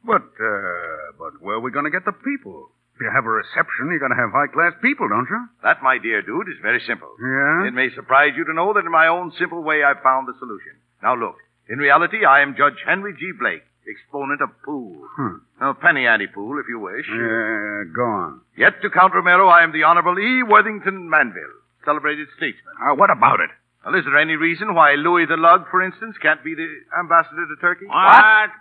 But, 0.05 0.37
uh, 0.37 1.17
but 1.17 1.41
where 1.41 1.57
are 1.57 1.65
we 1.65 1.73
going 1.73 1.89
to 1.89 1.97
get 1.97 2.05
the 2.05 2.13
people? 2.13 2.69
If 3.01 3.09
you 3.09 3.17
have 3.17 3.25
a 3.25 3.33
reception, 3.33 3.89
you're 3.89 3.97
going 3.97 4.13
to 4.13 4.21
have 4.21 4.29
high-class 4.29 4.77
people, 4.77 5.09
don't 5.09 5.25
you? 5.25 5.41
That, 5.65 5.81
my 5.81 5.97
dear 5.97 6.21
dude, 6.21 6.45
is 6.53 6.61
very 6.61 6.77
simple. 6.85 7.09
Yeah? 7.17 7.65
It 7.65 7.73
may 7.73 7.89
surprise 7.97 8.37
you 8.37 8.45
to 8.45 8.53
know 8.53 8.77
that 8.77 8.85
in 8.85 8.93
my 8.93 9.07
own 9.09 9.33
simple 9.41 9.65
way 9.65 9.81
I've 9.81 10.05
found 10.05 10.29
the 10.29 10.37
solution. 10.37 10.77
Now 11.01 11.17
look, 11.17 11.33
in 11.65 11.81
reality 11.81 12.29
I 12.29 12.45
am 12.45 12.53
Judge 12.53 12.77
Henry 12.85 13.17
G. 13.17 13.33
Blake, 13.33 13.65
exponent 13.89 14.45
of 14.45 14.53
pool. 14.61 15.01
Hmm. 15.17 15.41
Now, 15.57 15.73
penny 15.73 16.05
ante 16.05 16.27
pool, 16.29 16.61
if 16.61 16.69
you 16.69 16.77
wish. 16.77 17.09
Yeah, 17.09 17.89
go 17.89 18.05
on. 18.05 18.41
Yet 18.53 18.77
to 18.85 18.93
Count 18.93 19.17
Romero 19.17 19.49
I 19.49 19.63
am 19.63 19.73
the 19.73 19.81
Honorable 19.81 20.21
E. 20.21 20.43
Worthington 20.45 21.09
Manville, 21.09 21.57
celebrated 21.83 22.29
statesman. 22.37 22.77
Uh, 22.77 22.93
what 22.93 23.09
about 23.09 23.41
it? 23.41 23.49
Well, 23.81 23.97
is 23.97 24.05
there 24.05 24.21
any 24.21 24.37
reason 24.37 24.75
why 24.75 24.93
Louis 24.93 25.25
the 25.25 25.41
Lug, 25.41 25.65
for 25.73 25.81
instance, 25.81 26.13
can't 26.21 26.43
be 26.43 26.53
the 26.53 26.69
ambassador 26.93 27.49
to 27.49 27.57
Turkey? 27.59 27.89
What? 27.89 28.53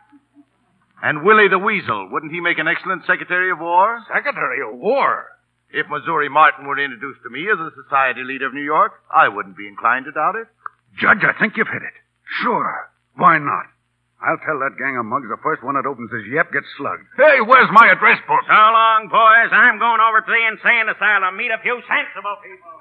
And 1.03 1.25
Willie 1.25 1.49
the 1.49 1.59
Weasel, 1.59 2.09
wouldn't 2.13 2.33
he 2.33 2.41
make 2.41 2.59
an 2.59 2.69
excellent 2.69 3.07
Secretary 3.07 3.51
of 3.51 3.59
War? 3.59 4.05
Secretary 4.13 4.61
of 4.61 4.79
War? 4.79 5.27
If 5.73 5.87
Missouri 5.89 6.29
Martin 6.29 6.67
were 6.67 6.79
introduced 6.79 7.23
to 7.23 7.31
me 7.31 7.47
as 7.49 7.59
a 7.59 7.71
society 7.83 8.23
leader 8.25 8.47
of 8.47 8.55
New 8.55 8.67
York, 8.67 8.93
I 9.09 9.29
wouldn't 9.29 9.57
be 9.57 9.69
inclined 9.69 10.05
to 10.07 10.13
doubt 10.13 10.35
it. 10.37 10.49
Judge, 10.99 11.23
I 11.23 11.33
think 11.39 11.57
you've 11.57 11.71
hit 11.71 11.83
it. 11.83 11.97
Sure. 12.43 12.91
Why 13.17 13.39
not? 13.39 13.71
I'll 14.21 14.43
tell 14.45 14.61
that 14.61 14.77
gang 14.77 15.01
of 15.01 15.07
mugs 15.09 15.33
the 15.33 15.41
first 15.41 15.65
one 15.65 15.81
that 15.81 15.89
opens 15.89 16.13
his 16.13 16.29
yep 16.29 16.53
gets 16.53 16.69
slugged. 16.77 17.09
Hey, 17.17 17.41
where's 17.41 17.71
my 17.73 17.89
address 17.89 18.21
book? 18.29 18.45
So 18.45 18.53
long, 18.53 19.09
boys. 19.09 19.49
I'm 19.49 19.81
going 19.81 20.03
over 20.05 20.21
to 20.21 20.29
the 20.29 20.45
insane 20.53 20.93
asylum, 20.93 21.41
meet 21.41 21.49
a 21.49 21.63
few 21.65 21.81
sensible 21.89 22.37
people. 22.45 22.73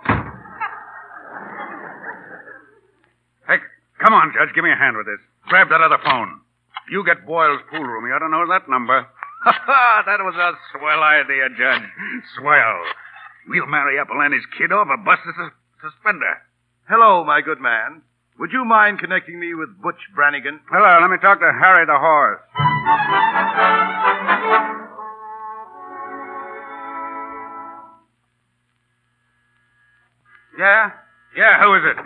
Hey, 3.48 3.64
come 4.04 4.12
on, 4.12 4.36
Judge. 4.36 4.52
Give 4.54 4.68
me 4.68 4.74
a 4.74 4.76
hand 4.76 4.98
with 4.98 5.08
this. 5.08 5.24
Grab 5.48 5.70
that 5.72 5.80
other 5.80 5.98
phone. 6.04 6.44
You 6.90 7.04
get 7.06 7.26
Boyle's 7.26 7.62
pool 7.70 7.84
room. 7.84 8.06
You 8.08 8.14
ought 8.14 8.26
to 8.26 8.30
know 8.30 8.46
that 8.50 8.68
number. 8.70 9.06
Ha 9.46 9.54
ha! 9.66 10.04
That 10.06 10.20
was 10.26 10.36
a 10.36 10.52
swell 10.74 11.02
idea, 11.04 11.50
Judge. 11.56 11.88
Swell. 12.38 12.80
We'll 13.48 13.68
marry 13.68 14.00
Apple 14.00 14.22
Annie's 14.22 14.46
kid 14.58 14.72
off 14.72 14.88
a 14.92 14.98
bust 14.98 15.22
a 15.26 15.34
sus- 15.38 15.92
suspender. 15.94 16.42
Hello, 16.90 17.24
my 17.24 17.42
good 17.42 17.62
man. 17.62 18.02
Would 18.40 18.52
you 18.52 18.66
mind 18.66 19.00
connecting 19.00 19.40
me 19.40 19.54
with 19.54 19.70
Butch 19.82 20.00
Brannigan? 20.16 20.60
Hello, 20.72 21.00
let 21.02 21.12
me 21.12 21.18
talk 21.22 21.40
to 21.40 21.52
Harry 21.52 21.86
the 21.86 21.98
horse. 22.00 22.40
Yeah? 30.58 30.92
Yeah, 31.38 31.62
who 31.64 31.76
is 31.76 31.84
it? 31.86 31.98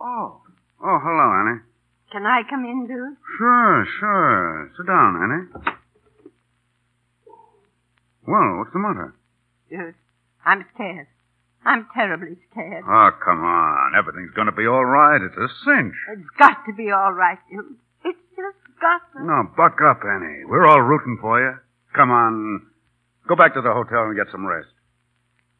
Oh. 0.00 0.40
Oh, 0.82 0.98
hello, 1.02 1.26
Annie. 1.40 1.60
Can 2.10 2.26
I 2.26 2.42
come 2.48 2.64
in, 2.64 2.86
dude? 2.88 3.16
Sure, 3.38 3.86
sure. 4.00 4.70
Sit 4.76 4.86
down, 4.86 5.16
Annie. 5.22 5.74
Well, 8.26 8.58
what's 8.58 8.72
the 8.72 8.78
matter? 8.78 9.14
Dude, 9.70 9.94
I'm 10.44 10.64
scared. 10.74 11.06
I'm 11.64 11.86
terribly 11.94 12.36
scared. 12.50 12.84
Oh, 12.86 13.10
come 13.24 13.44
on. 13.44 13.92
Everything's 13.96 14.32
going 14.34 14.46
to 14.46 14.52
be 14.52 14.66
all 14.66 14.84
right. 14.84 15.20
It's 15.20 15.36
a 15.36 15.48
cinch. 15.64 15.94
It's 16.12 16.30
got 16.38 16.64
to 16.66 16.72
be 16.74 16.90
all 16.90 17.12
right, 17.12 17.38
dude. 17.50 17.76
It's 18.04 18.18
just 18.34 18.58
got 18.80 19.02
to. 19.14 19.24
No, 19.26 19.44
buck 19.56 19.76
up, 19.84 20.00
Annie. 20.02 20.44
We're 20.48 20.66
all 20.66 20.80
rooting 20.80 21.18
for 21.20 21.38
you. 21.40 21.54
Come 21.94 22.10
on. 22.10 22.66
Go 23.28 23.36
back 23.36 23.54
to 23.54 23.60
the 23.60 23.72
hotel 23.72 24.04
and 24.04 24.16
get 24.16 24.26
some 24.32 24.46
rest. 24.46 24.68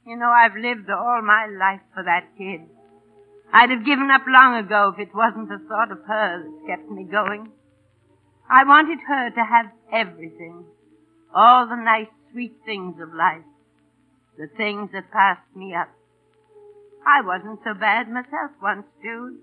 You 0.06 0.16
know, 0.16 0.30
I've 0.30 0.56
lived 0.56 0.88
all 0.90 1.20
my 1.22 1.46
life 1.46 1.82
for 1.94 2.02
that 2.02 2.24
kid. 2.38 2.62
I'd 3.52 3.70
have 3.70 3.84
given 3.84 4.10
up 4.10 4.22
long 4.28 4.64
ago 4.64 4.92
if 4.94 5.08
it 5.08 5.14
wasn't 5.14 5.48
the 5.48 5.58
thought 5.68 5.90
of 5.90 6.04
her 6.06 6.44
that 6.44 6.66
kept 6.66 6.90
me 6.90 7.04
going. 7.04 7.50
I 8.48 8.64
wanted 8.64 8.98
her 9.06 9.30
to 9.30 9.44
have 9.44 9.66
everything. 9.92 10.64
All 11.34 11.66
the 11.66 11.76
nice, 11.76 12.08
sweet 12.32 12.54
things 12.64 12.96
of 13.00 13.14
life. 13.14 13.44
The 14.38 14.48
things 14.56 14.90
that 14.92 15.10
passed 15.10 15.54
me 15.54 15.74
up. 15.74 15.88
I 17.06 17.22
wasn't 17.22 17.60
so 17.64 17.74
bad 17.74 18.08
myself 18.08 18.52
once, 18.62 18.86
Jude. 19.02 19.38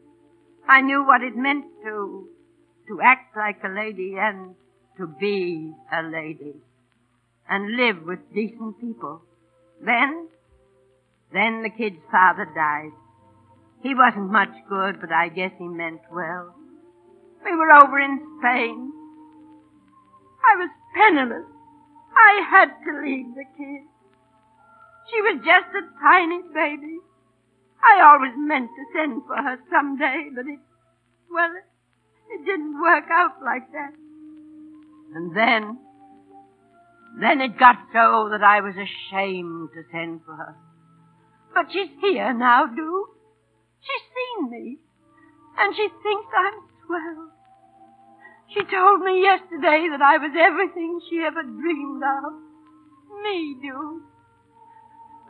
I 0.68 0.82
knew 0.82 1.06
what 1.06 1.22
it 1.22 1.36
meant 1.36 1.66
to, 1.84 2.28
to 2.88 3.02
act 3.02 3.36
like 3.36 3.60
a 3.64 3.70
lady 3.70 4.16
and 4.18 4.56
to 4.98 5.08
be 5.08 5.74
a 5.92 6.02
lady 6.04 6.56
and 7.50 7.76
live 7.76 8.04
with 8.04 8.20
decent 8.34 8.80
people. 8.80 9.22
Then, 9.82 10.28
then 11.32 11.64
the 11.64 11.70
kid's 11.70 12.02
father 12.12 12.46
died. 12.54 12.92
He 13.88 13.96
wasn't 13.96 14.32
much 14.32 14.52
good, 14.68 15.00
but 15.00 15.14
I 15.14 15.30
guess 15.30 15.54
he 15.58 15.66
meant 15.66 16.02
well. 16.12 16.54
We 17.46 17.56
were 17.56 17.72
over 17.72 17.98
in 17.98 18.20
Spain. 18.38 18.92
I 20.44 20.60
was 20.60 20.70
penniless. 20.94 21.48
I 22.12 22.42
had 22.52 22.68
to 22.84 23.00
leave 23.00 23.32
the 23.34 23.46
kid. 23.56 23.88
She 25.10 25.22
was 25.22 25.40
just 25.40 25.72
a 25.72 25.88
tiny 26.04 26.42
baby. 26.54 27.00
I 27.82 28.04
always 28.12 28.34
meant 28.36 28.68
to 28.76 28.84
send 28.94 29.22
for 29.26 29.38
her 29.38 29.58
someday, 29.72 30.32
but 30.36 30.46
it, 30.48 30.60
well, 31.32 31.54
it 32.30 32.46
didn't 32.46 32.82
work 32.82 33.06
out 33.10 33.42
like 33.42 33.72
that. 33.72 33.94
And 35.16 35.34
then, 35.34 35.80
then 37.22 37.40
it 37.40 37.58
got 37.58 37.78
so 37.94 38.28
that 38.32 38.44
I 38.44 38.60
was 38.60 38.76
ashamed 38.76 39.70
to 39.76 39.84
send 39.94 40.26
for 40.26 40.36
her. 40.36 40.56
But 41.54 41.72
she's 41.72 41.96
here 42.02 42.34
now, 42.34 42.66
Duke. 42.66 43.17
She's 43.82 44.06
seen 44.16 44.50
me, 44.50 44.78
and 45.58 45.76
she 45.76 45.88
thinks 46.04 46.30
I'm 46.36 46.60
swell. 46.86 47.32
She 48.54 48.64
told 48.64 49.02
me 49.02 49.22
yesterday 49.22 49.88
that 49.92 50.02
I 50.02 50.18
was 50.18 50.32
everything 50.38 51.02
she 51.10 51.20
ever 51.20 51.44
dreamed 51.44 52.04
of. 52.04 52.34
Me, 53.24 53.58
do. 53.62 54.02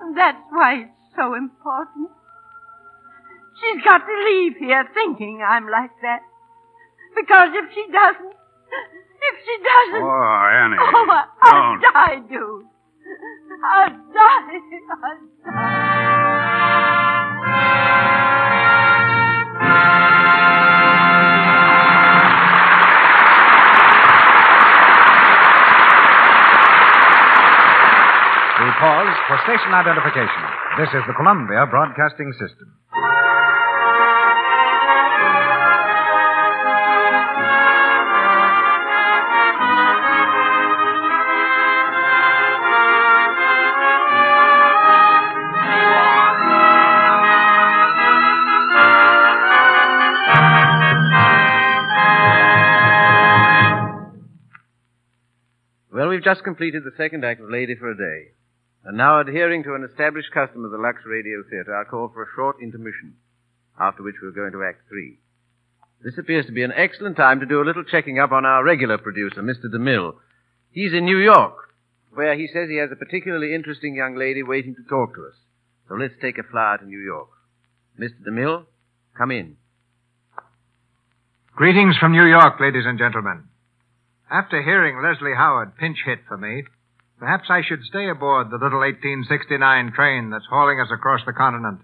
And 0.02 0.16
that's 0.16 0.38
why 0.52 0.86
it's 0.86 1.16
so 1.16 1.34
important. 1.34 2.10
She's 3.60 3.84
got 3.84 4.06
to 4.06 4.16
leave 4.26 4.58
here 4.58 4.86
thinking 4.94 5.42
I'm 5.42 5.68
like 5.68 5.90
that. 6.04 6.22
Because 7.16 7.50
if 7.54 7.74
she 7.74 7.86
doesn't, 7.92 8.34
if 9.18 9.36
she 9.44 9.56
doesn't. 9.66 10.04
Oh, 10.06 10.50
Annie. 10.54 10.78
Oh, 10.80 11.24
I'll 11.42 11.74
Don't. 11.74 11.94
die, 11.94 12.20
dude. 12.30 12.66
I'll 13.66 13.90
die. 14.14 14.60
I'll 14.94 15.20
die. 15.44 16.07
Station 29.48 29.72
identification. 29.72 30.44
This 30.78 30.90
is 30.90 31.04
the 31.08 31.14
Columbia 31.16 31.66
Broadcasting 31.72 32.34
System. 32.34 32.68
Well, 55.90 56.10
we've 56.10 56.22
just 56.22 56.44
completed 56.44 56.84
the 56.84 56.92
second 56.98 57.24
act 57.24 57.40
of 57.40 57.50
Lady 57.50 57.76
for 57.76 57.92
a 57.92 57.96
Day. 57.98 58.32
And 58.88 58.96
now, 58.96 59.20
adhering 59.20 59.64
to 59.64 59.76
an 59.76 59.84
established 59.84 60.32
custom 60.34 60.64
of 60.64 60.72
the 60.72 60.78
Lux 60.78 61.00
Radio 61.06 61.44
Theatre, 61.44 61.76
I'll 61.76 61.84
call 61.84 62.08
for 62.08 62.24
a 62.24 62.34
short 62.38 62.56
intermission, 62.64 63.16
after 63.78 64.02
which 64.02 64.16
we'll 64.22 64.32
go 64.32 64.46
into 64.46 64.64
Act 64.64 64.88
Three. 64.88 65.20
This 66.02 66.18
appears 66.18 66.46
to 66.46 66.54
be 66.54 66.64
an 66.64 66.72
excellent 66.72 67.18
time 67.18 67.42
to 67.42 67.46
do 67.46 67.62
a 67.62 67.68
little 67.68 67.84
checking 67.84 68.18
up 68.18 68.32
on 68.32 68.46
our 68.46 68.64
regular 68.64 68.98
producer, 68.98 69.44
Mr. 69.44 69.66
DeMille. 69.66 70.14
He's 70.72 70.94
in 70.94 71.04
New 71.04 71.18
York, 71.18 71.56
where 72.14 72.38
he 72.38 72.48
says 72.48 72.70
he 72.70 72.78
has 72.78 72.90
a 72.90 72.96
particularly 72.96 73.54
interesting 73.54 73.94
young 73.94 74.16
lady 74.16 74.42
waiting 74.42 74.74
to 74.76 74.84
talk 74.90 75.16
to 75.16 75.26
us. 75.26 75.36
So 75.90 75.96
let's 75.96 76.16
take 76.22 76.38
a 76.38 76.50
flyer 76.50 76.78
to 76.78 76.86
New 76.86 77.02
York. 77.02 77.28
Mr. 78.00 78.24
DeMille, 78.26 78.68
come 79.18 79.32
in. 79.32 79.58
Greetings 81.58 81.98
from 81.98 82.14
New 82.14 82.26
York, 82.26 82.58
ladies 82.62 82.86
and 82.86 82.98
gentlemen. 82.98 83.50
After 84.32 84.62
hearing 84.62 85.02
Leslie 85.04 85.36
Howard 85.36 85.76
pinch 85.76 85.98
hit 86.06 86.20
for 86.26 86.38
me, 86.38 86.64
perhaps 87.20 87.50
I 87.50 87.62
should 87.62 87.84
stay 87.84 88.10
aboard 88.10 88.50
the 88.50 88.62
little 88.62 88.80
1869 88.80 89.92
train 89.94 90.30
that's 90.30 90.46
hauling 90.50 90.80
us 90.80 90.90
across 90.92 91.22
the 91.26 91.34
continent 91.34 91.82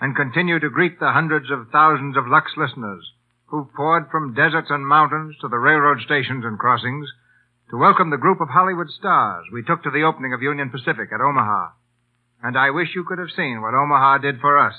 and 0.00 0.16
continue 0.16 0.58
to 0.60 0.70
greet 0.70 1.00
the 1.00 1.12
hundreds 1.12 1.50
of 1.50 1.68
thousands 1.72 2.16
of 2.16 2.26
Lux 2.26 2.52
listeners 2.56 3.04
who've 3.46 3.72
poured 3.74 4.10
from 4.10 4.34
deserts 4.34 4.68
and 4.70 4.86
mountains 4.86 5.36
to 5.40 5.48
the 5.48 5.58
railroad 5.58 6.00
stations 6.04 6.44
and 6.44 6.58
crossings 6.58 7.08
to 7.70 7.76
welcome 7.76 8.10
the 8.10 8.20
group 8.20 8.40
of 8.40 8.48
Hollywood 8.48 8.90
stars 8.90 9.44
we 9.52 9.62
took 9.62 9.82
to 9.84 9.90
the 9.90 10.02
opening 10.02 10.32
of 10.34 10.42
Union 10.42 10.70
Pacific 10.70 11.08
at 11.12 11.20
Omaha. 11.20 11.70
And 12.42 12.58
I 12.58 12.70
wish 12.70 12.94
you 12.94 13.04
could 13.04 13.18
have 13.18 13.32
seen 13.34 13.62
what 13.62 13.74
Omaha 13.74 14.18
did 14.18 14.40
for 14.40 14.58
us. 14.58 14.74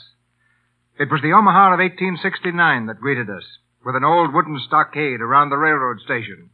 It 1.00 1.10
was 1.10 1.22
the 1.22 1.34
Omaha 1.34 1.74
of 1.74 1.80
1869 1.80 2.86
that 2.86 3.02
greeted 3.02 3.30
us, 3.30 3.44
with 3.84 3.96
an 3.96 4.04
old 4.04 4.34
wooden 4.34 4.62
stockade 4.68 5.20
around 5.20 5.50
the 5.50 5.58
railroad 5.58 6.00
station. 6.00 6.52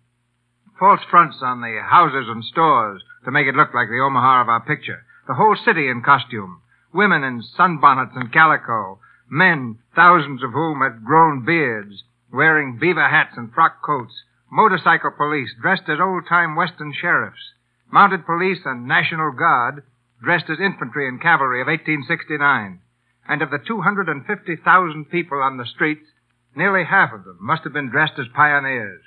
False 0.80 1.02
fronts 1.10 1.38
on 1.42 1.62
the 1.62 1.82
houses 1.84 2.26
and 2.28 2.44
stores 2.46 3.04
to 3.26 3.32
make 3.32 3.48
it 3.48 3.56
look 3.56 3.74
like 3.74 3.90
the 3.90 4.00
Omaha 4.00 4.42
of 4.42 4.50
our 4.50 4.66
picture. 4.66 5.04
The 5.28 5.36
whole 5.36 5.56
city 5.56 5.88
in 5.88 6.02
costume. 6.02 6.62
Women 6.94 7.24
in 7.24 7.44
sunbonnets 7.58 8.16
and 8.16 8.34
calico. 8.34 9.00
Men, 9.30 9.80
thousands 9.96 10.44
of 10.44 10.52
whom 10.52 10.82
had 10.82 11.06
grown 11.06 11.46
beards, 11.46 12.04
wearing 12.34 12.78
beaver 12.80 13.08
hats 13.08 13.38
and 13.38 13.54
frock 13.54 13.82
coats. 13.82 14.14
Motorcycle 14.52 15.12
police 15.12 15.50
dressed 15.62 15.88
as 15.88 16.00
old-time 16.02 16.56
Western 16.56 16.94
sheriffs. 16.94 17.54
Mounted 17.92 18.26
police 18.26 18.60
and 18.66 18.88
National 18.88 19.32
Guard 19.32 19.84
dressed 20.22 20.50
as 20.50 20.60
infantry 20.60 21.08
and 21.08 21.22
cavalry 21.22 21.62
of 21.62 21.68
1869. 21.68 22.80
And 23.28 23.42
of 23.42 23.52
the 23.52 23.60
250,000 23.66 25.06
people 25.10 25.42
on 25.42 25.58
the 25.58 25.66
streets, 25.66 26.08
nearly 26.56 26.84
half 26.84 27.14
of 27.14 27.24
them 27.24 27.38
must 27.40 27.64
have 27.64 27.74
been 27.74 27.90
dressed 27.90 28.20
as 28.20 28.28
pioneers. 28.36 29.04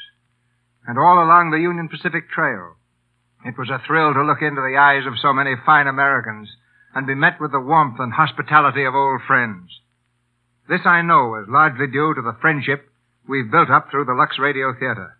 And 0.87 0.99
all 0.99 1.23
along 1.23 1.51
the 1.51 1.61
Union 1.61 1.89
Pacific 1.89 2.31
Trail, 2.31 2.77
it 3.45 3.59
was 3.59 3.69
a 3.71 3.83
thrill 3.87 4.15
to 4.15 4.25
look 4.25 4.41
into 4.41 4.63
the 4.63 4.77
eyes 4.79 5.07
of 5.07 5.19
so 5.21 5.33
many 5.33 5.55
fine 5.67 5.87
Americans 5.87 6.49
and 6.95 7.07
be 7.07 7.15
met 7.15 7.41
with 7.41 7.53
the 7.53 7.61
warmth 7.61 8.01
and 8.01 8.13
hospitality 8.13 8.85
of 8.85 8.95
old 8.95 9.21
friends. 9.27 9.69
This 10.69 10.87
I 10.87 11.03
know 11.03 11.35
is 11.37 11.49
largely 11.49 11.87
due 11.87 12.15
to 12.15 12.23
the 12.23 12.37
friendship 12.41 12.89
we've 13.29 13.51
built 13.51 13.69
up 13.69 13.91
through 13.91 14.07
the 14.07 14.15
Lux 14.15 14.39
Radio 14.39 14.73
Theater. 14.73 15.19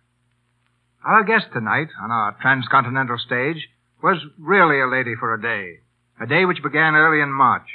Our 1.05 1.23
guest 1.23 1.53
tonight 1.53 1.89
on 2.01 2.09
our 2.09 2.35
transcontinental 2.41 3.17
stage 3.19 3.69
was 4.01 4.17
really 4.39 4.81
a 4.81 4.87
lady 4.87 5.13
for 5.19 5.33
a 5.33 5.41
day. 5.41 5.85
A 6.19 6.25
day 6.25 6.45
which 6.45 6.63
began 6.63 6.95
early 6.95 7.21
in 7.21 7.31
March, 7.31 7.67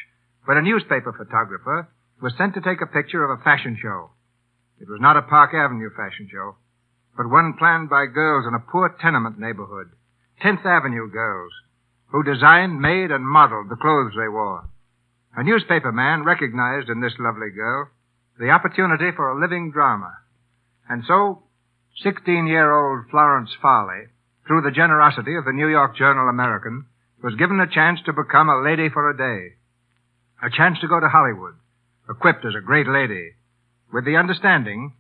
when 0.47 0.57
a 0.57 0.63
newspaper 0.63 1.13
photographer 1.13 1.89
was 2.21 2.33
sent 2.37 2.55
to 2.55 2.61
take 2.61 2.81
a 2.81 2.87
picture 2.87 3.23
of 3.23 3.39
a 3.39 3.43
fashion 3.43 3.79
show. 3.81 4.11
It 4.81 4.89
was 4.89 5.01
not 5.01 5.17
a 5.17 5.23
Park 5.23 5.53
Avenue 5.55 5.91
fashion 5.95 6.29
show, 6.31 6.57
but 7.17 7.29
one 7.29 7.55
planned 7.59 7.91
by 7.91 8.07
girls 8.07 8.47
in 8.49 8.55
a 8.55 8.59
poor 8.59 8.97
tenement 9.01 9.39
neighborhood, 9.39 9.91
10th 10.43 10.65
Avenue 10.65 11.11
girls, 11.11 11.53
who 12.09 12.23
designed, 12.23 12.81
made, 12.81 13.11
and 13.11 13.27
modeled 13.27 13.69
the 13.69 13.77
clothes 13.77 14.13
they 14.17 14.29
wore. 14.29 14.69
A 15.37 15.45
newspaper 15.45 15.93
man 15.93 16.25
recognized 16.25 16.89
in 16.89 17.01
this 17.01 17.15
lovely 17.19 17.51
girl 17.51 17.89
the 18.39 18.51
opportunity 18.51 19.11
for 19.15 19.29
a 19.29 19.41
living 19.41 19.71
drama. 19.71 20.13
And 20.89 21.05
so, 21.07 21.43
16-year-old 22.05 23.11
Florence 23.11 23.51
Farley, 23.61 24.07
through 24.47 24.63
the 24.63 24.75
generosity 24.75 25.37
of 25.37 25.45
the 25.45 25.53
New 25.53 25.69
York 25.69 25.97
Journal 25.97 26.29
American, 26.29 26.87
was 27.23 27.35
given 27.35 27.61
a 27.61 27.71
chance 27.71 28.01
to 28.07 28.13
become 28.13 28.49
a 28.49 28.63
lady 28.63 28.89
for 28.89 29.11
a 29.11 29.17
day. 29.17 29.57
A 30.43 30.51
chance 30.51 30.79
to 30.81 30.89
go 30.89 30.99
to 30.99 31.09
Hollywood, 31.09 31.55
equipped 32.09 32.45
as 32.47 32.55
a 32.57 32.65
great 32.65 32.89
lady, 32.89 33.33
with 33.93 34.07
the 34.07 34.17
understanding 34.17 34.95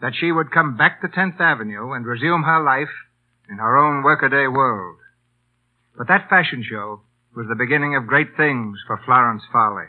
that 0.00 0.14
she 0.18 0.32
would 0.32 0.50
come 0.50 0.76
back 0.76 1.00
to 1.02 1.08
10th 1.08 1.38
Avenue 1.38 1.92
and 1.92 2.06
resume 2.06 2.42
her 2.42 2.62
life 2.64 2.88
in 3.50 3.58
her 3.58 3.76
own 3.76 4.02
workaday 4.02 4.46
world. 4.46 4.98
But 5.96 6.08
that 6.08 6.28
fashion 6.28 6.64
show 6.68 7.00
was 7.34 7.46
the 7.48 7.54
beginning 7.54 7.96
of 7.96 8.06
great 8.06 8.36
things 8.36 8.78
for 8.86 9.00
Florence 9.04 9.42
Farley. 9.52 9.88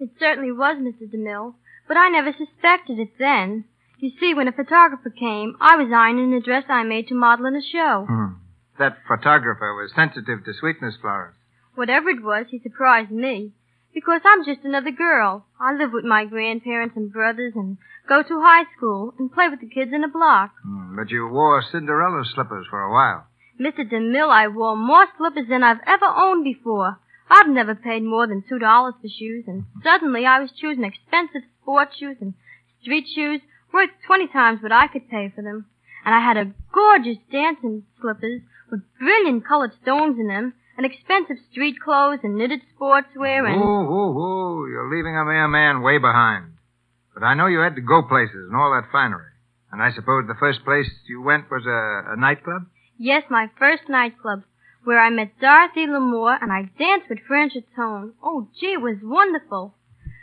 It 0.00 0.10
certainly 0.18 0.52
was, 0.52 0.76
Mrs. 0.78 1.14
DeMille, 1.14 1.54
but 1.86 1.96
I 1.96 2.08
never 2.08 2.32
suspected 2.32 2.98
it 2.98 3.18
then. 3.18 3.64
You 3.98 4.10
see, 4.18 4.34
when 4.34 4.48
a 4.48 4.52
photographer 4.52 5.10
came, 5.10 5.54
I 5.60 5.76
was 5.76 5.92
ironing 5.94 6.34
a 6.34 6.40
dress 6.40 6.64
I 6.68 6.82
made 6.82 7.08
to 7.08 7.14
model 7.14 7.46
in 7.46 7.54
a 7.54 7.62
show. 7.62 8.06
Hmm. 8.08 8.34
That 8.78 8.98
photographer 9.06 9.74
was 9.74 9.92
sensitive 9.94 10.44
to 10.44 10.54
sweetness, 10.54 10.96
Florence. 11.00 11.36
Whatever 11.74 12.08
it 12.10 12.22
was, 12.22 12.46
he 12.50 12.58
surprised 12.58 13.10
me. 13.10 13.52
Because 13.94 14.22
I'm 14.24 14.44
just 14.44 14.64
another 14.64 14.90
girl. 14.90 15.46
I 15.60 15.74
live 15.74 15.92
with 15.92 16.04
my 16.04 16.24
grandparents 16.24 16.96
and 16.96 17.12
brothers 17.12 17.52
and 17.54 17.76
go 18.08 18.22
to 18.22 18.40
high 18.42 18.64
school 18.76 19.14
and 19.18 19.32
play 19.32 19.48
with 19.48 19.60
the 19.60 19.68
kids 19.68 19.92
in 19.92 20.04
a 20.04 20.08
block. 20.08 20.50
Hmm, 20.64 20.96
But 20.96 21.10
you 21.10 21.28
wore 21.28 21.62
Cinderella 21.62 22.24
slippers 22.34 22.66
for 22.68 22.80
a 22.80 22.92
while. 22.92 23.26
Mr. 23.60 23.88
DeMille, 23.88 24.30
I 24.30 24.48
wore 24.48 24.76
more 24.76 25.06
slippers 25.16 25.46
than 25.48 25.62
I've 25.62 25.80
ever 25.86 26.06
owned 26.06 26.44
before. 26.44 26.98
I've 27.30 27.48
never 27.48 27.74
paid 27.74 28.02
more 28.02 28.26
than 28.26 28.42
two 28.48 28.58
dollars 28.58 28.94
for 29.00 29.08
shoes, 29.08 29.44
and 29.46 29.64
suddenly 29.84 30.26
I 30.26 30.40
was 30.40 30.50
choosing 30.52 30.84
expensive 30.84 31.42
sport 31.62 31.88
shoes 31.98 32.16
and 32.20 32.34
street 32.82 33.06
shoes 33.14 33.40
worth 33.72 33.90
twenty 34.06 34.26
times 34.26 34.62
what 34.62 34.72
I 34.72 34.86
could 34.88 35.08
pay 35.08 35.32
for 35.34 35.42
them. 35.42 35.66
And 36.04 36.14
I 36.14 36.20
had 36.20 36.36
a 36.36 36.52
gorgeous 36.74 37.18
dancing 37.30 37.84
slippers 38.00 38.40
with 38.70 38.82
brilliant 38.98 39.46
colored 39.46 39.72
stones 39.82 40.18
in 40.18 40.26
them, 40.26 40.54
and 40.76 40.84
expensive 40.84 41.36
street 41.52 41.76
clothes 41.82 42.20
and 42.24 42.36
knitted 42.36 42.60
sportswear 42.74 43.46
and... 43.48 43.60
Whoa, 43.60 43.84
whoa, 43.84 44.12
whoa. 44.12 44.66
You're 44.66 44.90
leaving 44.94 45.16
a 45.16 45.24
mere 45.24 45.46
man 45.46 45.82
way 45.82 45.98
behind. 45.98 46.51
But 47.22 47.28
I 47.28 47.34
know 47.34 47.46
you 47.46 47.60
had 47.60 47.76
to 47.76 47.80
go 47.80 48.02
places 48.02 48.50
and 48.50 48.56
all 48.56 48.72
that 48.74 48.90
finery. 48.90 49.30
And 49.70 49.80
I 49.80 49.92
suppose 49.92 50.26
the 50.26 50.34
first 50.40 50.64
place 50.64 50.90
you 51.06 51.22
went 51.22 51.48
was 51.52 51.62
a, 51.64 52.14
a 52.14 52.16
nightclub? 52.16 52.66
Yes, 52.98 53.22
my 53.30 53.46
first 53.60 53.84
nightclub, 53.88 54.42
where 54.82 54.98
I 54.98 55.08
met 55.08 55.38
Dorothy 55.40 55.86
Lamour 55.86 56.36
and 56.42 56.50
I 56.50 56.68
danced 56.76 57.08
with 57.08 57.20
Franchot 57.30 57.62
Tone. 57.76 58.14
Oh, 58.24 58.48
gee, 58.58 58.72
it 58.72 58.80
was 58.80 58.96
wonderful. 59.04 59.72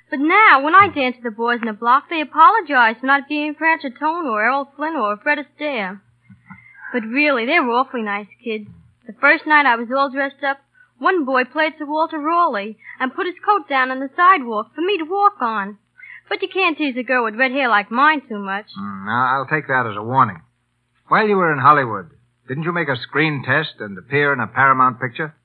But 0.09 0.19
now, 0.19 0.61
when 0.61 0.75
I 0.75 0.89
dance 0.89 1.15
with 1.15 1.23
the 1.23 1.31
boys 1.31 1.59
in 1.61 1.67
the 1.67 1.73
block, 1.73 2.09
they 2.09 2.19
apologize 2.19 2.97
for 2.99 3.05
not 3.05 3.29
being 3.29 3.55
Franchot 3.55 3.97
Tone 3.97 4.27
or 4.27 4.43
Errol 4.43 4.67
Flynn 4.75 4.97
or 4.97 5.15
Fred 5.15 5.37
Astaire. 5.39 6.01
But 6.91 7.03
really, 7.03 7.45
they 7.45 7.61
were 7.61 7.79
awfully 7.79 8.03
nice 8.03 8.27
kids. 8.43 8.67
The 9.07 9.15
first 9.21 9.47
night 9.47 9.65
I 9.65 9.77
was 9.77 9.87
all 9.89 10.11
dressed 10.11 10.43
up, 10.43 10.59
one 10.97 11.23
boy 11.23 11.45
played 11.45 11.75
Sir 11.79 11.85
Walter 11.85 12.19
Raleigh 12.19 12.77
and 12.99 13.15
put 13.15 13.25
his 13.25 13.39
coat 13.45 13.69
down 13.69 13.89
on 13.89 14.01
the 14.01 14.09
sidewalk 14.17 14.75
for 14.75 14.81
me 14.81 14.97
to 14.97 15.05
walk 15.05 15.39
on. 15.39 15.77
But 16.29 16.41
you 16.43 16.47
can't 16.47 16.77
tease 16.77 16.95
a 16.95 17.03
girl 17.03 17.25
with 17.25 17.35
red 17.35 17.51
hair 17.51 17.67
like 17.67 17.91
mine 17.91 18.21
too 18.29 18.39
much. 18.39 18.67
Mm, 18.79 19.09
I'll 19.09 19.47
take 19.47 19.67
that 19.67 19.87
as 19.89 19.97
a 19.97 20.03
warning. 20.03 20.41
While 21.07 21.27
you 21.27 21.35
were 21.37 21.51
in 21.51 21.59
Hollywood, 21.59 22.11
didn't 22.47 22.63
you 22.63 22.71
make 22.71 22.87
a 22.87 22.95
screen 23.01 23.43
test 23.45 23.75
and 23.79 23.97
appear 23.97 24.31
in 24.31 24.39
a 24.39 24.47
Paramount 24.47 25.01
picture? 25.01 25.35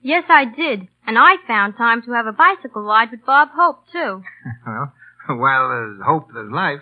Yes, 0.00 0.24
I 0.28 0.46
did. 0.46 0.88
And 1.06 1.18
I 1.18 1.36
found 1.46 1.76
time 1.76 2.02
to 2.02 2.12
have 2.12 2.26
a 2.26 2.32
bicycle 2.32 2.82
ride 2.82 3.10
with 3.10 3.24
Bob 3.24 3.50
Hope, 3.54 3.84
too. 3.92 4.22
well, 4.66 4.92
while 5.28 5.68
there's 5.68 6.00
hope, 6.04 6.28
there's 6.32 6.50
life. 6.50 6.80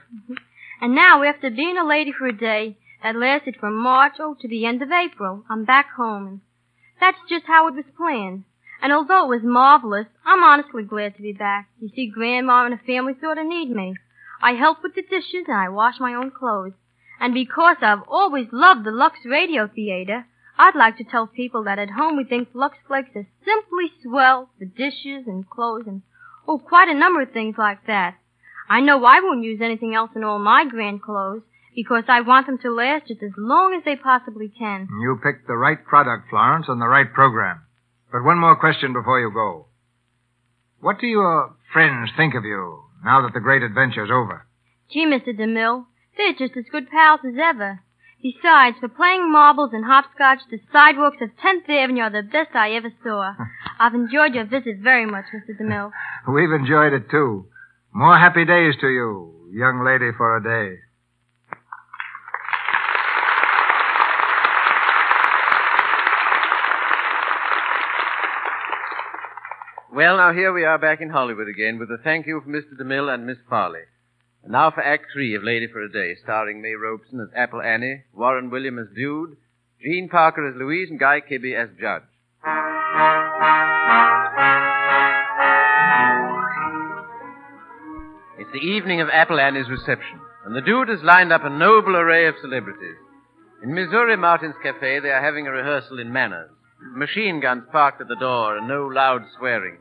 And 0.80 0.94
now, 0.94 1.22
after 1.22 1.51
being 1.51 1.76
a 1.76 1.86
lady 1.86 2.12
for 2.16 2.26
a 2.26 2.36
day, 2.36 2.78
that 3.03 3.16
lasted 3.16 3.57
from 3.59 3.76
March, 3.76 4.14
oh, 4.20 4.36
to 4.40 4.48
the 4.48 4.64
end 4.64 4.82
of 4.82 4.90
April, 4.90 5.44
I'm 5.51 5.64
back 5.64 5.90
home. 5.96 6.42
That's 7.01 7.18
just 7.28 7.46
how 7.46 7.68
it 7.68 7.74
was 7.74 7.84
planned. 7.96 8.44
And 8.82 8.92
although 8.92 9.24
it 9.24 9.36
was 9.36 9.42
marvelous, 9.44 10.06
I'm 10.24 10.42
honestly 10.42 10.82
glad 10.82 11.16
to 11.16 11.22
be 11.22 11.32
back. 11.32 11.68
You 11.80 11.90
see, 11.94 12.06
Grandma 12.08 12.64
and 12.64 12.72
the 12.72 12.86
family 12.86 13.14
sort 13.20 13.38
of 13.38 13.46
need 13.46 13.70
me. 13.70 13.94
I 14.42 14.52
help 14.52 14.82
with 14.82 14.94
the 14.94 15.02
dishes 15.02 15.44
and 15.48 15.56
I 15.56 15.68
wash 15.68 16.00
my 16.00 16.14
own 16.14 16.30
clothes. 16.30 16.72
And 17.20 17.34
because 17.34 17.76
I've 17.82 18.02
always 18.08 18.46
loved 18.52 18.84
the 18.84 18.90
Lux 18.90 19.18
Radio 19.26 19.68
Theater, 19.68 20.24
I'd 20.58 20.74
like 20.74 20.96
to 20.96 21.04
tell 21.04 21.26
people 21.26 21.64
that 21.64 21.78
at 21.78 21.90
home 21.90 22.16
we 22.16 22.24
think 22.24 22.48
Lux 22.54 22.76
Flakes 22.86 23.10
are 23.14 23.26
simply 23.44 23.92
swell 24.02 24.48
for 24.58 24.64
dishes 24.64 25.26
and 25.26 25.48
clothes 25.48 25.84
and, 25.86 26.02
oh, 26.48 26.58
quite 26.58 26.88
a 26.88 26.94
number 26.94 27.20
of 27.20 27.32
things 27.32 27.56
like 27.58 27.86
that. 27.86 28.16
I 28.68 28.80
know 28.80 29.04
I 29.04 29.20
won't 29.20 29.44
use 29.44 29.60
anything 29.62 29.94
else 29.94 30.10
in 30.16 30.24
all 30.24 30.38
my 30.38 30.64
grand 30.64 31.02
clothes 31.02 31.42
because 31.74 32.04
I 32.08 32.22
want 32.22 32.46
them 32.46 32.58
to 32.58 32.70
last 32.70 33.08
just 33.08 33.22
as 33.22 33.32
long 33.36 33.74
as 33.74 33.84
they 33.84 33.96
possibly 33.96 34.48
can. 34.48 34.88
You 35.00 35.18
picked 35.22 35.46
the 35.46 35.56
right 35.56 35.84
product, 35.84 36.30
Florence, 36.30 36.66
and 36.68 36.80
the 36.80 36.86
right 36.86 37.12
program. 37.12 37.62
But 38.12 38.24
one 38.24 38.38
more 38.38 38.56
question 38.56 38.92
before 38.92 39.20
you 39.20 39.30
go. 39.32 39.66
What 40.80 40.98
do 41.00 41.06
your 41.06 41.54
friends 41.72 42.11
think 42.16 42.34
of 42.34 42.44
you 42.44 42.84
now 43.04 43.22
that 43.22 43.32
the 43.34 43.40
great 43.40 43.62
adventure's 43.62 44.11
over? 44.11 44.46
Gee, 44.90 45.06
Mr. 45.06 45.28
DeMille, 45.28 45.86
they're 46.16 46.32
just 46.32 46.56
as 46.56 46.64
good 46.70 46.90
pals 46.90 47.20
as 47.24 47.34
ever. 47.40 47.80
Besides, 48.22 48.76
for 48.80 48.88
playing 48.88 49.32
marbles 49.32 49.70
and 49.72 49.84
hopscotch, 49.84 50.40
the 50.50 50.58
sidewalks 50.72 51.22
of 51.22 51.30
10th 51.42 51.68
Avenue 51.70 52.02
are 52.02 52.11
the 52.11 52.22
best 52.22 52.54
I 52.54 52.72
ever 52.72 52.92
saw. 53.02 53.32
I've 53.78 53.94
enjoyed 53.94 54.34
your 54.34 54.44
visit 54.44 54.78
very 54.82 55.06
much, 55.06 55.24
Mr. 55.34 55.58
DeMille. 55.58 55.90
We've 56.28 56.52
enjoyed 56.52 56.92
it, 56.92 57.08
too. 57.11 57.46
More 57.92 58.18
happy 58.18 58.44
days 58.44 58.74
to 58.80 58.88
you, 58.88 59.48
young 59.52 59.84
lady 59.84 60.11
for 60.16 60.36
a 60.36 60.42
day. 60.42 60.80
Well, 69.93 70.18
now 70.18 70.32
here 70.32 70.53
we 70.53 70.64
are 70.64 70.78
back 70.78 71.01
in 71.01 71.11
Hollywood 71.11 71.49
again 71.49 71.80
with 71.80 71.91
a 71.91 71.99
thank 72.05 72.24
you 72.24 72.41
from 72.41 72.53
Mr. 72.53 72.80
DeMille 72.80 73.12
and 73.12 73.26
Miss 73.26 73.38
Farley. 73.49 73.80
And 74.45 74.53
now 74.53 74.70
for 74.70 74.84
Act 74.84 75.07
Three 75.12 75.34
of 75.34 75.43
Lady 75.43 75.66
for 75.66 75.82
a 75.82 75.91
Day, 75.91 76.14
starring 76.22 76.62
May 76.62 76.74
Robson 76.74 77.18
as 77.18 77.26
Apple 77.34 77.61
Annie, 77.61 78.05
Warren 78.14 78.51
William 78.51 78.78
as 78.78 78.86
Dude, 78.95 79.36
Jean 79.82 80.09
Parker 80.09 80.49
as 80.49 80.55
Louise, 80.57 80.91
and 80.91 81.01
Guy 81.01 81.20
Kibbee 81.20 81.61
as 81.61 81.70
Judge. 81.70 82.05
It's 88.38 88.53
the 88.53 88.64
evening 88.64 89.01
of 89.01 89.09
Apple 89.12 89.41
Annie's 89.41 89.68
reception, 89.68 90.20
and 90.47 90.55
the 90.55 90.61
Dude 90.61 90.88
has 90.88 91.03
lined 91.03 91.32
up 91.32 91.43
a 91.43 91.51
noble 91.51 91.97
array 91.97 92.28
of 92.28 92.36
celebrities. 92.41 92.97
In 93.64 93.74
Missouri 93.74 94.16
Martin's 94.16 94.55
Cafe, 94.62 95.01
they 95.01 95.11
are 95.11 95.20
having 95.20 95.49
a 95.49 95.51
rehearsal 95.51 95.99
in 95.99 96.12
manners. 96.12 96.51
Machine 96.80 97.40
guns 97.40 97.64
parked 97.70 98.00
at 98.00 98.08
the 98.08 98.16
door 98.16 98.56
and 98.56 98.66
no 98.66 98.86
loud 98.86 99.22
swearing. 99.38 99.78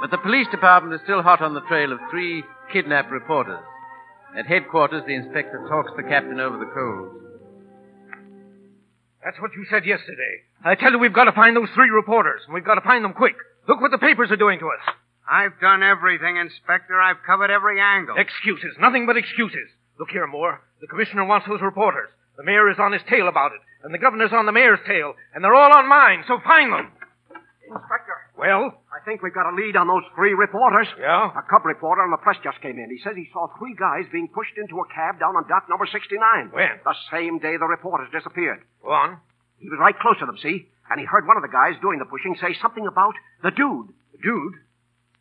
But 0.00 0.10
the 0.10 0.18
police 0.18 0.46
department 0.50 0.94
is 0.94 1.00
still 1.04 1.22
hot 1.22 1.40
on 1.40 1.54
the 1.54 1.60
trail 1.62 1.92
of 1.92 1.98
three 2.10 2.44
kidnapped 2.72 3.10
reporters. 3.10 3.60
At 4.36 4.46
headquarters, 4.46 5.02
the 5.06 5.14
inspector 5.14 5.66
talks 5.68 5.90
the 5.96 6.02
captain 6.02 6.38
over 6.38 6.58
the 6.58 6.70
coals. 6.72 7.14
That's 9.24 9.40
what 9.40 9.52
you 9.56 9.66
said 9.70 9.84
yesterday. 9.84 10.44
I 10.64 10.74
tell 10.74 10.92
you, 10.92 10.98
we've 10.98 11.12
got 11.12 11.24
to 11.24 11.32
find 11.32 11.56
those 11.56 11.70
three 11.74 11.90
reporters, 11.90 12.42
and 12.46 12.54
we've 12.54 12.64
got 12.64 12.76
to 12.76 12.80
find 12.82 13.04
them 13.04 13.14
quick. 13.14 13.36
Look 13.68 13.80
what 13.80 13.90
the 13.90 13.98
papers 13.98 14.30
are 14.30 14.36
doing 14.36 14.58
to 14.60 14.66
us. 14.66 14.94
I've 15.30 15.60
done 15.60 15.82
everything, 15.82 16.36
Inspector. 16.36 16.94
I've 16.98 17.22
covered 17.26 17.50
every 17.50 17.80
angle. 17.80 18.16
Excuses. 18.16 18.76
Nothing 18.80 19.06
but 19.06 19.16
excuses. 19.16 19.68
Look 19.98 20.10
here, 20.10 20.26
Moore. 20.26 20.60
The 20.80 20.86
commissioner 20.86 21.24
wants 21.24 21.46
those 21.48 21.60
reporters. 21.60 22.08
The 22.36 22.44
mayor 22.44 22.70
is 22.70 22.78
on 22.78 22.92
his 22.92 23.02
tail 23.10 23.28
about 23.28 23.52
it, 23.52 23.60
and 23.82 23.94
the 23.94 23.98
governor's 23.98 24.32
on 24.32 24.46
the 24.46 24.52
mayor's 24.52 24.80
tail, 24.86 25.14
and 25.34 25.42
they're 25.42 25.54
all 25.54 25.76
on 25.76 25.88
mine, 25.88 26.24
so 26.26 26.38
find 26.44 26.72
them. 26.72 26.92
Inspector. 27.68 28.16
Well? 28.38 28.80
I 28.88 29.04
think 29.04 29.20
we've 29.20 29.34
got 29.34 29.50
a 29.50 29.54
lead 29.54 29.76
on 29.76 29.88
those 29.88 30.06
three 30.16 30.32
reporters. 30.32 30.88
Yeah? 30.98 31.28
A 31.36 31.44
cub 31.44 31.66
reporter 31.68 32.00
on 32.00 32.10
the 32.10 32.16
press 32.16 32.40
just 32.42 32.60
came 32.62 32.78
in. 32.78 32.88
He 32.88 32.98
says 33.04 33.12
he 33.14 33.28
saw 33.32 33.46
three 33.58 33.76
guys 33.76 34.08
being 34.10 34.28
pushed 34.32 34.56
into 34.56 34.80
a 34.80 34.86
cab 34.88 35.20
down 35.20 35.36
on 35.36 35.44
dock 35.48 35.68
number 35.68 35.84
69. 35.84 36.16
When? 36.50 36.80
The 36.80 36.96
same 37.12 37.38
day 37.38 37.60
the 37.60 37.68
reporters 37.68 38.08
disappeared. 38.08 38.64
Go 38.82 38.90
on. 38.90 39.20
He 39.60 39.68
was 39.68 39.78
right 39.78 39.96
close 39.98 40.16
to 40.20 40.26
them, 40.26 40.38
see? 40.40 40.70
And 40.88 40.96
he 40.98 41.04
heard 41.04 41.26
one 41.28 41.36
of 41.36 41.44
the 41.44 41.52
guys 41.52 41.76
doing 41.82 41.98
the 41.98 42.08
pushing 42.08 42.36
say 42.40 42.56
something 42.62 42.86
about 42.86 43.12
the 43.42 43.50
dude. 43.52 43.92
The 44.16 44.22
dude? 44.24 44.54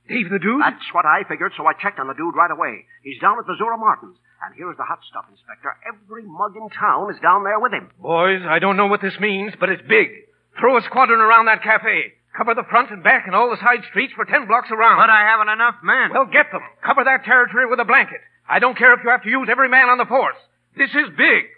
Dave 0.07 0.31
the 0.31 0.39
dude? 0.39 0.63
That's 0.63 0.87
what 0.95 1.03
I 1.03 1.27
figured, 1.27 1.51
so 1.57 1.67
I 1.67 1.73
checked 1.75 1.99
on 1.99 2.07
the 2.07 2.15
dude 2.15 2.35
right 2.35 2.51
away. 2.51 2.87
He's 3.03 3.19
down 3.19 3.35
at 3.39 3.47
Missouri 3.47 3.75
Martin's. 3.75 4.15
And 4.45 4.53
here's 4.55 4.77
the 4.77 4.83
hot 4.83 4.99
stuff, 5.09 5.25
Inspector. 5.29 5.69
Every 5.88 6.23
mug 6.23 6.55
in 6.55 6.69
town 6.69 7.09
is 7.09 7.19
down 7.21 7.43
there 7.43 7.59
with 7.59 7.73
him. 7.73 7.89
Boys, 8.01 8.41
I 8.47 8.59
don't 8.59 8.77
know 8.77 8.88
what 8.88 9.01
this 9.01 9.17
means, 9.19 9.53
but 9.59 9.69
it's 9.69 9.81
big. 9.88 10.09
Throw 10.59 10.77
a 10.77 10.81
squadron 10.83 11.19
around 11.19 11.45
that 11.45 11.63
cafe. 11.63 12.13
Cover 12.38 12.53
the 12.53 12.69
front 12.69 12.91
and 12.91 13.03
back 13.03 13.25
and 13.25 13.35
all 13.35 13.49
the 13.49 13.57
side 13.57 13.81
streets 13.89 14.13
for 14.13 14.25
ten 14.25 14.45
blocks 14.45 14.69
around. 14.69 15.01
But 15.01 15.09
I 15.09 15.25
haven't 15.25 15.49
enough 15.49 15.75
men. 15.81 16.13
Well, 16.13 16.29
get 16.29 16.51
them. 16.51 16.61
Cover 16.85 17.03
that 17.03 17.25
territory 17.25 17.65
with 17.65 17.79
a 17.79 17.85
blanket. 17.85 18.21
I 18.47 18.59
don't 18.59 18.77
care 18.77 18.93
if 18.93 19.01
you 19.03 19.09
have 19.09 19.23
to 19.23 19.29
use 19.29 19.49
every 19.49 19.69
man 19.69 19.89
on 19.89 19.97
the 19.97 20.05
force. 20.05 20.38
This 20.77 20.91
is 20.91 21.09
big. 21.17 21.49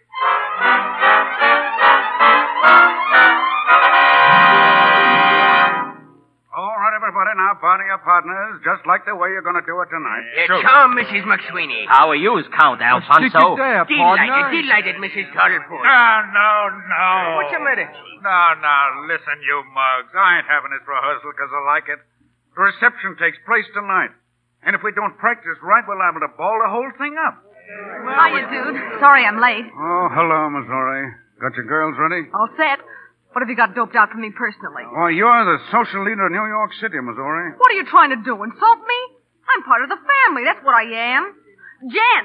Everybody, 7.70 7.86
now 7.86 7.94
your 7.94 8.02
partners, 8.02 8.62
just 8.66 8.82
like 8.88 9.06
the 9.06 9.14
way 9.16 9.30
you're 9.30 9.46
going 9.46 9.60
to 9.60 9.66
do 9.66 9.78
it 9.82 9.90
tonight. 9.94 10.26
Uh, 10.50 10.62
Come, 10.62 10.98
Mrs. 10.98 11.24
McSweeney. 11.26 11.86
How 11.88 12.10
are 12.10 12.16
you, 12.18 12.42
Count 12.58 12.82
Alfonso? 12.82 13.30
Delighted, 13.58 14.50
delighted, 14.50 14.96
Mrs. 14.98 15.30
Tollerport. 15.34 15.84
No, 15.86 16.04
no, 16.34 16.50
no. 16.90 17.06
What's 17.38 17.54
the 17.54 17.62
matter? 17.62 17.86
No, 18.22 18.40
no, 18.60 18.78
listen, 19.08 19.36
you 19.46 19.64
mugs. 19.74 20.12
I 20.18 20.40
ain't 20.42 20.48
having 20.50 20.72
this 20.74 20.84
rehearsal 20.88 21.32
because 21.32 21.52
I 21.54 21.62
like 21.70 21.88
it. 21.88 22.00
The 22.58 22.62
reception 22.66 23.16
takes 23.22 23.38
place 23.46 23.66
tonight. 23.74 24.12
And 24.66 24.76
if 24.76 24.84
we 24.84 24.92
don't 24.92 25.16
practice 25.18 25.56
right, 25.64 25.84
we're 25.88 25.96
liable 25.96 26.20
to 26.20 26.32
ball 26.36 26.60
the 26.60 26.68
whole 26.68 26.92
thing 27.00 27.16
up. 27.16 27.40
Hiya, 27.70 28.50
dude. 28.52 28.76
Sorry 29.00 29.24
I'm 29.24 29.40
late. 29.40 29.64
Oh, 29.72 30.08
hello, 30.12 30.50
Missouri. 30.52 31.14
Got 31.40 31.56
your 31.56 31.64
girls 31.70 31.96
ready? 31.96 32.28
All 32.36 32.50
set. 32.60 32.84
What 33.32 33.46
have 33.46 33.50
you 33.50 33.56
got 33.56 33.76
doped 33.78 33.96
out 33.96 34.10
for 34.10 34.18
me 34.18 34.32
personally? 34.34 34.84
Why, 34.90 35.14
you're 35.14 35.46
the 35.46 35.62
social 35.70 36.02
leader 36.02 36.26
of 36.26 36.34
New 36.34 36.46
York 36.50 36.74
City, 36.82 36.98
Missouri. 36.98 37.54
What 37.58 37.70
are 37.72 37.78
you 37.78 37.86
trying 37.86 38.10
to 38.10 38.20
do? 38.26 38.34
Insult 38.42 38.80
me? 38.82 39.00
I'm 39.50 39.62
part 39.64 39.86
of 39.86 39.90
the 39.90 40.02
family. 40.02 40.44
That's 40.46 40.62
what 40.66 40.74
I 40.74 40.86
am. 41.14 41.34
Jan, 41.94 42.24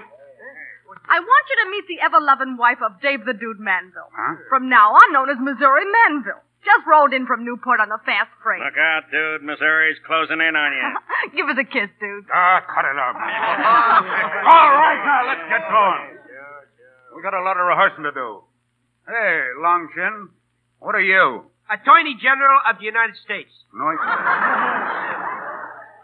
I 1.09 1.21
want 1.21 1.45
you 1.53 1.57
to 1.65 1.67
meet 1.71 1.85
the 1.89 2.01
ever-loving 2.01 2.57
wife 2.57 2.81
of 2.81 3.01
Dave 3.05 3.25
the 3.29 3.37
Dude 3.37 3.61
Manville. 3.61 4.09
Huh? 4.17 4.41
From 4.49 4.69
now 4.73 4.97
on, 4.97 5.13
known 5.13 5.29
as 5.29 5.37
Missouri 5.41 5.85
Manville. 5.85 6.41
Just 6.65 6.89
rolled 6.89 7.13
in 7.13 7.29
from 7.29 7.45
Newport 7.45 7.77
on 7.85 7.93
the 7.93 8.01
fast 8.09 8.33
freight. 8.41 8.65
Look 8.65 8.81
out, 8.81 9.05
dude. 9.13 9.45
Missouri's 9.45 10.01
closing 10.09 10.41
in 10.41 10.57
on 10.57 10.71
you. 10.73 10.89
Give 11.37 11.45
us 11.53 11.61
a 11.61 11.69
kiss, 11.69 11.93
dude. 12.01 12.25
Ah, 12.33 12.65
cut 12.65 12.89
it 12.89 12.97
out. 12.97 13.13
All 13.21 14.73
right, 14.73 15.01
now, 15.05 15.21
let's 15.29 15.45
get 15.53 15.61
going. 15.69 16.25
We 17.15 17.21
got 17.21 17.37
a 17.37 17.45
lot 17.45 17.61
of 17.61 17.69
rehearsing 17.69 18.05
to 18.09 18.13
do. 18.17 18.41
Hey, 19.05 19.53
Longchin, 19.61 20.33
what 20.85 20.95
are 20.95 21.01
you? 21.01 21.49
Attorney 21.73 22.13
General 22.21 22.61
of 22.69 22.77
the 22.77 22.85
United 22.85 23.17
States. 23.25 23.49
No. 23.73 23.89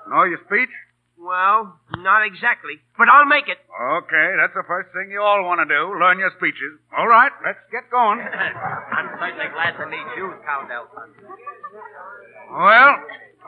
know 0.09 0.25
your 0.25 0.41
speech? 0.49 0.73
Well, 1.21 1.77
not 2.01 2.25
exactly, 2.25 2.81
but 2.97 3.13
I'll 3.13 3.29
make 3.29 3.45
it. 3.45 3.61
Okay, 3.61 4.29
that's 4.41 4.57
the 4.57 4.65
first 4.65 4.89
thing 4.97 5.13
you 5.13 5.21
all 5.21 5.45
want 5.45 5.61
to 5.61 5.69
do. 5.69 5.93
Learn 6.01 6.19
your 6.19 6.33
speeches. 6.41 6.81
All 6.97 7.07
right, 7.07 7.31
let's 7.45 7.61
get 7.69 7.93
going. 7.93 8.21
I'm 8.97 9.13
certainly 9.21 9.53
glad 9.53 9.77
to 9.77 9.85
meet 9.85 10.09
you, 10.17 10.33
Count 10.49 10.73
Alfonso. 10.73 11.29
Well, 12.49 12.97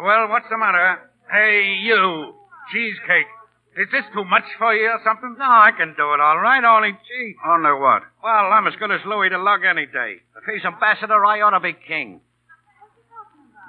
well, 0.05 0.28
what's 0.28 0.53
the 0.53 0.59
matter? 0.61 1.01
Hey, 1.33 1.80
you, 1.80 2.37
cheesecake. 2.70 3.33
Is 3.72 3.88
this 3.88 4.04
too 4.12 4.24
much 4.28 4.44
for 4.58 4.74
you 4.74 4.84
or 4.92 5.00
something? 5.00 5.36
No, 5.38 5.48
I 5.48 5.72
can 5.72 5.96
do 5.96 6.12
it 6.12 6.20
all 6.20 6.36
right, 6.38 6.60
only 6.60 6.92
gee. 6.92 7.34
Only 7.40 7.72
what? 7.72 8.04
Well, 8.22 8.52
I'm 8.52 8.66
as 8.66 8.76
good 8.76 8.92
as 8.92 9.00
Louis 9.06 9.30
the 9.30 9.38
Lug 9.38 9.64
any 9.64 9.86
day. 9.86 10.20
If 10.36 10.44
he's 10.44 10.64
ambassador, 10.64 11.24
I 11.24 11.40
ought 11.40 11.56
to 11.56 11.60
be 11.60 11.72
king. 11.72 12.20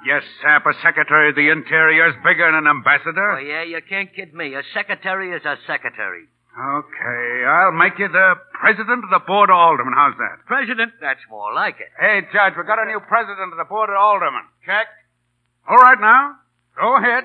Yes, 0.04 0.22
sap, 0.42 0.66
a 0.66 0.74
secretary 0.84 1.30
of 1.30 1.36
the 1.36 1.48
interior 1.48 2.12
is 2.12 2.14
bigger 2.20 2.44
than 2.44 2.68
an 2.68 2.68
ambassador. 2.68 3.32
Oh, 3.32 3.40
yeah, 3.40 3.64
you 3.64 3.80
can't 3.88 4.12
kid 4.12 4.34
me. 4.34 4.52
A 4.52 4.60
secretary 4.74 5.32
is 5.32 5.40
a 5.46 5.56
secretary. 5.66 6.28
Okay, 6.52 7.44
I'll 7.48 7.72
make 7.72 7.98
you 7.98 8.06
the 8.06 8.34
president 8.52 9.02
of 9.02 9.10
the 9.10 9.24
board 9.26 9.48
of 9.48 9.56
aldermen. 9.56 9.94
How's 9.96 10.14
that? 10.20 10.44
President? 10.44 10.92
That's 11.00 11.24
more 11.30 11.52
like 11.54 11.80
it. 11.80 11.88
Hey, 11.98 12.20
Judge, 12.30 12.52
we've 12.56 12.66
got 12.66 12.78
a 12.78 12.84
new 12.84 13.00
president 13.08 13.50
of 13.50 13.58
the 13.58 13.64
board 13.64 13.88
of 13.88 13.96
aldermen. 13.96 14.44
Check. 14.66 14.86
All 15.66 15.80
right 15.80 15.98
now. 15.98 16.36
Go 16.76 16.96
ahead. 16.96 17.24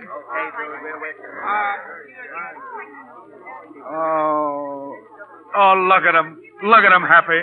Oh, 3.86 4.96
oh, 5.56 5.74
look 5.88 6.04
at 6.04 6.14
them. 6.14 6.42
Look 6.64 6.84
at 6.84 6.90
them 6.90 7.04
happy. 7.04 7.42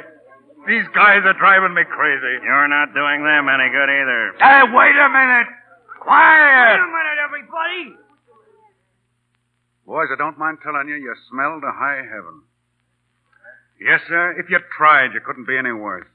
These 0.67 0.87
guys 0.95 1.23
are 1.25 1.39
driving 1.39 1.75
me 1.75 1.83
crazy. 1.87 2.43
You're 2.43 2.69
not 2.69 2.93
doing 2.93 3.23
them 3.23 3.49
any 3.49 3.71
good 3.71 3.87
either. 3.87 4.35
Hey, 4.39 4.63
wait 4.67 4.97
a 4.99 5.09
minute. 5.09 5.49
Quiet. 6.03 6.75
Wait 6.75 6.83
a 6.83 6.91
minute, 6.91 7.19
everybody. 7.23 7.97
Boys, 9.87 10.11
I 10.11 10.19
don't 10.19 10.39
mind 10.39 10.59
telling 10.63 10.89
you, 10.89 10.97
you 10.97 11.15
smell 11.31 11.61
to 11.63 11.71
high 11.71 12.03
heaven. 12.03 12.43
Yes, 13.81 14.01
sir. 14.09 14.35
If 14.39 14.51
you 14.51 14.59
tried, 14.77 15.15
you 15.15 15.21
couldn't 15.23 15.47
be 15.47 15.57
any 15.57 15.73
worse. 15.73 16.07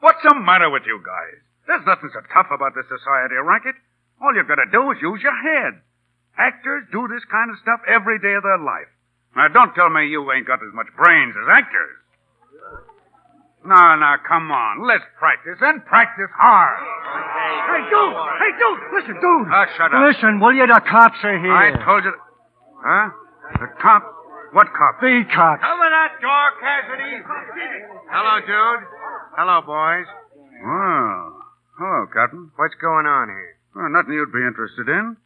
What's 0.00 0.22
the 0.24 0.34
matter 0.40 0.70
with 0.70 0.84
you 0.86 1.00
guys? 1.04 1.36
There's 1.66 1.84
nothing 1.84 2.08
so 2.14 2.24
tough 2.32 2.48
about 2.48 2.72
this 2.74 2.88
society 2.88 3.36
racket. 3.36 3.76
All 4.22 4.34
you've 4.34 4.48
got 4.48 4.56
to 4.56 4.70
do 4.72 4.90
is 4.92 4.98
use 5.02 5.20
your 5.20 5.36
head. 5.36 5.82
Actors 6.38 6.88
do 6.90 7.06
this 7.12 7.24
kind 7.28 7.50
of 7.50 7.58
stuff 7.60 7.80
every 7.86 8.18
day 8.18 8.32
of 8.32 8.42
their 8.42 8.58
life. 8.58 8.88
Now, 9.38 9.46
don't 9.46 9.70
tell 9.78 9.86
me 9.88 10.10
you 10.10 10.26
ain't 10.34 10.50
got 10.50 10.58
as 10.58 10.74
much 10.74 10.90
brains 10.98 11.30
as 11.38 11.46
actors. 11.46 11.94
Now, 13.62 13.94
now, 13.94 14.18
come 14.26 14.50
on. 14.50 14.82
Let's 14.82 15.06
practice 15.14 15.62
and 15.62 15.78
practice 15.86 16.26
hard. 16.34 16.82
Hey, 16.82 17.86
dude! 17.86 18.18
Hey, 18.18 18.52
dude! 18.58 18.80
Listen, 18.98 19.14
dude! 19.22 19.46
Ah, 19.46 19.66
shut 19.78 19.94
up. 19.94 20.02
Listen, 20.02 20.42
will 20.42 20.50
you? 20.58 20.66
The 20.66 20.82
cops 20.82 21.22
are 21.22 21.38
here. 21.38 21.54
I 21.54 21.70
told 21.86 22.02
you. 22.02 22.14
Huh? 22.82 23.14
The 23.62 23.70
cop? 23.78 24.02
What 24.58 24.74
cop? 24.74 24.98
The 24.98 25.22
cops. 25.30 25.62
Cover 25.62 25.86
that 25.86 26.18
door, 26.18 26.46
Cassidy. 26.58 27.22
Hello, 28.10 28.34
dude. 28.42 28.82
Hello, 29.38 29.62
boys. 29.62 30.10
Well, 30.66 31.46
hello, 31.78 32.10
Captain. 32.10 32.50
What's 32.58 32.74
going 32.82 33.06
on 33.06 33.28
here? 33.28 33.54
Well, 33.76 33.86
nothing 33.90 34.14
you'd 34.14 34.34
be 34.34 34.42
interested 34.42 34.90
in. 34.90 35.16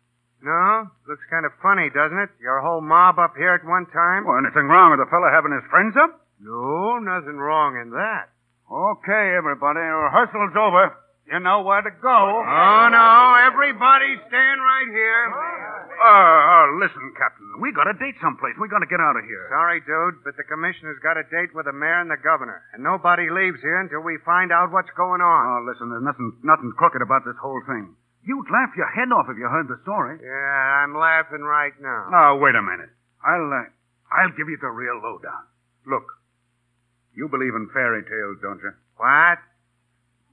No? 0.42 0.90
Looks 1.06 1.22
kind 1.30 1.46
of 1.46 1.54
funny, 1.62 1.86
doesn't 1.94 2.18
it? 2.18 2.30
Your 2.42 2.58
whole 2.60 2.82
mob 2.82 3.18
up 3.18 3.38
here 3.38 3.54
at 3.54 3.62
one 3.62 3.86
time? 3.94 4.26
Well, 4.26 4.42
anything 4.42 4.66
wrong 4.66 4.90
with 4.90 5.06
a 5.06 5.10
fellow 5.10 5.30
having 5.30 5.54
his 5.54 5.62
friends 5.70 5.94
up? 5.94 6.18
No, 6.42 6.98
nothing 6.98 7.38
wrong 7.38 7.78
in 7.78 7.94
that. 7.94 8.34
Okay, 8.66 9.38
everybody. 9.38 9.78
Rehearsal's 9.78 10.58
over. 10.58 10.98
You 11.30 11.38
know 11.38 11.62
where 11.62 11.80
to 11.80 11.94
go. 12.02 12.18
Oh, 12.42 12.84
no. 12.90 13.08
Everybody 13.46 14.18
stand 14.26 14.58
right 14.58 14.90
here. 14.90 15.24
Uh, 16.02 16.10
uh, 16.10 16.66
listen, 16.82 17.14
Captain. 17.14 17.46
We 17.62 17.70
got 17.70 17.86
a 17.86 17.94
date 17.94 18.18
someplace. 18.18 18.58
We 18.58 18.66
got 18.66 18.82
to 18.82 18.90
get 18.90 18.98
out 18.98 19.14
of 19.14 19.22
here. 19.22 19.46
Sorry, 19.54 19.78
dude, 19.86 20.26
but 20.26 20.34
the 20.34 20.42
commissioner's 20.42 20.98
got 20.98 21.14
a 21.14 21.22
date 21.30 21.54
with 21.54 21.70
the 21.70 21.72
mayor 21.72 22.02
and 22.02 22.10
the 22.10 22.18
governor, 22.18 22.66
and 22.74 22.82
nobody 22.82 23.30
leaves 23.30 23.62
here 23.62 23.78
until 23.78 24.02
we 24.02 24.18
find 24.26 24.50
out 24.50 24.74
what's 24.74 24.90
going 24.98 25.22
on. 25.22 25.40
Oh, 25.46 25.60
listen, 25.62 25.94
there's 25.94 26.02
nothing, 26.02 26.34
nothing 26.42 26.74
crooked 26.74 27.00
about 27.00 27.22
this 27.22 27.38
whole 27.38 27.62
thing. 27.70 27.94
You'd 28.24 28.50
laugh 28.50 28.70
your 28.76 28.86
head 28.86 29.10
off 29.10 29.26
if 29.28 29.36
you 29.36 29.48
heard 29.50 29.66
the 29.66 29.80
story. 29.82 30.18
Yeah, 30.22 30.82
I'm 30.82 30.94
laughing 30.94 31.42
right 31.42 31.74
now. 31.82 32.06
Oh, 32.14 32.38
wait 32.38 32.54
a 32.54 32.62
minute. 32.62 32.90
I'll, 33.24 33.50
uh, 33.50 33.66
I'll 34.14 34.34
give 34.36 34.48
you 34.48 34.58
the 34.60 34.70
real 34.70 35.00
lowdown. 35.02 35.42
Look, 35.86 36.06
you 37.14 37.28
believe 37.28 37.54
in 37.54 37.68
fairy 37.74 38.02
tales, 38.02 38.38
don't 38.42 38.62
you? 38.62 38.72
What? 38.96 39.38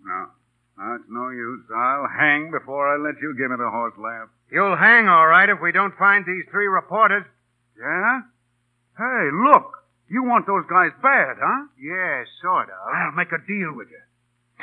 No. 0.06 0.30
No, 0.78 0.96
it's 0.96 1.10
no 1.10 1.30
use. 1.30 1.66
I'll 1.76 2.08
hang 2.08 2.52
before 2.52 2.88
I 2.88 3.02
let 3.02 3.20
you 3.22 3.36
give 3.36 3.52
me 3.52 3.58
the 3.58 3.70
horse 3.70 3.98
laugh. 3.98 4.30
You'll 4.52 4.78
hang 4.78 5.10
all 5.10 5.28
right 5.28 5.50
if 5.50 5.60
we 5.62 5.72
don't 5.72 5.98
find 5.98 6.24
these 6.26 6.46
three 6.52 6.68
reporters. 6.68 7.26
Yeah? 7.78 8.22
Hey, 8.98 9.30
look. 9.34 9.76
You 10.10 10.24
want 10.24 10.48
those 10.48 10.66
guys 10.66 10.90
bad, 11.04 11.38
huh? 11.38 11.70
Yeah, 11.78 12.26
sort 12.42 12.70
of. 12.70 12.80
I'll 12.90 13.14
make 13.14 13.30
a 13.30 13.38
deal 13.46 13.78
with 13.78 13.90
you. 13.94 14.02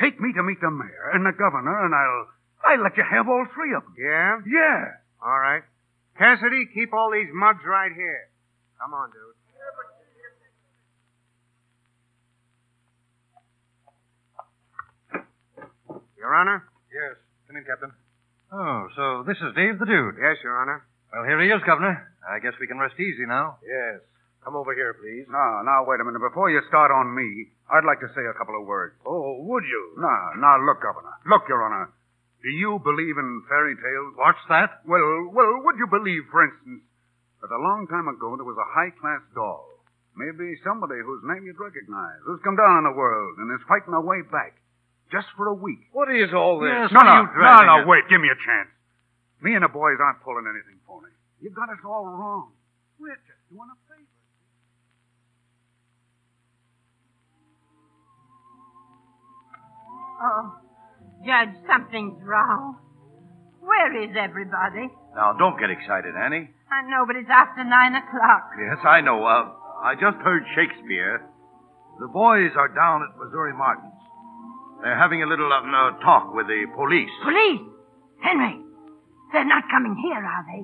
Take 0.03 0.21
me 0.21 0.33
to 0.35 0.43
meet 0.43 0.61
the 0.61 0.71
mayor 0.71 1.15
and 1.15 1.25
the 1.25 1.33
governor, 1.33 1.87
and 1.87 1.95
I'll 1.95 2.27
I'll 2.67 2.83
let 2.83 2.97
you 2.97 3.05
have 3.09 3.29
all 3.29 3.47
three 3.55 3.75
of 3.75 3.83
them. 3.85 3.95
Yeah? 3.99 4.43
Yeah. 4.47 4.99
All 5.23 5.39
right. 5.39 5.63
Cassidy, 6.19 6.67
keep 6.75 6.93
all 6.93 7.11
these 7.13 7.31
mugs 7.33 7.63
right 7.67 7.93
here. 7.95 8.29
Come 8.81 8.95
on, 8.95 9.11
dude. 9.11 9.37
Your 16.19 16.35
Honor? 16.35 16.65
Yes. 16.91 17.15
Come 17.47 17.57
in, 17.57 17.65
Captain. 17.65 17.93
Oh, 18.51 18.89
so 18.97 19.23
this 19.23 19.39
is 19.39 19.55
Dave 19.55 19.79
the 19.79 19.87
Dude. 19.87 20.19
Yes, 20.19 20.43
Your 20.43 20.59
Honor. 20.59 20.83
Well, 21.13 21.23
here 21.23 21.39
he 21.39 21.49
is, 21.49 21.63
Governor. 21.63 22.03
I 22.27 22.43
guess 22.43 22.59
we 22.59 22.67
can 22.67 22.79
rest 22.79 22.99
easy 22.99 23.27
now. 23.27 23.63
Yes. 23.63 24.03
Come 24.43 24.57
over 24.57 24.75
here, 24.75 24.95
please. 24.95 25.27
Now, 25.31 25.63
now, 25.63 25.87
wait 25.87 26.01
a 26.01 26.05
minute. 26.05 26.23
Before 26.23 26.51
you 26.51 26.63
start 26.67 26.91
on 26.91 27.15
me, 27.15 27.51
I'd 27.71 27.87
like 27.87 27.99
to 28.03 28.11
say 28.15 28.23
a 28.27 28.35
couple 28.39 28.59
of 28.59 28.67
words. 28.67 28.95
Oh, 29.07 29.43
would 29.43 29.65
you? 29.65 29.99
Now, 29.99 30.35
now, 30.39 30.59
look, 30.63 30.83
Governor. 30.83 31.15
Look, 31.27 31.47
Your 31.49 31.63
Honor. 31.63 31.91
Do 32.43 32.51
you 32.53 32.79
believe 32.85 33.17
in 33.17 33.43
fairy 33.49 33.75
tales? 33.75 34.13
What's 34.15 34.45
that? 34.49 34.85
Well, 34.87 35.33
well, 35.33 35.65
would 35.65 35.77
you 35.81 35.89
believe, 35.89 36.29
for 36.31 36.45
instance, 36.45 36.85
that 37.43 37.51
a 37.51 37.59
long 37.59 37.87
time 37.91 38.07
ago 38.07 38.37
there 38.37 38.47
was 38.47 38.61
a 38.61 38.69
high-class 38.71 39.25
doll, 39.35 39.67
maybe 40.15 40.55
somebody 40.63 41.01
whose 41.03 41.25
name 41.27 41.45
you'd 41.49 41.59
recognize, 41.59 42.21
who's 42.25 42.41
come 42.45 42.55
down 42.57 42.79
in 42.79 42.85
the 42.87 42.95
world 42.97 43.41
and 43.41 43.51
is 43.51 43.65
fighting 43.67 43.93
her 43.97 44.05
way 44.05 44.23
back, 44.31 44.55
just 45.11 45.27
for 45.37 45.49
a 45.49 45.57
week. 45.57 45.81
What 45.93 46.13
is 46.13 46.31
all 46.35 46.61
this? 46.61 46.93
no, 46.93 47.01
no, 47.03 47.25
no, 47.25 47.57
no, 47.65 47.77
at? 47.83 47.89
wait, 47.89 48.07
give 48.11 48.21
me 48.21 48.29
a 48.31 48.39
chance. 48.39 48.71
Me 49.43 49.55
and 49.55 49.65
the 49.65 49.73
boys 49.73 49.99
aren't 50.01 50.23
pulling 50.23 50.47
anything 50.47 50.79
phony. 50.87 51.13
You've 51.41 51.55
got 51.55 51.69
us 51.69 51.81
all 51.85 52.05
wrong. 52.07 52.53
We're 52.99 53.17
just 53.27 53.43
doing 53.51 53.69
a 53.69 53.79
favor. 53.91 54.13
Oh, 60.19 60.66
Judge, 61.25 61.55
something's 61.67 62.19
wrong. 62.23 62.77
Where 63.61 63.91
is 64.03 64.15
everybody? 64.19 64.89
Now, 65.15 65.33
don't 65.33 65.59
get 65.59 65.71
excited, 65.71 66.15
Annie. 66.15 66.51
I 66.71 66.83
know, 66.91 67.07
but 67.07 67.17
it's 67.17 67.31
after 67.31 67.65
nine 67.65 67.95
o'clock. 67.95 68.51
Yes, 68.59 68.79
I 68.85 69.01
know. 69.01 69.25
Uh, 69.25 69.51
I 69.83 69.95
just 69.95 70.19
heard 70.23 70.45
Shakespeare. 70.55 71.25
The 71.99 72.09
boys 72.09 72.53
are 72.57 72.69
down 72.69 73.03
at 73.03 73.17
Missouri 73.19 73.55
Martin's. 73.55 73.93
They're 74.83 74.99
having 74.99 75.23
a 75.23 75.27
little 75.27 75.51
uh, 75.51 75.65
uh, 75.65 75.99
talk 76.05 76.35
with 76.35 76.47
the 76.47 76.67
police. 76.77 77.11
Police! 77.25 77.65
Henry! 78.21 78.61
They're 79.33 79.49
not 79.49 79.65
coming 79.71 79.97
here, 80.05 80.21
are 80.21 80.45
they? 80.53 80.63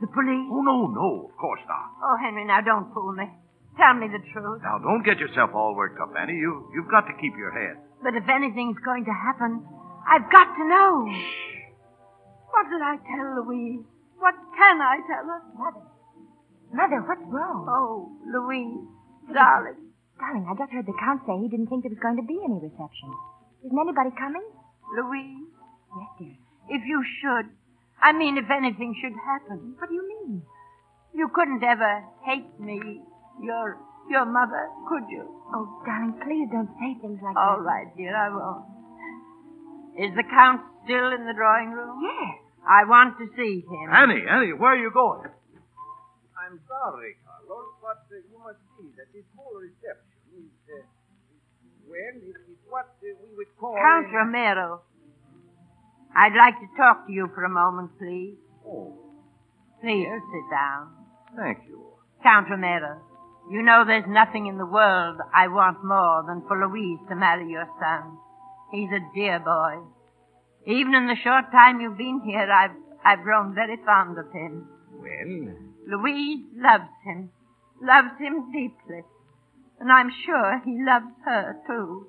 The 0.00 0.08
police? 0.08 0.48
Oh, 0.48 0.62
no, 0.64 0.88
no, 0.88 1.28
of 1.28 1.36
course 1.36 1.60
not. 1.68 1.92
Oh, 2.02 2.16
Henry, 2.16 2.44
now 2.46 2.60
don't 2.62 2.92
fool 2.94 3.12
me. 3.12 3.28
Tell 3.76 3.94
me 3.94 4.08
the 4.08 4.24
truth. 4.32 4.62
Now, 4.64 4.78
don't 4.78 5.04
get 5.04 5.18
yourself 5.18 5.50
all 5.54 5.76
worked 5.76 6.00
up, 6.00 6.10
Annie. 6.18 6.34
You, 6.40 6.66
you've 6.74 6.90
got 6.90 7.06
to 7.06 7.12
keep 7.20 7.36
your 7.36 7.52
head. 7.52 7.76
But 8.02 8.16
if 8.16 8.24
anything's 8.28 8.80
going 8.84 9.04
to 9.04 9.12
happen, 9.12 9.62
I've 10.08 10.30
got 10.30 10.54
to 10.56 10.64
know. 10.68 11.06
What 12.50 12.66
did 12.70 12.82
I 12.82 12.96
tell 13.06 13.44
Louise? 13.44 13.84
What 14.18 14.34
can 14.56 14.80
I 14.80 14.98
tell 15.06 15.24
her? 15.24 15.40
Mother. 15.56 15.84
Mother, 16.72 17.00
what's 17.06 17.22
wrong? 17.26 17.66
Oh, 17.68 18.12
Louise, 18.26 18.78
darling. 19.34 19.90
Darling, 20.18 20.46
I 20.50 20.54
just 20.58 20.70
heard 20.72 20.86
the 20.86 20.94
Count 21.00 21.22
say 21.26 21.34
he 21.40 21.48
didn't 21.48 21.66
think 21.68 21.82
there 21.82 21.90
was 21.90 21.98
going 22.02 22.16
to 22.20 22.26
be 22.26 22.38
any 22.44 22.60
reception. 22.62 23.10
Isn't 23.64 23.78
anybody 23.78 24.10
coming? 24.18 24.44
Louise, 24.94 25.48
Yes, 25.90 26.10
dear. 26.18 26.36
if 26.78 26.82
you 26.86 27.02
should, 27.22 27.50
I 28.02 28.12
mean, 28.12 28.38
if 28.38 28.46
anything 28.50 28.94
should 29.02 29.14
happen, 29.18 29.74
What 29.78 29.88
do 29.88 29.94
you 29.94 30.06
mean? 30.06 30.42
you 31.14 31.28
couldn't 31.34 31.62
ever 31.64 32.04
hate 32.24 32.46
me, 32.60 33.02
your 33.42 33.78
your 34.08 34.24
mother, 34.26 34.68
could 34.88 35.04
you? 35.10 35.26
Oh, 35.54 35.82
darling, 35.86 36.14
please 36.22 36.46
don't 36.52 36.70
say 36.78 36.94
things 37.02 37.18
like 37.22 37.34
All 37.36 37.58
that. 37.58 37.66
right, 37.66 37.88
dear, 37.96 38.14
I 38.14 38.28
won't. 38.30 38.64
Is 39.98 40.14
the 40.16 40.24
Count 40.30 40.60
still 40.84 41.12
in 41.12 41.26
the 41.26 41.34
drawing 41.34 41.72
room? 41.72 41.98
Yes. 42.02 42.38
I 42.68 42.84
want 42.84 43.18
to 43.18 43.26
see 43.36 43.64
him. 43.66 43.86
Annie, 43.92 44.24
Annie, 44.28 44.52
where 44.52 44.72
are 44.72 44.78
you 44.78 44.90
going? 44.92 45.28
I'm 46.38 46.60
sorry, 46.68 47.16
Carlos, 47.24 47.66
but 47.82 48.04
uh, 48.10 48.16
you 48.30 48.38
must 48.42 48.58
see 48.78 48.88
that 48.96 49.08
this 49.14 49.24
whole 49.36 49.60
reception 49.60 50.20
is, 50.36 50.52
uh, 50.72 50.78
is 50.80 50.86
well, 51.88 52.16
it 52.20 52.36
is 52.50 52.58
what 52.68 52.86
uh, 53.02 53.06
we 53.22 53.36
would 53.36 53.50
call. 53.58 53.76
Count 53.76 54.06
a- 54.12 54.16
Romero. 54.16 54.82
I'd 56.14 56.34
like 56.34 56.54
to 56.60 56.68
talk 56.76 57.06
to 57.06 57.12
you 57.12 57.28
for 57.34 57.44
a 57.44 57.48
moment, 57.48 57.90
please. 57.98 58.34
Oh, 58.66 58.94
Please 59.80 60.06
sit 60.08 60.46
down. 60.50 60.90
Thank 61.36 61.58
you. 61.68 61.80
Count 62.22 62.50
Romero, 62.50 63.00
you 63.50 63.62
know 63.62 63.84
there's 63.86 64.04
nothing 64.08 64.46
in 64.46 64.58
the 64.58 64.66
world 64.66 65.16
I 65.34 65.48
want 65.48 65.82
more 65.84 66.22
than 66.26 66.42
for 66.46 66.58
Louise 66.60 66.98
to 67.08 67.16
marry 67.16 67.48
your 67.48 67.66
son. 67.80 68.18
He's 68.72 68.90
a 68.90 69.14
dear 69.14 69.40
boy. 69.40 69.78
Even 70.66 70.94
in 70.94 71.06
the 71.06 71.16
short 71.22 71.50
time 71.50 71.80
you've 71.80 71.98
been 71.98 72.20
here, 72.24 72.50
I've, 72.50 72.76
I've 73.04 73.24
grown 73.24 73.54
very 73.54 73.78
fond 73.84 74.18
of 74.18 74.30
him. 74.32 74.68
Well, 74.92 75.54
Louise 75.86 76.44
loves 76.54 76.90
him, 77.04 77.30
loves 77.82 78.18
him 78.18 78.52
deeply. 78.52 79.02
And 79.80 79.90
I'm 79.90 80.10
sure 80.24 80.60
he 80.64 80.84
loves 80.84 81.12
her, 81.24 81.56
too. 81.66 82.06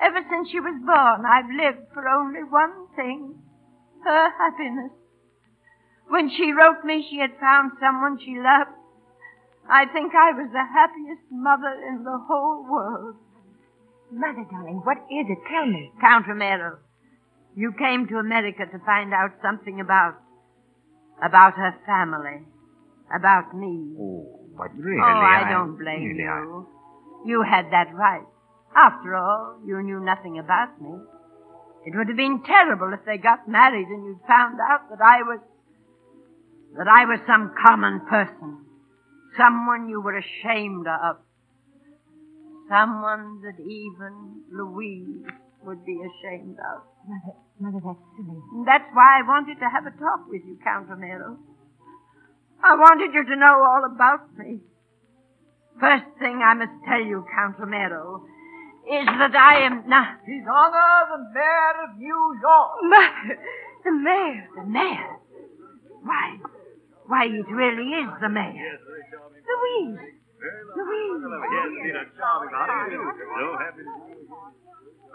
Ever 0.00 0.20
since 0.30 0.50
she 0.50 0.60
was 0.60 0.80
born, 0.84 1.26
I've 1.26 1.50
lived 1.50 1.92
for 1.92 2.08
only 2.08 2.44
one 2.44 2.86
thing 2.94 3.34
her 4.04 4.30
happiness. 4.38 4.92
When 6.08 6.30
she 6.30 6.52
wrote 6.52 6.84
me 6.84 7.04
she 7.10 7.18
had 7.18 7.40
found 7.40 7.72
someone 7.80 8.18
she 8.18 8.38
loved, 8.38 8.70
I 9.68 9.86
think 9.86 10.14
I 10.14 10.30
was 10.30 10.48
the 10.52 10.64
happiest 10.64 11.26
mother 11.30 11.74
in 11.88 12.04
the 12.04 12.18
whole 12.28 12.64
world. 12.70 13.16
Mother, 14.12 14.46
darling, 14.50 14.80
what 14.84 14.98
is 15.10 15.26
it? 15.28 15.38
Tell 15.50 15.66
me. 15.66 15.90
Count 16.00 16.26
Romero, 16.28 16.78
you 17.56 17.72
came 17.78 18.06
to 18.08 18.16
America 18.16 18.64
to 18.70 18.78
find 18.84 19.12
out 19.12 19.30
something 19.42 19.80
about, 19.80 20.14
about 21.22 21.54
her 21.54 21.74
family, 21.86 22.46
about 23.14 23.54
me. 23.56 23.96
Oh, 23.98 24.40
but 24.56 24.70
oh, 24.70 24.78
really, 24.78 25.00
oh, 25.00 25.04
I, 25.04 25.44
I 25.46 25.50
don't 25.50 25.76
blame 25.76 26.02
really, 26.02 26.22
you. 26.22 26.68
You 27.26 27.42
had 27.42 27.66
that 27.72 27.92
right. 27.94 28.26
After 28.76 29.14
all, 29.16 29.58
you 29.64 29.82
knew 29.82 30.00
nothing 30.00 30.38
about 30.38 30.80
me. 30.80 30.90
It 31.86 31.94
would 31.96 32.08
have 32.08 32.16
been 32.16 32.42
terrible 32.44 32.92
if 32.92 33.04
they 33.06 33.16
got 33.16 33.48
married 33.48 33.88
and 33.88 34.04
you'd 34.04 34.20
found 34.26 34.58
out 34.60 34.90
that 34.90 35.02
I 35.02 35.22
was, 35.22 35.40
that 36.76 36.86
I 36.88 37.04
was 37.06 37.20
some 37.26 37.54
common 37.64 38.00
person. 38.08 38.66
Someone 39.36 39.88
you 39.88 40.00
were 40.00 40.16
ashamed 40.16 40.86
of. 40.86 41.16
Someone 42.68 43.40
that 43.42 43.58
even 43.62 44.42
Louise 44.50 45.22
would 45.62 45.84
be 45.84 45.98
ashamed 46.02 46.58
of. 46.58 46.82
Mother, 47.06 47.38
Mother, 47.60 47.80
that's 47.84 48.04
silly. 48.16 48.40
That's 48.66 48.90
why 48.92 49.20
I 49.20 49.22
wanted 49.26 49.58
to 49.60 49.68
have 49.70 49.86
a 49.86 49.94
talk 49.94 50.26
with 50.28 50.42
you, 50.44 50.58
Count 50.62 50.88
Romero. 50.88 51.38
I 52.62 52.74
wanted 52.74 53.14
you 53.14 53.24
to 53.24 53.36
know 53.36 53.62
all 53.62 53.84
about 53.86 54.36
me. 54.38 54.60
First 55.78 56.06
thing 56.18 56.40
I 56.42 56.54
must 56.54 56.72
tell 56.88 57.02
you, 57.02 57.24
Count 57.34 57.58
Romero, 57.58 58.24
is 58.86 59.06
that 59.06 59.34
I 59.36 59.66
am 59.66 59.88
not. 59.88 60.18
His 60.26 60.42
Honor, 60.46 61.06
the 61.10 61.18
Mayor 61.34 61.74
of 61.84 61.98
New 61.98 62.38
York. 62.40 62.70
Mother, 62.82 63.38
the 63.84 63.92
mayor. 63.92 64.48
The 64.56 64.64
mayor? 64.66 65.16
Why, 66.02 66.38
why, 67.06 67.24
it 67.26 67.50
really 67.50 67.90
is 68.02 68.10
the 68.20 68.28
mayor. 68.28 68.78
Louise. 69.46 69.98
Louise. 70.46 71.24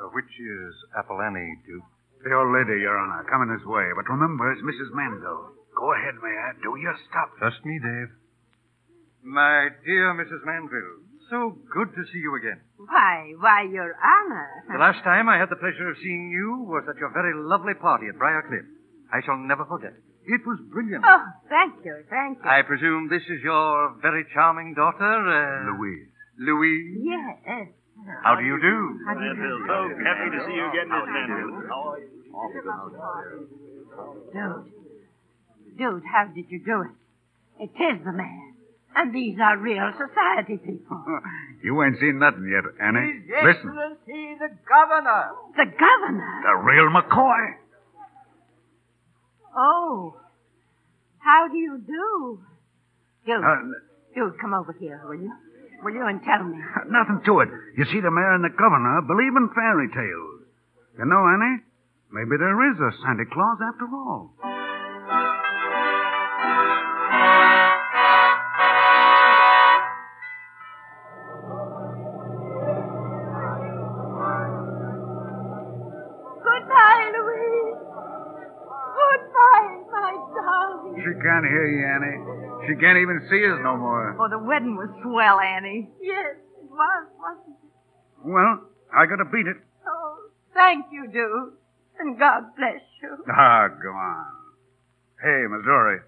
Uh, 0.01 0.09
which 0.13 0.34
is 0.39 0.73
Apple 0.97 1.21
Annie, 1.21 1.53
Duke? 1.65 1.84
The 2.23 2.34
old 2.34 2.53
lady, 2.53 2.82
Your 2.82 2.97
Honor, 2.97 3.25
coming 3.29 3.49
this 3.49 3.65
way. 3.65 3.89
But 3.95 4.09
remember, 4.09 4.51
it's 4.51 4.61
Mrs. 4.61 4.93
Manville. 4.93 5.53
Go 5.75 5.93
ahead, 5.93 6.15
Mayor. 6.21 6.53
Do 6.61 6.77
your 6.77 6.95
stuff. 7.09 7.29
Trust 7.38 7.65
me, 7.65 7.79
Dave. 7.82 8.09
My 9.23 9.69
dear 9.86 10.13
Mrs. 10.17 10.45
Manville, 10.45 11.05
so 11.29 11.57
good 11.73 11.93
to 11.93 12.03
see 12.11 12.19
you 12.19 12.36
again. 12.36 12.61
Why, 12.77 13.34
why, 13.39 13.61
Your 13.69 13.93
Honor. 13.93 14.49
The 14.69 14.79
last 14.79 15.03
time 15.03 15.29
I 15.29 15.38
had 15.38 15.49
the 15.49 15.55
pleasure 15.61 15.89
of 15.89 15.97
seeing 16.01 16.29
you 16.29 16.65
was 16.65 16.84
at 16.89 16.97
your 16.97 17.13
very 17.13 17.34
lovely 17.38 17.73
party 17.73 18.07
at 18.09 18.17
Briarcliff. 18.17 18.65
I 19.13 19.21
shall 19.25 19.38
never 19.38 19.65
forget 19.65 19.93
it. 19.93 20.03
It 20.32 20.47
was 20.47 20.59
brilliant. 20.71 21.03
Oh, 21.05 21.23
thank 21.49 21.84
you, 21.84 22.03
thank 22.09 22.39
you. 22.39 22.49
I 22.49 22.61
presume 22.63 23.09
this 23.11 23.23
is 23.27 23.43
your 23.43 23.95
very 24.01 24.23
charming 24.34 24.73
daughter, 24.73 25.03
uh, 25.03 25.75
Louise. 25.75 26.07
Louise? 26.39 27.03
Yes. 27.03 27.67
How 28.23 28.36
do 28.39 28.43
you 28.45 28.55
do? 28.55 28.99
How 29.05 29.13
do 29.13 29.23
you 29.27 29.36
do? 29.36 29.65
So 29.67 29.75
happy 30.07 30.32
to 30.32 30.39
see 30.47 30.55
you 30.55 30.65
again, 30.71 30.88
Miss 30.88 31.03
Manville. 31.05 31.67
How 31.67 31.91
are 31.91 31.99
you? 31.99 32.07
Dude. 34.32 34.71
Dude, 35.77 36.03
how 36.07 36.32
did 36.34 36.45
you 36.49 36.59
do 36.63 36.82
it? 36.88 36.95
It 37.67 37.75
is 37.75 37.99
the 38.05 38.11
man. 38.13 38.53
And 38.95 39.13
these 39.13 39.38
are 39.41 39.57
real 39.57 39.91
society 39.93 40.57
people. 40.57 40.97
You 41.63 41.77
ain't 41.84 41.99
seen 41.99 42.17
nothing 42.17 42.49
yet, 42.49 42.65
Annie. 42.82 43.21
His 43.21 43.38
Listen. 43.45 43.69
Excellency, 43.69 44.34
the 44.41 44.49
Governor. 44.65 45.29
The 45.55 45.65
governor? 45.77 46.41
The 46.41 46.55
real 46.65 46.89
McCoy. 46.89 47.53
Oh. 49.56 50.16
How 51.20 51.47
do 51.47 51.58
you 51.58 51.82
do? 51.86 52.39
Dude. 53.26 53.43
Uh, 53.43 53.56
Dude, 54.16 54.39
come 54.41 54.54
over 54.54 54.74
here, 54.74 55.02
will 55.08 55.16
you? 55.16 55.32
Will 55.84 55.93
you 55.93 56.06
and 56.06 56.22
tell 56.24 56.43
me? 56.43 56.58
Nothing 56.89 57.22
to 57.26 57.39
it. 57.41 57.49
You 57.78 57.86
see, 57.86 58.02
the 58.02 58.12
mayor 58.12 58.34
and 58.36 58.43
the 58.43 58.49
governor 58.54 59.02
believe 59.08 59.36
in 59.38 59.49
fairy 59.56 59.88
tales. 59.88 60.41
You 60.99 61.06
know, 61.06 61.24
Annie, 61.28 61.64
maybe 62.12 62.36
there 62.38 62.60
is 62.72 62.78
a 62.78 62.91
Santa 63.02 63.26
Claus 63.32 63.58
after 63.64 63.88
all. 63.88 64.34
Darling. 81.42 81.50
She 81.50 81.50
can't 81.50 81.50
hear 81.50 81.68
you, 81.68 81.82
Annie. 81.88 82.68
She 82.68 82.74
can't 82.80 82.98
even 82.98 83.20
see 83.30 83.42
us 83.50 83.60
no 83.64 83.78
more. 83.78 84.16
Oh, 84.20 84.30
the 84.30 84.39
wedding 84.39 84.76
was 84.76 84.89
swell, 85.02 85.39
Annie. 85.39 85.89
Yes, 86.02 86.36
it 86.62 86.70
was, 86.70 87.08
wasn't 87.18 87.58
it? 87.58 87.72
Well, 88.24 88.62
I 88.94 89.06
gotta 89.06 89.26
beat 89.26 89.48
it. 89.48 89.58
Oh, 89.88 90.30
thank 90.54 90.86
you, 90.92 91.08
dude. 91.12 91.54
And 92.00 92.18
God 92.18 92.44
bless 92.58 92.82
you. 93.02 93.18
Ah, 93.30 93.68
go 93.68 93.89
on. 93.89 94.26
Hey, 95.22 95.46
Missouri, 95.50 96.00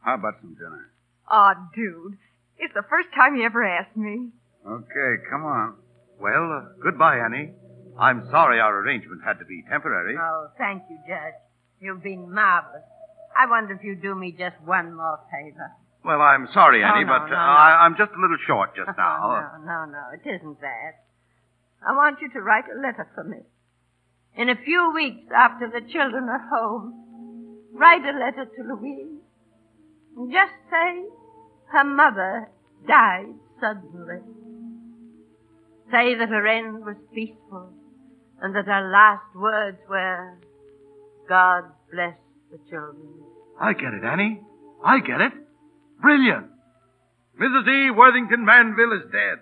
how 0.00 0.14
about 0.14 0.34
some 0.40 0.54
dinner? 0.54 0.90
Aw, 1.28 1.54
dude. 1.74 2.18
It's 2.58 2.74
the 2.74 2.84
first 2.88 3.08
time 3.14 3.36
you 3.36 3.44
ever 3.44 3.64
asked 3.64 3.96
me. 3.96 4.28
Okay, 4.66 5.22
come 5.30 5.44
on. 5.44 5.74
Well, 6.20 6.52
uh, 6.52 6.72
goodbye, 6.82 7.18
Annie. 7.18 7.52
I'm 7.98 8.28
sorry 8.30 8.60
our 8.60 8.78
arrangement 8.80 9.22
had 9.24 9.38
to 9.38 9.44
be 9.44 9.62
temporary. 9.70 10.16
Oh, 10.20 10.48
thank 10.58 10.82
you, 10.90 10.98
Judge. 11.06 11.34
You've 11.80 12.02
been 12.02 12.32
marvelous. 12.32 12.82
I 13.36 13.46
wonder 13.48 13.74
if 13.74 13.82
you'd 13.84 14.02
do 14.02 14.14
me 14.14 14.32
just 14.32 14.56
one 14.64 14.96
more 14.96 15.18
favor. 15.30 15.70
Well, 16.04 16.20
I'm 16.20 16.48
sorry, 16.54 16.82
Oh, 16.84 16.86
Annie, 16.86 17.04
no, 17.04 17.12
but 17.12 17.22
uh, 17.22 17.28
no, 17.28 17.34
no. 17.36 17.36
I, 17.36 17.84
I'm 17.84 17.96
just 17.96 18.12
a 18.12 18.20
little 18.20 18.38
short 18.46 18.74
just 18.76 18.90
now. 18.98 19.58
no, 19.64 19.64
no, 19.64 19.84
no, 19.92 20.02
it 20.14 20.26
isn't 20.28 20.60
that. 20.60 21.04
I 21.86 21.92
want 21.94 22.18
you 22.20 22.30
to 22.32 22.40
write 22.40 22.64
a 22.66 22.80
letter 22.80 23.06
for 23.14 23.24
me. 23.24 23.38
In 24.36 24.48
a 24.48 24.56
few 24.56 24.92
weeks 24.94 25.26
after 25.34 25.68
the 25.68 25.80
children 25.92 26.24
are 26.28 26.48
home, 26.50 26.94
write 27.72 28.02
a 28.04 28.16
letter 28.18 28.44
to 28.46 28.62
Louise. 28.74 29.20
And 30.16 30.32
just 30.32 30.52
say 30.70 31.04
her 31.72 31.84
mother 31.84 32.48
died 32.86 33.34
suddenly. 33.60 34.20
Say 35.90 36.14
that 36.16 36.28
her 36.28 36.46
end 36.46 36.84
was 36.84 36.96
peaceful 37.14 37.72
and 38.40 38.54
that 38.54 38.66
her 38.66 38.90
last 38.90 39.34
words 39.34 39.78
were, 39.88 40.38
God 41.28 41.64
bless 41.92 42.14
the 42.50 42.58
children. 42.70 43.08
I 43.60 43.72
get 43.72 43.92
it, 43.94 44.04
Annie. 44.04 44.40
I 44.84 45.00
get 45.00 45.20
it. 45.20 45.32
Brilliant. 46.00 46.46
Mrs. 47.40 47.66
E. 47.68 47.90
Worthington 47.90 48.44
Manville 48.44 48.92
is 48.98 49.06
dead. 49.12 49.38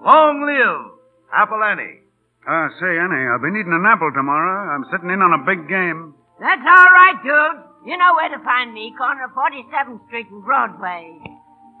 Long 0.00 0.44
live 0.44 0.92
Apple 1.34 1.62
Annie. 1.62 2.00
Uh, 2.48 2.68
say, 2.80 2.96
Annie, 2.96 3.28
I'll 3.28 3.42
be 3.42 3.50
needing 3.52 3.72
an 3.76 3.84
apple 3.84 4.12
tomorrow. 4.14 4.72
I'm 4.72 4.84
sitting 4.92 5.10
in 5.10 5.20
on 5.20 5.40
a 5.40 5.44
big 5.44 5.68
game. 5.68 6.14
That's 6.40 6.62
all 6.64 6.90
right, 6.92 7.18
dude. 7.20 7.90
You 7.90 7.98
know 7.98 8.14
where 8.14 8.30
to 8.30 8.42
find 8.44 8.72
me, 8.72 8.94
corner 8.96 9.24
of 9.24 9.32
47th 9.32 10.06
Street 10.06 10.26
and 10.30 10.44
Broadway. 10.44 11.12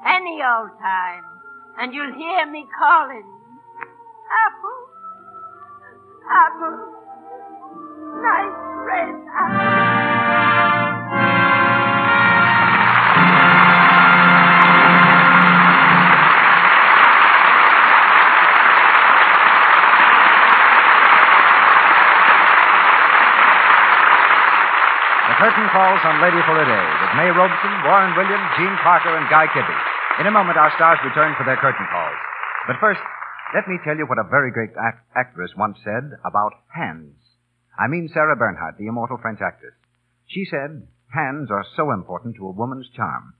Any 0.04 0.40
old 0.44 0.76
time. 0.80 1.24
And 1.80 1.94
you'll 1.94 2.12
hear 2.12 2.44
me 2.50 2.66
calling. 2.76 3.24
Apple. 4.44 4.78
Apple. 6.28 6.94
Nice 8.20 8.56
red 8.84 9.14
apple. 9.32 9.87
Curtain 25.48 25.72
falls 25.72 26.04
on 26.04 26.20
Lady 26.20 26.44
for 26.44 26.60
a 26.60 26.66
Day 26.68 26.88
with 27.00 27.16
May 27.16 27.32
Robson, 27.32 27.72
Warren 27.80 28.12
Williams, 28.12 28.52
Jean 28.60 28.76
Parker, 28.84 29.16
and 29.16 29.24
Guy 29.32 29.48
Kibbee. 29.48 30.20
In 30.20 30.28
a 30.28 30.30
moment, 30.30 30.60
our 30.60 30.68
stars 30.76 31.00
return 31.00 31.32
for 31.40 31.48
their 31.48 31.56
curtain 31.56 31.88
calls. 31.88 32.20
But 32.68 32.76
first, 32.84 33.00
let 33.56 33.64
me 33.64 33.80
tell 33.80 33.96
you 33.96 34.04
what 34.04 34.20
a 34.20 34.28
very 34.28 34.52
great 34.52 34.76
act- 34.76 35.08
actress 35.16 35.56
once 35.56 35.80
said 35.80 36.12
about 36.20 36.52
hands. 36.68 37.16
I 37.80 37.88
mean 37.88 38.12
Sarah 38.12 38.36
Bernhardt, 38.36 38.76
the 38.76 38.92
immortal 38.92 39.16
French 39.16 39.40
actress. 39.40 39.72
She 40.26 40.44
said, 40.44 40.84
hands 41.16 41.48
are 41.48 41.64
so 41.80 41.92
important 41.96 42.36
to 42.36 42.44
a 42.44 42.52
woman's 42.52 42.92
charm. 42.92 43.32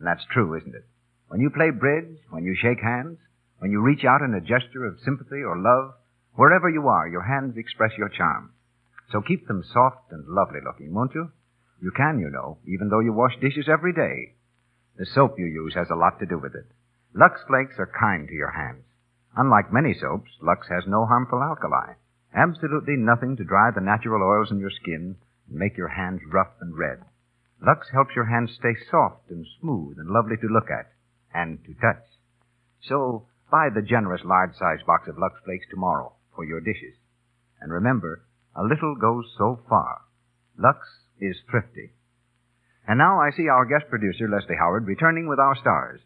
And 0.00 0.08
that's 0.10 0.26
true, 0.34 0.58
isn't 0.58 0.74
it? 0.74 0.90
When 1.28 1.38
you 1.38 1.54
play 1.54 1.70
bridge, 1.70 2.18
when 2.34 2.42
you 2.42 2.58
shake 2.58 2.82
hands, 2.82 3.18
when 3.62 3.70
you 3.70 3.78
reach 3.78 4.02
out 4.02 4.26
in 4.26 4.34
a 4.34 4.42
gesture 4.42 4.90
of 4.90 4.98
sympathy 5.06 5.46
or 5.46 5.54
love, 5.54 5.94
wherever 6.34 6.68
you 6.68 6.88
are, 6.88 7.06
your 7.06 7.22
hands 7.22 7.54
express 7.56 7.92
your 7.96 8.10
charm. 8.10 8.50
So 9.12 9.22
keep 9.22 9.46
them 9.46 9.62
soft 9.62 10.10
and 10.10 10.26
lovely 10.26 10.58
looking, 10.58 10.92
won't 10.92 11.14
you? 11.14 11.30
You 11.80 11.90
can, 11.90 12.18
you 12.18 12.30
know, 12.30 12.58
even 12.66 12.88
though 12.88 13.00
you 13.00 13.12
wash 13.12 13.38
dishes 13.40 13.68
every 13.68 13.92
day. 13.92 14.34
The 14.96 15.06
soap 15.06 15.38
you 15.38 15.46
use 15.46 15.74
has 15.74 15.90
a 15.90 15.96
lot 15.96 16.18
to 16.20 16.26
do 16.26 16.38
with 16.38 16.54
it. 16.54 16.66
Lux 17.14 17.40
Flakes 17.46 17.76
are 17.78 17.90
kind 17.98 18.28
to 18.28 18.34
your 18.34 18.52
hands. 18.52 18.84
Unlike 19.36 19.72
many 19.72 19.94
soaps, 19.94 20.30
Lux 20.40 20.68
has 20.68 20.84
no 20.86 21.06
harmful 21.06 21.42
alkali. 21.42 21.94
Absolutely 22.34 22.96
nothing 22.96 23.36
to 23.36 23.44
dry 23.44 23.70
the 23.70 23.80
natural 23.80 24.22
oils 24.22 24.50
in 24.50 24.58
your 24.58 24.70
skin 24.70 25.16
and 25.48 25.58
make 25.58 25.76
your 25.76 25.88
hands 25.88 26.20
rough 26.32 26.54
and 26.60 26.76
red. 26.76 26.98
Lux 27.60 27.88
helps 27.92 28.14
your 28.14 28.26
hands 28.26 28.54
stay 28.54 28.74
soft 28.90 29.30
and 29.30 29.46
smooth 29.60 29.98
and 29.98 30.10
lovely 30.10 30.36
to 30.36 30.48
look 30.48 30.70
at 30.70 30.92
and 31.32 31.58
to 31.64 31.74
touch. 31.74 32.04
So 32.82 33.26
buy 33.50 33.68
the 33.74 33.82
generous 33.82 34.22
large 34.24 34.54
size 34.54 34.82
box 34.86 35.08
of 35.08 35.18
Lux 35.18 35.34
Flakes 35.44 35.66
tomorrow 35.70 36.12
for 36.34 36.44
your 36.44 36.60
dishes. 36.60 36.94
And 37.60 37.72
remember, 37.72 38.22
a 38.54 38.62
little 38.62 38.94
goes 38.94 39.32
so 39.38 39.60
far. 39.68 40.02
Lux 40.58 40.78
is 41.20 41.36
thrifty. 41.50 41.92
And 42.86 42.98
now 42.98 43.20
I 43.20 43.30
see 43.30 43.48
our 43.48 43.64
guest 43.64 43.88
producer, 43.88 44.28
Leslie 44.28 44.56
Howard, 44.58 44.86
returning 44.86 45.28
with 45.28 45.38
our 45.38 45.56
stars. 45.56 46.00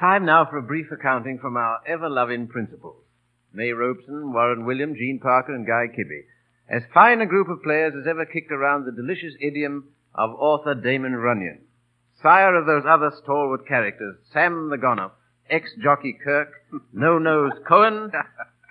Time 0.00 0.24
now 0.24 0.44
for 0.50 0.58
a 0.58 0.62
brief 0.62 0.86
accounting 0.90 1.38
from 1.38 1.56
our 1.56 1.78
ever-loving 1.86 2.48
principals. 2.48 3.02
May 3.52 3.70
Robson, 3.70 4.32
Warren 4.32 4.66
William, 4.66 4.94
Jean 4.94 5.20
Parker, 5.22 5.54
and 5.54 5.66
Guy 5.66 5.86
Kibbee. 5.96 6.26
As 6.68 6.82
fine 6.92 7.20
a 7.20 7.26
group 7.26 7.48
of 7.48 7.62
players 7.62 7.94
as 7.98 8.08
ever 8.08 8.26
kicked 8.26 8.50
around 8.50 8.84
the 8.84 8.92
delicious 8.92 9.34
idiom 9.40 9.90
of 10.14 10.30
author 10.30 10.74
Damon 10.74 11.14
Runyon. 11.14 11.60
Sire 12.20 12.56
of 12.56 12.66
those 12.66 12.84
other 12.88 13.12
stalwart 13.22 13.68
characters, 13.68 14.16
Sam 14.32 14.70
the 14.70 14.78
Gonoph, 14.78 15.12
ex-jockey 15.48 16.18
Kirk, 16.24 16.48
No-Nose 16.92 17.52
Cohen. 17.68 18.10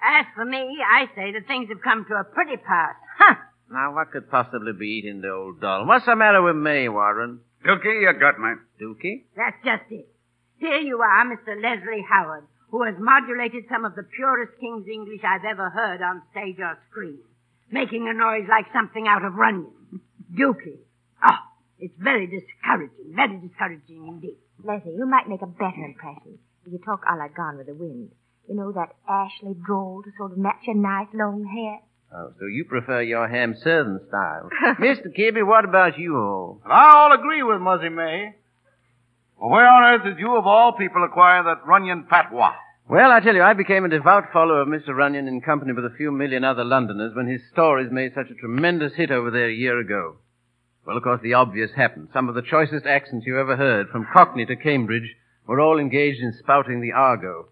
As 0.03 0.25
for 0.35 0.43
me, 0.43 0.77
I 0.91 1.05
say 1.15 1.31
that 1.31 1.47
things 1.47 1.69
have 1.69 1.81
come 1.81 2.05
to 2.09 2.15
a 2.15 2.23
pretty 2.23 2.57
pass. 2.57 2.95
Huh! 3.17 3.35
Now, 3.73 3.95
what 3.95 4.11
could 4.11 4.29
possibly 4.29 4.71
be 4.77 5.01
eating 5.01 5.21
the 5.21 5.31
old 5.31 5.59
doll? 5.59 5.87
What's 5.87 6.05
the 6.05 6.15
matter 6.15 6.43
with 6.43 6.55
me, 6.55 6.87
Warren? 6.89 7.39
Dookie, 7.65 8.05
you 8.05 8.13
got 8.19 8.37
me. 8.37 8.53
Dookie? 8.79 9.23
That's 9.35 9.57
just 9.65 9.89
it. 9.89 10.07
Here 10.59 10.77
you 10.77 11.01
are, 11.01 11.25
Mr. 11.25 11.59
Leslie 11.59 12.05
Howard, 12.07 12.45
who 12.69 12.83
has 12.83 12.93
modulated 12.99 13.63
some 13.71 13.83
of 13.83 13.95
the 13.95 14.03
purest 14.03 14.53
King's 14.59 14.85
English 14.87 15.21
I've 15.25 15.43
ever 15.43 15.71
heard 15.71 16.03
on 16.03 16.21
stage 16.29 16.59
or 16.59 16.77
screen, 16.91 17.17
making 17.71 18.07
a 18.07 18.13
noise 18.13 18.45
like 18.47 18.67
something 18.71 19.07
out 19.07 19.25
of 19.25 19.33
Runyon. 19.33 19.73
Dookie. 20.37 20.85
Oh, 21.25 21.41
it's 21.79 21.97
very 21.97 22.27
discouraging, 22.27 23.15
very 23.15 23.41
discouraging 23.41 24.05
indeed. 24.07 24.37
Leslie, 24.63 24.93
you 24.93 25.07
might 25.07 25.27
make 25.27 25.41
a 25.41 25.47
better 25.47 25.83
impression 25.83 26.37
if 26.63 26.71
you 26.71 26.77
talk 26.77 27.01
a 27.09 27.15
la 27.17 27.27
Gone 27.27 27.57
with 27.57 27.65
the 27.65 27.73
Wind. 27.73 28.11
You 28.47 28.53
know 28.53 28.71
that 28.73 28.93
Ashley 29.09 29.55
drawl 29.65 30.03
to 30.03 30.11
sort 30.15 30.33
of 30.33 30.37
match 30.37 30.61
your 30.67 30.75
nice 30.75 31.09
long 31.11 31.43
hair. 31.45 31.81
Oh, 32.15 32.31
so 32.39 32.45
you 32.45 32.65
prefer 32.65 33.01
your 33.01 33.27
ham 33.27 33.55
southern 33.57 33.99
style. 34.07 34.49
Mr. 34.79 35.07
Kibbee, 35.17 35.45
what 35.45 35.65
about 35.65 35.97
you 35.97 36.17
all? 36.17 36.61
I 36.65 36.91
all 36.95 37.11
agree 37.11 37.41
with 37.41 37.59
Muzzy 37.59 37.89
May. 37.89 38.35
Well, 39.39 39.49
where 39.49 39.67
on 39.67 39.83
earth 39.83 40.03
did 40.03 40.19
you, 40.19 40.37
of 40.37 40.45
all 40.45 40.73
people, 40.73 41.03
acquire 41.03 41.43
that 41.43 41.65
Runyon 41.65 42.05
patois? 42.07 42.53
Well, 42.87 43.11
I 43.11 43.19
tell 43.19 43.33
you, 43.33 43.41
I 43.41 43.53
became 43.53 43.85
a 43.85 43.89
devout 43.89 44.25
follower 44.31 44.61
of 44.61 44.67
Mr. 44.67 44.89
Runyon 44.89 45.27
in 45.27 45.41
company 45.41 45.73
with 45.73 45.85
a 45.85 45.95
few 45.97 46.11
million 46.11 46.43
other 46.43 46.63
Londoners 46.63 47.15
when 47.15 47.27
his 47.27 47.41
stories 47.51 47.91
made 47.91 48.13
such 48.13 48.29
a 48.29 48.35
tremendous 48.35 48.93
hit 48.93 49.09
over 49.09 49.31
there 49.31 49.49
a 49.49 49.53
year 49.53 49.79
ago. 49.79 50.17
Well, 50.85 50.97
of 50.97 51.03
course, 51.03 51.21
the 51.23 51.33
obvious 51.33 51.71
happened. 51.75 52.09
Some 52.13 52.29
of 52.29 52.35
the 52.35 52.41
choicest 52.41 52.85
accents 52.85 53.25
you 53.25 53.39
ever 53.39 53.55
heard, 53.55 53.87
from 53.89 54.07
Cockney 54.13 54.45
to 54.45 54.55
Cambridge, 54.55 55.15
were 55.47 55.59
all 55.59 55.79
engaged 55.79 56.19
in 56.21 56.33
spouting 56.33 56.81
the 56.81 56.91
argot. 56.91 57.45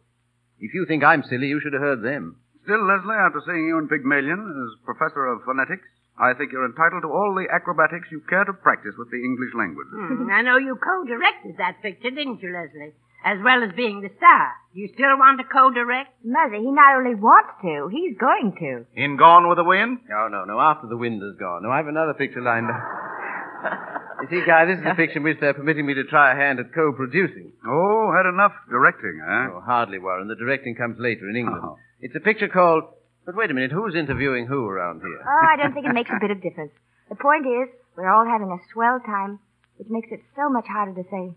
If 0.60 0.74
you 0.74 0.86
think 0.86 1.04
I'm 1.04 1.24
silly, 1.24 1.48
you 1.48 1.60
should 1.62 1.74
have 1.74 1.82
heard 1.82 2.04
them. 2.04 2.36
Still, 2.72 2.88
Leslie, 2.88 3.20
after 3.20 3.44
seeing 3.44 3.68
you 3.68 3.84
in 3.84 3.92
Pygmalion 3.92 4.40
as 4.40 4.80
professor 4.88 5.28
of 5.28 5.44
phonetics, 5.44 5.84
I 6.16 6.32
think 6.32 6.56
you're 6.56 6.64
entitled 6.64 7.04
to 7.04 7.12
all 7.12 7.36
the 7.36 7.52
acrobatics 7.52 8.08
you 8.16 8.24
care 8.32 8.48
to 8.48 8.56
practice 8.56 8.96
with 8.96 9.12
the 9.12 9.20
English 9.20 9.52
language. 9.52 9.92
Hmm, 9.92 10.32
I 10.32 10.40
know 10.40 10.56
you 10.56 10.80
co-directed 10.80 11.60
that 11.60 11.84
picture, 11.84 12.16
didn't 12.16 12.40
you, 12.40 12.56
Leslie? 12.56 12.96
As 13.28 13.44
well 13.44 13.60
as 13.60 13.76
being 13.76 14.00
the 14.00 14.08
star. 14.16 14.56
Do 14.72 14.80
you 14.80 14.88
still 14.96 15.20
want 15.20 15.44
to 15.44 15.46
co-direct? 15.52 16.16
Mother, 16.24 16.64
he 16.64 16.72
not 16.72 16.96
only 16.96 17.20
wants 17.20 17.60
to, 17.60 17.92
he's 17.92 18.16
going 18.16 18.56
to. 18.64 18.88
In 18.96 19.20
Gone 19.20 19.52
with 19.52 19.60
the 19.60 19.68
Wind? 19.68 20.08
No, 20.08 20.32
no, 20.32 20.48
no. 20.48 20.56
After 20.64 20.88
the 20.88 20.96
wind 20.96 21.20
has 21.20 21.36
gone. 21.36 21.68
No, 21.68 21.76
I 21.76 21.84
have 21.84 21.92
another 21.92 22.16
picture 22.16 22.40
lined 22.40 22.72
up. 22.72 22.80
you 24.24 24.28
see, 24.32 24.48
Guy, 24.48 24.64
this 24.64 24.80
is 24.80 24.88
a 24.88 24.96
picture 24.96 25.20
in 25.20 25.28
which 25.28 25.44
they're 25.44 25.60
permitting 25.60 25.84
me 25.86 25.94
to 26.00 26.08
try 26.08 26.32
a 26.32 26.40
hand 26.40 26.64
at 26.64 26.72
co-producing. 26.72 27.52
Oh, 27.68 28.16
had 28.16 28.32
enough 28.32 28.56
directing, 28.72 29.20
eh? 29.20 29.60
Oh, 29.60 29.60
hardly, 29.60 30.00
Warren. 30.00 30.32
The 30.32 30.40
directing 30.40 30.80
comes 30.80 30.96
later 31.04 31.28
in 31.28 31.36
England. 31.36 31.68
Oh. 31.68 31.76
It's 32.02 32.16
a 32.16 32.20
picture 32.20 32.48
called. 32.48 32.84
But 33.26 33.36
wait 33.36 33.52
a 33.52 33.54
minute. 33.54 33.72
Who's 33.72 33.96
interviewing 33.96 34.48
who 34.48 34.66
around 34.66 35.02
here? 35.02 35.22
Oh, 35.22 35.46
I 35.54 35.56
don't 35.58 35.74
think 35.74 35.86
it 35.86 35.94
makes 35.94 36.10
a 36.10 36.20
bit 36.20 36.32
of 36.32 36.42
difference. 36.42 36.72
The 37.10 37.16
point 37.16 37.46
is, 37.46 37.70
we're 37.96 38.10
all 38.10 38.26
having 38.26 38.50
a 38.50 38.58
swell 38.74 39.00
time, 39.06 39.40
which 39.78 39.90
makes 39.90 40.08
it 40.12 40.22
so 40.36 40.50
much 40.50 40.66
harder 40.66 40.96
to 40.96 41.08
say 41.10 41.36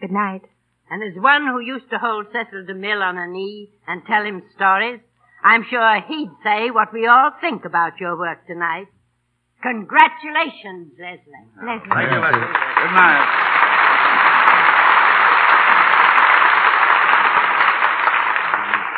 good 0.00 0.12
night. 0.12 0.42
And 0.88 1.02
as 1.02 1.20
one 1.20 1.46
who 1.46 1.58
used 1.58 1.90
to 1.90 1.98
hold 1.98 2.26
Cecil 2.30 2.66
DeMille 2.70 3.02
on 3.02 3.18
a 3.18 3.26
knee 3.26 3.70
and 3.88 4.02
tell 4.06 4.24
him 4.24 4.42
stories, 4.54 5.00
I'm 5.42 5.64
sure 5.68 6.00
he'd 6.06 6.30
say 6.44 6.70
what 6.70 6.92
we 6.92 7.06
all 7.06 7.32
think 7.40 7.64
about 7.64 7.98
your 7.98 8.16
work 8.16 8.46
tonight. 8.46 8.86
Congratulations, 9.62 10.92
Leslie. 11.00 11.18
Leslie. 11.58 11.90
Thank 11.90 12.12
you, 12.12 12.18
Leslie. 12.18 12.40
Good 12.40 12.94
night. 12.94 13.55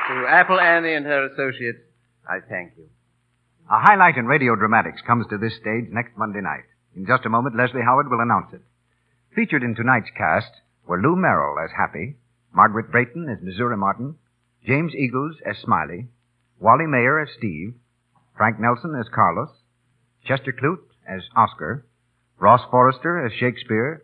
To 0.09 0.27
Apple 0.27 0.59
Annie 0.59 0.95
and 0.95 1.05
her 1.05 1.27
associates, 1.27 1.85
I 2.27 2.41
thank 2.49 2.73
you. 2.79 2.89
A 3.71 3.79
highlight 3.79 4.17
in 4.17 4.25
radio 4.25 4.57
dramatics 4.57 5.03
comes 5.07 5.27
to 5.29 5.37
this 5.37 5.53
stage 5.61 5.93
next 5.93 6.17
Monday 6.17 6.41
night. 6.41 6.65
In 6.97 7.05
just 7.05 7.27
a 7.27 7.29
moment, 7.29 7.57
Leslie 7.57 7.85
Howard 7.85 8.09
will 8.09 8.21
announce 8.21 8.55
it. 8.55 8.63
Featured 9.35 9.63
in 9.63 9.75
tonight's 9.75 10.09
cast 10.17 10.49
were 10.87 10.99
Lou 10.99 11.15
Merrill 11.15 11.59
as 11.63 11.71
Happy, 11.77 12.17
Margaret 12.55 12.91
Brayton 12.91 13.29
as 13.29 13.45
Missouri 13.45 13.77
Martin, 13.77 14.17
James 14.67 14.95
Eagles 14.95 15.37
as 15.45 15.59
Smiley, 15.59 16.09
Wally 16.59 16.87
Mayer 16.87 17.21
as 17.21 17.29
Steve, 17.37 17.75
Frank 18.35 18.59
Nelson 18.59 18.95
as 18.99 19.13
Carlos, 19.15 19.51
Chester 20.25 20.55
Clute 20.59 20.89
as 21.07 21.21
Oscar, 21.37 21.85
Ross 22.39 22.63
Forrester 22.71 23.27
as 23.27 23.33
Shakespeare, 23.35 24.03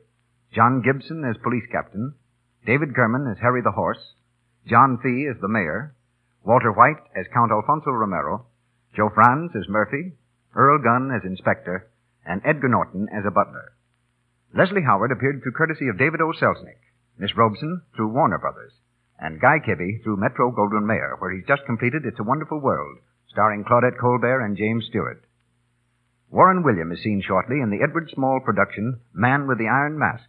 John 0.55 0.83
Gibson 0.83 1.25
as 1.25 1.41
Police 1.43 1.65
Captain, 1.73 2.13
David 2.67 2.95
Kerman 2.95 3.27
as 3.27 3.39
Harry 3.41 3.63
the 3.63 3.73
Horse, 3.73 4.13
John 4.67 4.99
Fee 5.03 5.29
as 5.31 5.41
the 5.41 5.49
Mayor, 5.49 5.95
Walter 6.43 6.73
White 6.73 7.01
as 7.15 7.27
Count 7.35 7.53
Alfonso 7.53 7.91
Romero, 7.91 8.47
Joe 8.97 9.11
Franz 9.15 9.51
as 9.55 9.69
Murphy, 9.69 10.13
Earl 10.55 10.79
Gunn 10.79 11.11
as 11.11 11.25
Inspector, 11.25 11.87
and 12.25 12.41
Edgar 12.45 12.69
Norton 12.69 13.09
as 13.13 13.25
a 13.27 13.31
butler. 13.31 13.73
Leslie 14.55 14.83
Howard 14.87 15.13
appeared 15.13 15.43
through 15.43 15.53
courtesy 15.53 15.89
of 15.89 15.99
David 15.99 16.21
O. 16.21 16.33
Selznick, 16.33 16.81
Miss 17.19 17.37
Robson 17.37 17.83
through 17.95 18.09
Warner 18.09 18.39
Brothers, 18.39 18.73
and 19.19 19.41
Guy 19.41 19.59
Kibbee 19.59 20.03
through 20.03 20.17
Metro 20.17 20.51
Goldwyn 20.51 20.87
Mayer, 20.87 21.17
where 21.19 21.33
he's 21.33 21.47
just 21.47 21.67
completed 21.67 22.07
It's 22.07 22.21
a 22.21 22.25
Wonderful 22.25 22.61
World, 22.61 22.99
starring 23.29 23.65
Claudette 23.65 23.99
Colbert 24.01 24.41
and 24.45 24.57
James 24.57 24.87
Stewart. 24.89 25.25
Warren 26.31 26.63
William 26.63 26.91
is 26.91 27.03
seen 27.03 27.21
shortly 27.21 27.61
in 27.61 27.71
the 27.71 27.83
Edward 27.83 28.11
Small 28.15 28.41
production 28.41 29.01
Man 29.13 29.47
with 29.47 29.59
the 29.59 29.69
Iron 29.69 29.99
Mask, 29.99 30.25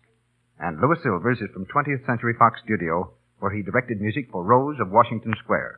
and 0.59 0.81
Louis 0.81 0.97
Silvers 1.01 1.39
is 1.39 1.49
from 1.53 1.65
20th 1.65 2.05
Century 2.05 2.33
Fox 2.37 2.59
Studio, 2.63 3.13
where 3.45 3.53
he 3.53 3.61
directed 3.61 4.01
music 4.01 4.25
for 4.31 4.41
Rose 4.41 4.81
of 4.81 4.89
Washington 4.89 5.35
Square. 5.37 5.77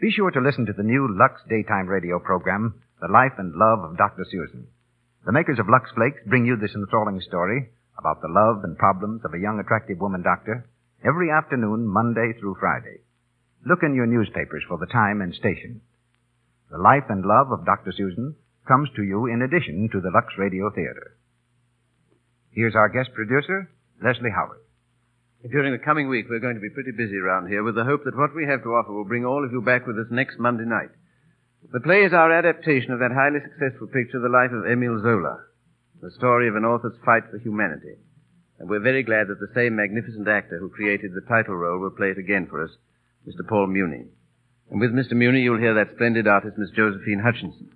Be 0.00 0.10
sure 0.10 0.32
to 0.32 0.40
listen 0.40 0.66
to 0.66 0.72
the 0.72 0.82
new 0.82 1.06
Lux 1.06 1.38
daytime 1.48 1.86
radio 1.86 2.18
program, 2.18 2.82
The 3.00 3.06
Life 3.06 3.38
and 3.38 3.54
Love 3.54 3.86
of 3.86 3.96
Dr. 3.96 4.26
Susan. 4.26 4.66
The 5.24 5.30
makers 5.30 5.60
of 5.60 5.68
Lux 5.70 5.88
Flakes 5.94 6.18
bring 6.26 6.46
you 6.46 6.56
this 6.56 6.74
enthralling 6.74 7.20
story 7.20 7.70
about 7.96 8.20
the 8.20 8.34
love 8.34 8.64
and 8.64 8.76
problems 8.76 9.22
of 9.24 9.34
a 9.34 9.38
young, 9.38 9.60
attractive 9.60 10.00
woman 10.00 10.26
doctor 10.26 10.66
every 11.06 11.30
afternoon, 11.30 11.86
Monday 11.86 12.34
through 12.40 12.58
Friday. 12.58 13.06
Look 13.64 13.86
in 13.86 13.94
your 13.94 14.10
newspapers 14.10 14.64
for 14.66 14.78
the 14.78 14.90
time 14.90 15.20
and 15.20 15.32
station. 15.32 15.80
The 16.72 16.82
Life 16.82 17.06
and 17.08 17.22
Love 17.24 17.52
of 17.52 17.64
Dr. 17.64 17.94
Susan 17.96 18.34
comes 18.66 18.88
to 18.96 19.04
you 19.04 19.26
in 19.26 19.42
addition 19.42 19.88
to 19.92 20.00
the 20.00 20.10
Lux 20.10 20.26
Radio 20.36 20.74
Theater. 20.74 21.14
Here's 22.50 22.74
our 22.74 22.88
guest 22.88 23.14
producer, 23.14 23.70
Leslie 24.02 24.34
Howard. 24.34 24.58
During 25.48 25.72
the 25.72 25.78
coming 25.78 26.08
week, 26.10 26.26
we're 26.28 26.38
going 26.38 26.56
to 26.56 26.60
be 26.60 26.68
pretty 26.68 26.92
busy 26.92 27.16
around 27.16 27.48
here 27.48 27.62
with 27.62 27.74
the 27.74 27.84
hope 27.84 28.04
that 28.04 28.16
what 28.16 28.34
we 28.36 28.44
have 28.44 28.62
to 28.62 28.76
offer 28.76 28.92
will 28.92 29.08
bring 29.08 29.24
all 29.24 29.42
of 29.42 29.52
you 29.52 29.62
back 29.62 29.86
with 29.86 29.96
us 29.96 30.08
next 30.10 30.38
Monday 30.38 30.66
night. 30.66 30.90
The 31.72 31.80
play 31.80 32.04
is 32.04 32.12
our 32.12 32.30
adaptation 32.30 32.92
of 32.92 32.98
that 33.00 33.16
highly 33.16 33.40
successful 33.40 33.86
picture, 33.86 34.20
The 34.20 34.28
Life 34.28 34.52
of 34.52 34.70
Emile 34.70 35.00
Zola, 35.00 35.40
the 36.02 36.10
story 36.10 36.46
of 36.46 36.56
an 36.56 36.66
author's 36.66 36.98
fight 37.06 37.24
for 37.30 37.38
humanity. 37.38 37.96
And 38.58 38.68
we're 38.68 38.84
very 38.84 39.02
glad 39.02 39.28
that 39.28 39.40
the 39.40 39.48
same 39.54 39.76
magnificent 39.76 40.28
actor 40.28 40.58
who 40.58 40.68
created 40.68 41.14
the 41.14 41.24
title 41.26 41.56
role 41.56 41.80
will 41.80 41.96
play 41.96 42.08
it 42.08 42.18
again 42.18 42.46
for 42.46 42.62
us, 42.62 42.70
Mr. 43.26 43.46
Paul 43.48 43.66
Muni. 43.68 44.04
And 44.70 44.78
with 44.78 44.92
Mr. 44.92 45.12
Muni, 45.12 45.40
you'll 45.40 45.58
hear 45.58 45.72
that 45.72 45.94
splendid 45.94 46.28
artist, 46.28 46.58
Miss 46.58 46.70
Josephine 46.76 47.20
Hutchinson. 47.24 47.70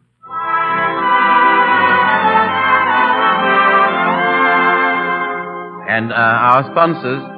And 5.89 6.13
uh, 6.13 6.17
our 6.17 6.71
sponsors, 6.71 7.34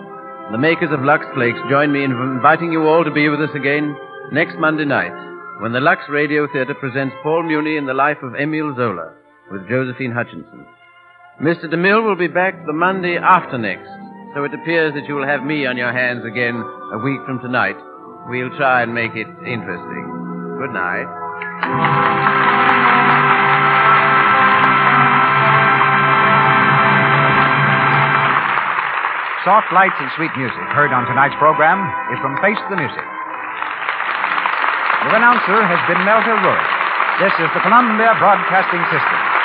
the 0.52 0.58
makers 0.58 0.90
of 0.92 1.02
Lux 1.02 1.24
Flakes, 1.34 1.58
join 1.68 1.92
me 1.92 2.04
in 2.04 2.12
inviting 2.12 2.72
you 2.72 2.86
all 2.86 3.04
to 3.04 3.10
be 3.10 3.28
with 3.28 3.40
us 3.40 3.54
again 3.54 3.96
next 4.32 4.56
Monday 4.58 4.84
night 4.84 5.12
when 5.60 5.72
the 5.72 5.80
Lux 5.80 6.02
Radio 6.08 6.46
Theatre 6.52 6.74
presents 6.74 7.14
Paul 7.22 7.42
Muni 7.42 7.76
in 7.76 7.86
the 7.86 7.94
life 7.94 8.18
of 8.22 8.34
Emile 8.34 8.74
Zola 8.76 9.12
with 9.50 9.68
Josephine 9.68 10.12
Hutchinson. 10.12 10.66
Mr. 11.42 11.64
DeMille 11.64 12.04
will 12.04 12.16
be 12.16 12.28
back 12.28 12.64
the 12.66 12.72
Monday 12.72 13.16
after 13.16 13.58
next, 13.58 13.88
so 14.34 14.44
it 14.44 14.54
appears 14.54 14.94
that 14.94 15.06
you 15.08 15.14
will 15.14 15.26
have 15.26 15.42
me 15.42 15.66
on 15.66 15.76
your 15.76 15.92
hands 15.92 16.24
again 16.24 16.54
a 16.92 16.98
week 16.98 17.20
from 17.26 17.40
tonight. 17.40 17.76
We'll 18.28 18.56
try 18.56 18.82
and 18.82 18.94
make 18.94 19.12
it 19.14 19.26
interesting. 19.46 20.56
Good 20.60 20.72
night. 20.72 22.34
Soft 29.46 29.70
lights 29.70 29.94
and 30.02 30.10
sweet 30.18 30.34
music 30.34 30.58
heard 30.74 30.90
on 30.90 31.06
tonight's 31.06 31.38
program 31.38 31.78
is 32.10 32.18
from 32.18 32.34
Face 32.42 32.58
the 32.66 32.74
Music. 32.74 33.06
The 35.06 35.14
announcer 35.14 35.62
has 35.62 35.78
been 35.86 36.02
Melville 36.02 36.42
Ruick. 36.42 36.70
This 37.22 37.30
is 37.38 37.46
the 37.54 37.62
Columbia 37.62 38.10
Broadcasting 38.18 38.82
System. 38.90 39.35